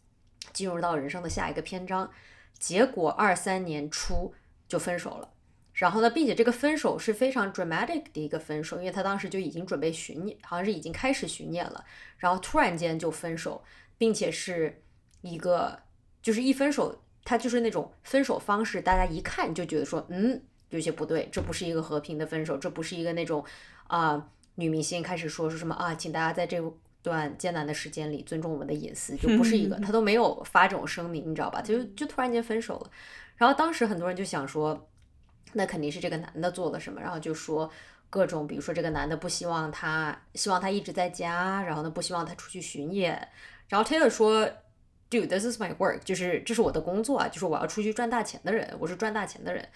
[0.52, 2.11] 进入到人生的下一个篇章。
[2.60, 4.34] 结果二三年初
[4.68, 5.31] 就分手了。
[5.73, 11.86] 然后呢，并且这个分手是非常 dramatic 的一个分手，因为他当时就已经准备巡演，好像是已经开始巡演了，
[12.18, 13.64] 然后突然间就分手，
[13.98, 14.84] 并且是
[15.22, 15.80] 一个
[16.22, 23.45] 就是一分手，他就是那种分手方式，大家一看就觉得说，嗯，有些不对，这不是一个和平的分手，这不是一个那种
[23.88, 26.69] 啊、女明星开始说说什么啊，请大家在这个
[27.01, 31.61] 段艰难的时间里尊重我们的隐私，就不是一个， 他都没有发这种声明，你知道吧？
[31.61, 32.91] 就就突然间分手了，
[33.38, 34.85] 然后当时很多人就想说。
[35.53, 37.67] 那肯定是这个男的做了什么，然后就说
[38.07, 43.27] 各种，比如说这个男的不希望他，希望他一直在家，然后呢不希望他出去巡演，
[43.67, 44.47] 然后 Taylor 说
[45.09, 49.67] ，Dude，this is my work，就是这是我的工作啊，就是我要出去赚大钱的人，我是赚大钱的人，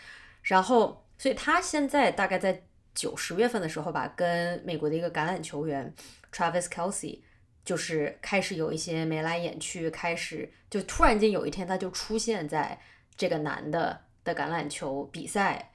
[0.43, 5.93] 然后所以他现在大概在九十月份的时候吧，跟美国的一个橄榄球员
[6.31, 7.21] Travis Kelsey。
[7.65, 12.77] 就是开始有一些眉来眼去，开始就突然间有一天他就出现在
[13.15, 15.71] 这个男的的橄榄球比赛，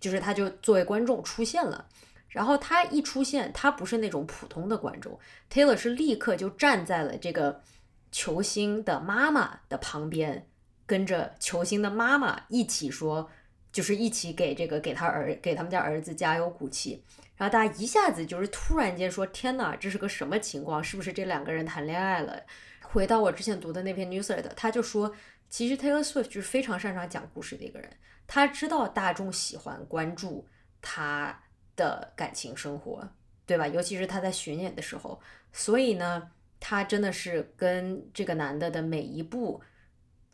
[0.00, 1.86] 就是他就作为观众出现了。
[2.26, 5.16] 然后他一出现，他不是那种普通的观众
[5.48, 7.62] ，Taylor 是立刻就站在了这个
[8.10, 10.48] 球星的妈妈的旁边，
[10.86, 13.30] 跟着球星的妈妈一起说，
[13.74, 17.02] 就是一起给这个给他儿给他们家儿子加油鼓气。
[17.36, 20.82] 然后大家一下子就是突然间说：“天哪，这是个什么情况？
[20.82, 22.40] 是不是这两个人谈恋爱了？”
[22.80, 25.12] 回到我之前读的那篇 newsletter，他就说，
[25.50, 27.90] 其实 Taylor Swift 就是非常擅长讲故事的一个人，
[28.28, 30.46] 他知道大众喜欢关注
[30.80, 31.42] 他
[31.74, 33.08] 的感情生活，
[33.44, 33.66] 对吧？
[33.66, 35.20] 尤其是他在巡演的时候，
[35.52, 36.30] 所以呢，
[36.60, 39.60] 他真的是跟这个男的的每一步，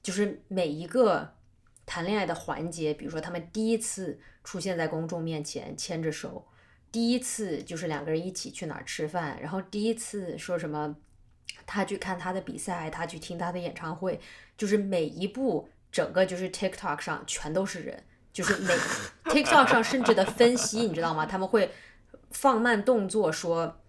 [0.03, 1.33] 就是每一个
[1.91, 6.47] 谈恋爱的环节，比如说他们第一次出现在公众面前牵着手，
[6.93, 10.95] 第一次就是两个人一起去哪儿吃饭，然后第一次说什么，
[11.67, 14.21] 他去看他的比赛，他去听他的演唱会，
[14.57, 18.73] 就是每一步，整个就是 TikTok 上全都是人，就是每
[19.35, 21.27] TikTok 上甚至的分析，你知道吗？
[21.27, 21.73] 他们会
[22.31, 23.81] 放慢动作说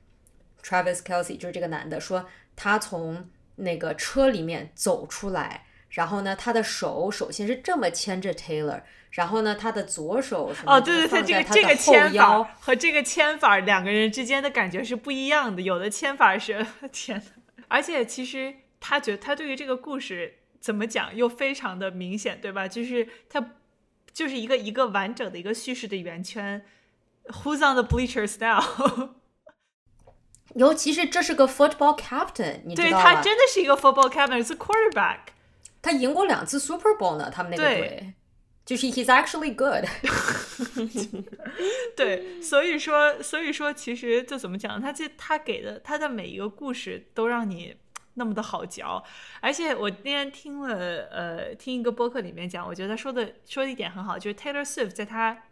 [0.63, 2.25] ，Travis Kelsey 就是这个男的说
[2.55, 5.67] 他从那个车里面走出来。
[5.91, 8.81] 然后呢，他的手首先是这么牵着 Taylor，
[9.11, 15.61] 然后呢，他的左手什么哦，对对对，这个这个牵法和这个牵法两个人之间的感觉是不一样的。
[15.61, 22.67] 有的牵法是 天呐，而且其实他觉得他对于这个故事怎么讲又非常的明显，对吧？
[22.67, 23.51] 就是他
[24.13, 26.63] 就是一个一个完整的一个叙事的圆圈。
[27.43, 29.09] Who's on the bleachers now？
[30.55, 33.15] 尤其是这是个 football captain，你知对道吧？
[33.15, 35.17] 他真的是一个 football captain，是 quarterback。
[35.81, 38.13] 他赢过两次 Super Bowl 呢，他们那个对队，
[38.65, 39.85] 就是 he's actually good。
[41.95, 47.75] 对，所以说，所以说，其实就怎么讲，他这他给的他的每一个故事都让你
[48.13, 49.03] 那么的好嚼，
[49.39, 55.43] 而且我那天听了呃听一个播客里面讲，我觉得他说的说的一点很好，就是 Taylor Swift 在他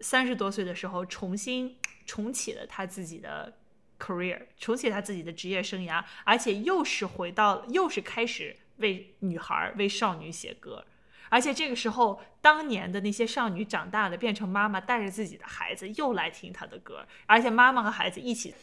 [0.00, 3.54] 三十多岁的时候重新重启了他自己的
[3.98, 10.84] career，重启他自己的职业生涯，而且又是回到又是开始为女孩为少女写歌。
[11.30, 18.54] 而且这个时候，当年的那些少女长大了，变成妈妈，带着自己的孩子又来听她的歌，而且妈妈和孩子一起，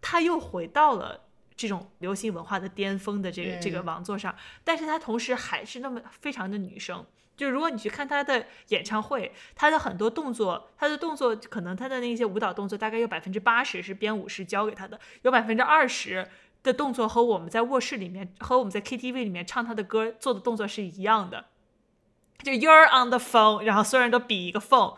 [0.00, 4.34] 她又回到了这种流行文化的巅峰的这个、这个嗯王座上，
[4.64, 7.06] 但是她同时还是那么非常的女生。
[7.36, 16.28] 就如果你去看她的演唱会，她的很多动作，她的动作可能她的那些舞蹈动作大概有百分之八十是编舞师教给她的，有百分之二十
[16.62, 21.46] 的动作和我们在卧室里面和我们在 KTV 里面唱他的歌做的动作是一样的。
[22.42, 24.96] 就 you're on the phone，然后所有人都比一个 phone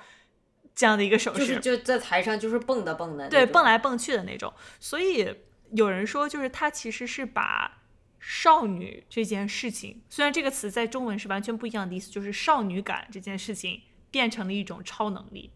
[0.75, 3.63] 这样的一个手势，就是就在台上就是蹦的蹦的，对蹦。
[3.65, 4.53] 来蹦去的那种。
[4.81, 5.35] 所以
[5.73, 7.83] 有人说，就是他其实是把
[8.19, 15.51] 少女这件事情，虽然这个词在中文是完全不一样的意思，就是少女感这件事情变成了一种超能力。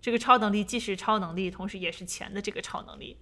[0.00, 3.18] 这个超能力既是超能力，同时也是钱的这个超能力。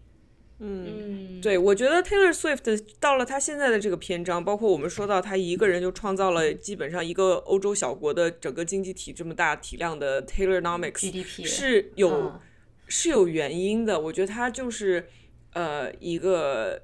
[0.59, 12.41] 嗯，对，我觉得 Taylor Swift 到了他现在的这个篇章，包括我们说到他一个人就创造了基本上一个欧洲小国的整个经济体这么大体量的 Taylornomics GDP 是有、嗯
[12.89, 13.99] 是有原因的。
[13.99, 15.09] 我觉得他就是
[15.55, 16.81] 呃一个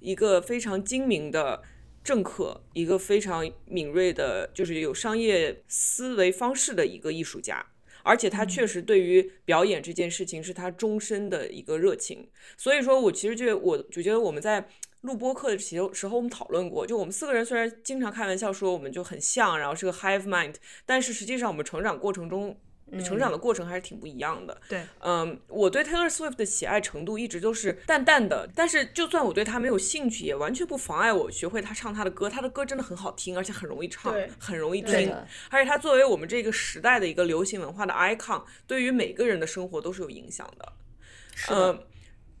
[0.00, 1.62] 一个非常精明的
[2.02, 7.66] 政客，一个非常敏锐的，就是有商业思维方式的一个艺术家。
[8.02, 14.68] 而且他确实对于表演这件事情是他终身的一个热情，所以说我其实就我就觉得我们在
[15.02, 20.54] 录播课的时候时候我们讨论过，就我们四个人虽然经常开玩笑说我们就很像，然后是个 hive mind，
[20.84, 22.58] 但是实际上我们成长过程中。
[23.04, 24.60] 成长的过程还是挺不一样的。
[24.68, 32.28] 对，嗯，我对 Taylor Swift 的喜爱程度一直都是淡淡的，但是就算我对他没有兴趣，也完全不妨碍我学会他唱他的歌。
[32.28, 35.14] 他的歌真的很好听，而且很容易唱，很容易听。
[35.50, 40.72] 而且他作为我们这个时代的一个流行文化的 icon，对于每个人的生活都是有影响的。
[41.34, 41.86] 是嗯、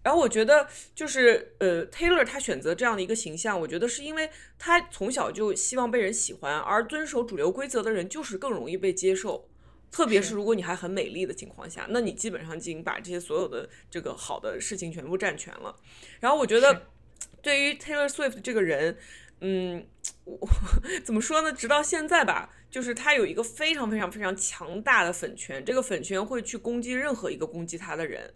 [0.02, 9.49] 然后我觉得就是呃，Taylor 他选择这样的一个形象，我觉得是因为他从小就希望被人喜欢，而遵守主流规则的人就是更容易被接受。
[9.90, 15.74] 特别是如果你还很美丽的情况下，那你基本上已经把这些所有的这个好的事情全部占全了。
[16.20, 16.86] 然后我觉得，
[17.42, 18.96] 对于 Taylor Swift 这个人，
[19.40, 19.86] 嗯，
[20.24, 20.48] 我
[21.04, 21.52] 怎么说呢？
[21.52, 28.32] 直到现在吧，就是他有一个非常非常非常强大的粉圈，这个粉圈会去攻击任何一个攻击他的人。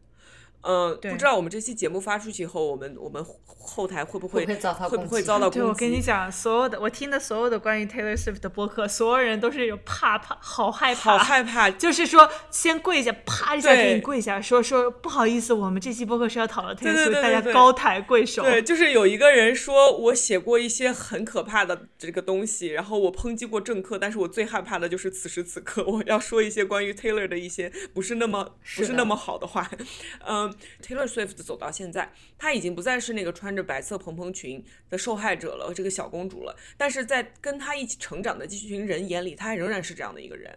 [0.66, 5.60] 嗯，对不知道我们这期节目发出去以后，我们我们后台会不会会不会遭到会不会攻击 对，遭到攻击？
[5.60, 18.42] 我跟你讲，所有的我听的所有的关于 Taylor Swift 的播客，所有人都是有怕怕，好害怕，好害怕，就是说先跪下，啪一下给你跪下，说说不好意思，我们这期播客是要讨论 Taylor Swift，大家高抬贵手。
[18.42, 29.68] 对，就是有一个人说我写过一些很可怕的这个东西，然后我抨击过政客，但是我最害怕的就是此时此刻我要说一些关于 Taylor 的一些不是那么不是那么好的话。
[30.26, 40.56] 嗯，Taylor Swift 走到现在，她已经不再是那个穿着白色蓬蓬裙的受害者了，这个小公主了，但是在跟她一起成长的这群人眼里，她仍然是这样的一个人，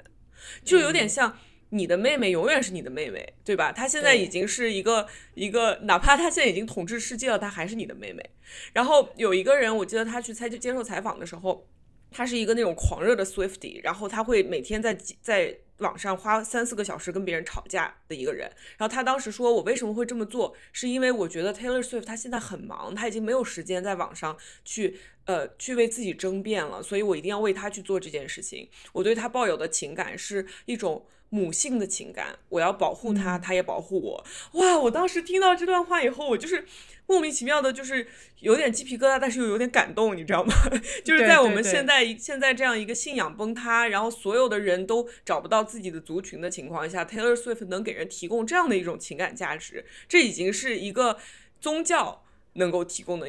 [0.64, 1.38] 就有点像。
[1.69, 3.74] 你的妹妹永远是你的妹妹，对吧？
[3.74, 8.24] 她现在已经是一个一个，哪怕她现在已经统治世界了，她还是你的妹妹。
[8.72, 11.68] 然后有一个人，我记得他去采接受采访的时候，
[12.10, 18.49] 他是一个那种狂热的 Swifty，然后他会每天在在网上花三四个小时跟别人吵架的一个人。
[18.78, 20.56] 然后他当时说：“我为什么会这么做？
[20.72, 28.70] 是因为我觉得 Taylor Swift 他现在很忙，他已经没有时间在网上去呃去为自己争辩了，所以我一定要为他去做这件事情。
[28.94, 34.26] 我对他抱有的情感是一种。”母性的情感，我要保护他，他也保护我。
[34.54, 34.80] 哇！
[34.80, 36.66] 我当时听到这段话以后，我就是
[37.06, 38.08] 莫名其妙的，就是
[38.40, 40.54] 有点鸡皮疙瘩，但是又有点感动，你知道吗？
[41.04, 51.18] 就是在我们现在现在这样一个信仰崩塌，然后所有的人都找不到自己的族群的情况下，Taylor Swift 能给人提供这样的一种情感价值，这已经是一个
[51.60, 52.24] 宗教
[52.54, 53.28] 能够提供的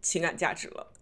[0.00, 0.92] 情感价值了。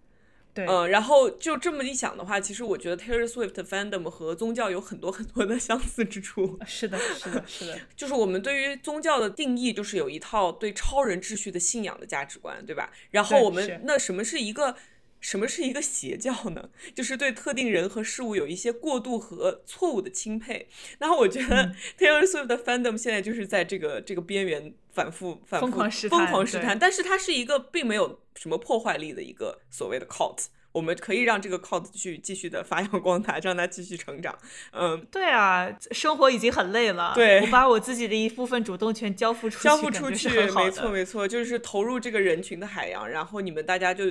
[0.55, 6.59] 对，嗯，然后就这么一想的话，其实我觉得 Taylor Swift fandom 和宗教有很多 很多的相似之处。
[6.67, 12.91] 是的，是的，是的， 就是我们对于宗教的定义，就是有一套对超人秩序的信仰的价值观，对吧？
[13.11, 14.77] 然后我们那什么是一个
[15.21, 16.69] 什么是一个邪教呢？
[16.95, 20.69] 就是对特定人和事物有一些过度和错误的钦佩。
[20.99, 30.47] 然后我觉得嗯 Taylor Swift 的 fandom 现在就是在这个这个边缘反复反复疯狂试探对狂试探，但是它是一个并没有什么破坏力的一个所谓的 cult。
[30.73, 34.39] 我们可以让这个 cult 去继续的发扬光大，让它继续成长。
[34.71, 40.89] 嗯，对啊，生活已经很累了，对我把我自己的一部分主动权交付出去，交付出去，没错。
[40.89, 44.05] 没错，就是投入这个人群的海洋，然后你们大家就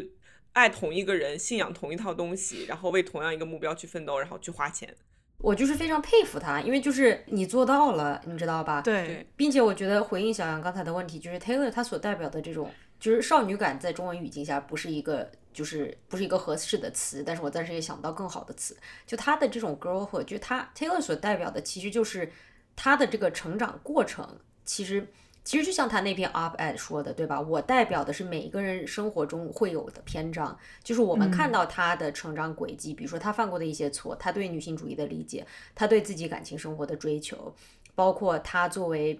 [0.53, 4.95] 爱同一个人，信仰同一套东西，然后为同样一个目标去奋斗，然后去花钱。
[5.39, 8.79] 我就是非常佩服他，因为就是你做到了，你知道吧？
[8.81, 12.71] 对，并且我觉得回应小杨刚才的问题，就是 Taylor 他所代表的这种
[13.01, 18.77] 就是少女感，在中文语境下不是一个就是不是一个合适的词，但是我暂时也想不到更好的词。
[19.05, 22.31] 就她的这种 girlhood，就她 Taylor 所代表的，其实就是
[22.77, 25.05] 她的这个成长过程，其实。
[25.43, 27.41] 其实就像他那篇 op-ed 说的，对吧？
[27.41, 37.51] 我代表的是每一个人生活中会有的篇章，就是我们看到他的成长轨迹，比如说他犯过的一些错，他对女性主义的理解，他对自己感情生活的追求，
[37.95, 39.19] 包括他作为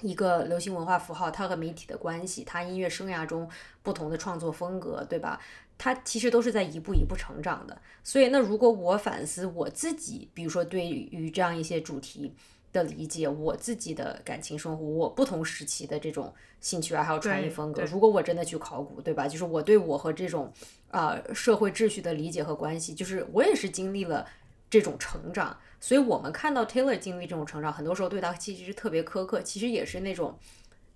[0.00, 3.48] 一个流行文化符号，它和媒体的关系，它音乐生涯中
[3.82, 5.40] 不同的创作风格，对吧？
[5.76, 7.80] 它其实都是在一步一步成长的。
[8.02, 12.34] 所以，那如果我反思我自己，比如说对于这样一些主题
[12.72, 19.28] 的理解，我自己的感情生活，我不同时期的这种兴趣爱好、穿衣风格，如果我真的去考古，对吧？
[19.28, 20.52] 就是我对我和这种
[20.90, 24.26] 呃社会秩序的理解和关系，就是我也是经历了
[24.68, 25.56] 这种成长。
[25.80, 30.36] 所以我们看到 Taylor 经历这种成长，很多时候对他其实是特别苛刻，其实也是那种，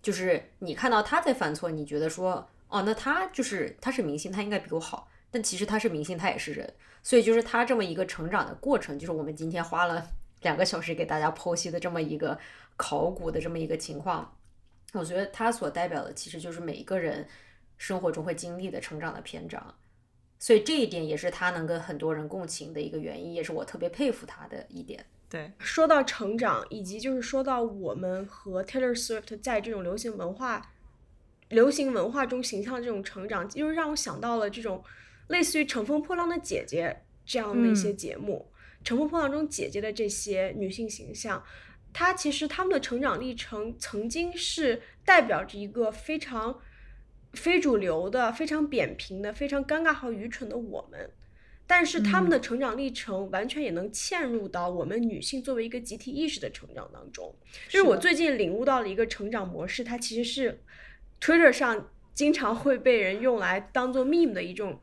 [0.03, 10.05] 就是你看到他在犯错，你觉得说，哦，那他就是他是明星，他应该比我好，但其实他是明星，他也是人，所以就是他这么一个成长的过程，就是我们今天花了
[10.43, 12.37] 两个小时给大家剖析的这么一个
[12.77, 14.37] 考古的这么一个情况，
[14.93, 17.25] 我觉得他所代表的其实就是每一个人
[17.79, 19.75] 生活中会经历的成长的篇章。
[20.43, 25.07] 所以这一点也是他能跟很多人共情的一个原因，也是我特别佩服他的一点。
[25.29, 30.73] 对，说到成长，以及就是说到我们和 Taylor Swift 在这种流行文化、
[31.51, 34.83] 流行文化中形象的这种成长，就是让我想到了这种
[35.29, 36.89] 类似于《乘风破浪的姐姐》
[37.25, 38.51] 这样的一些嗯节目。
[38.83, 41.41] 乘风破浪》中姐姐的这些女性形象，
[41.93, 46.59] 她其实她们的成长历程曾经是代表着一个非常
[47.33, 51.11] 非主流的、非常扁平的、非常尴尬和愚蠢的我们。
[51.67, 57.35] 但是他们的成长历程完全也能嵌入到我们女性作为一个集体意识的成长当中。
[57.69, 60.61] 就是我最近领悟到了一个成长模式，它其实是
[61.21, 64.79] Twitter 上经常会被人用来当做 meme 的一种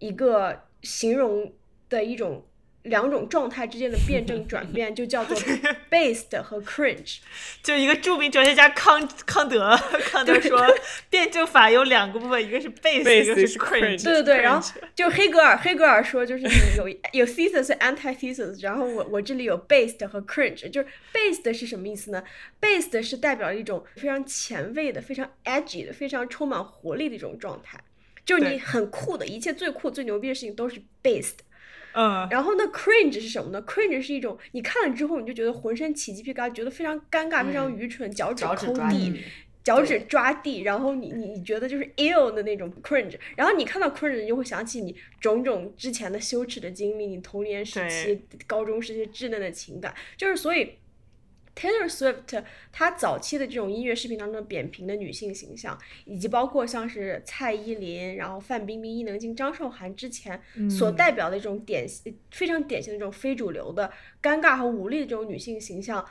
[0.00, 1.52] 一个形容
[1.88, 2.44] 的一种
[2.84, 5.34] 两种状态之间的辩证转变，就叫做
[5.90, 7.18] based 和 cringe。
[7.62, 10.60] 就一个著名哲学家康康德，康德说
[11.08, 14.04] 辩证法有两个部分，一个是 base，Base 一个是是 cringe。
[14.04, 22.22] 对对对，然后就黑格尔，黑格尔说就是你有有 thesis 和 antithesis，然后我我这里有 based 和 cringe，就是 based 是什么意思呢
[22.60, 27.80] ？based 是代表一种非常前卫的、非常 edgy 的、非常充满活力的一种状态，
[28.26, 31.36] 就是你很酷的一切最酷、最牛逼的事情都是 based。
[31.94, 39.20] 嗯，然后呢，cringe 是什么呢？cringe 是一种你看了之后你就觉得浑身起鸡皮疙瘩，觉得非常尴尬、非常愚蠢，脚趾抠地
[39.62, 50.70] 脚趾抓地，然后你你你觉得就是 ill 的那种 cringe，然后你看到 cringe，你就会想起你种种之前的羞耻的经历，你童年时期、高中时期稚嫩的情感，就是所以。
[51.54, 66.04] Taylor Swift，她早期的这种音乐视频当中的扁平的女性形象，以及包括像是蔡依林，然后范冰冰、伊能静、张韶涵之前所代表的这种典型非常典型的这种非主流的尴尬和无力的这种女性形象，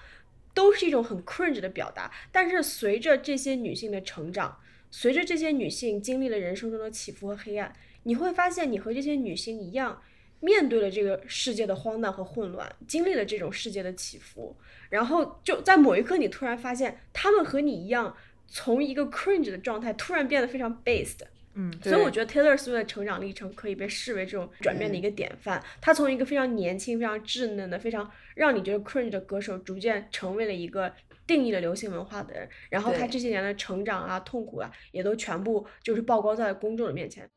[0.54, 2.12] 都是一种很 cringe 的表达。
[2.32, 4.58] 但是随着这些女性的成长，
[4.90, 10.02] 随着这些女性经历了人生中的起伏和黑暗，你会发现你和这些女性一样，
[10.44, 14.54] 面对了这个世界的荒诞和混乱，经历了这种世界的起伏，
[14.90, 18.14] 然后就在某一刻，你突然发现，他们和你一样，
[18.48, 21.20] 从一个 cringe 的状态突然变得非常 based。
[21.56, 25.64] 嗯，所以我觉得 Taylor Swift 的成长历程可以被视为这种转变的一个典范。
[25.80, 30.92] 他从一个非常年轻、非常稚嫩的、非常让你觉得 cringe 的歌手，逐渐成为了一个
[31.26, 32.50] 定义了流行文化的人。
[32.70, 37.30] 然后他这些年的成长啊、痛苦啊，也都全部就是曝光在了公众的面前。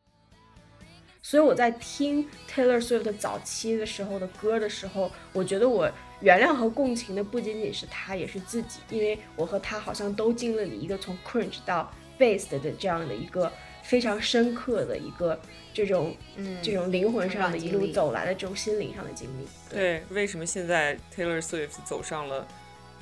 [1.29, 5.91] 所以我在听 Taylor Swift 早期的时候的歌的时候，我觉得我
[6.21, 15.37] 原谅和共情的不仅仅是他，也是自己，因为我和他好像都经历了一个从 cringe 到 based 的这样的一个非常深刻的一个
[15.75, 19.49] 这种、嗯这种灵魂上的一路走来的这种心灵上的经历。
[19.69, 22.47] 对，为什么现在 Taylor Swift 走上了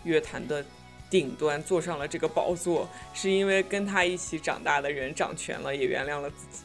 [0.02, 0.64] 乐坛的
[1.10, 6.63] 顶端，坐上了这个宝座，是因为跟他一起长大的人掌权了，也原谅了自己。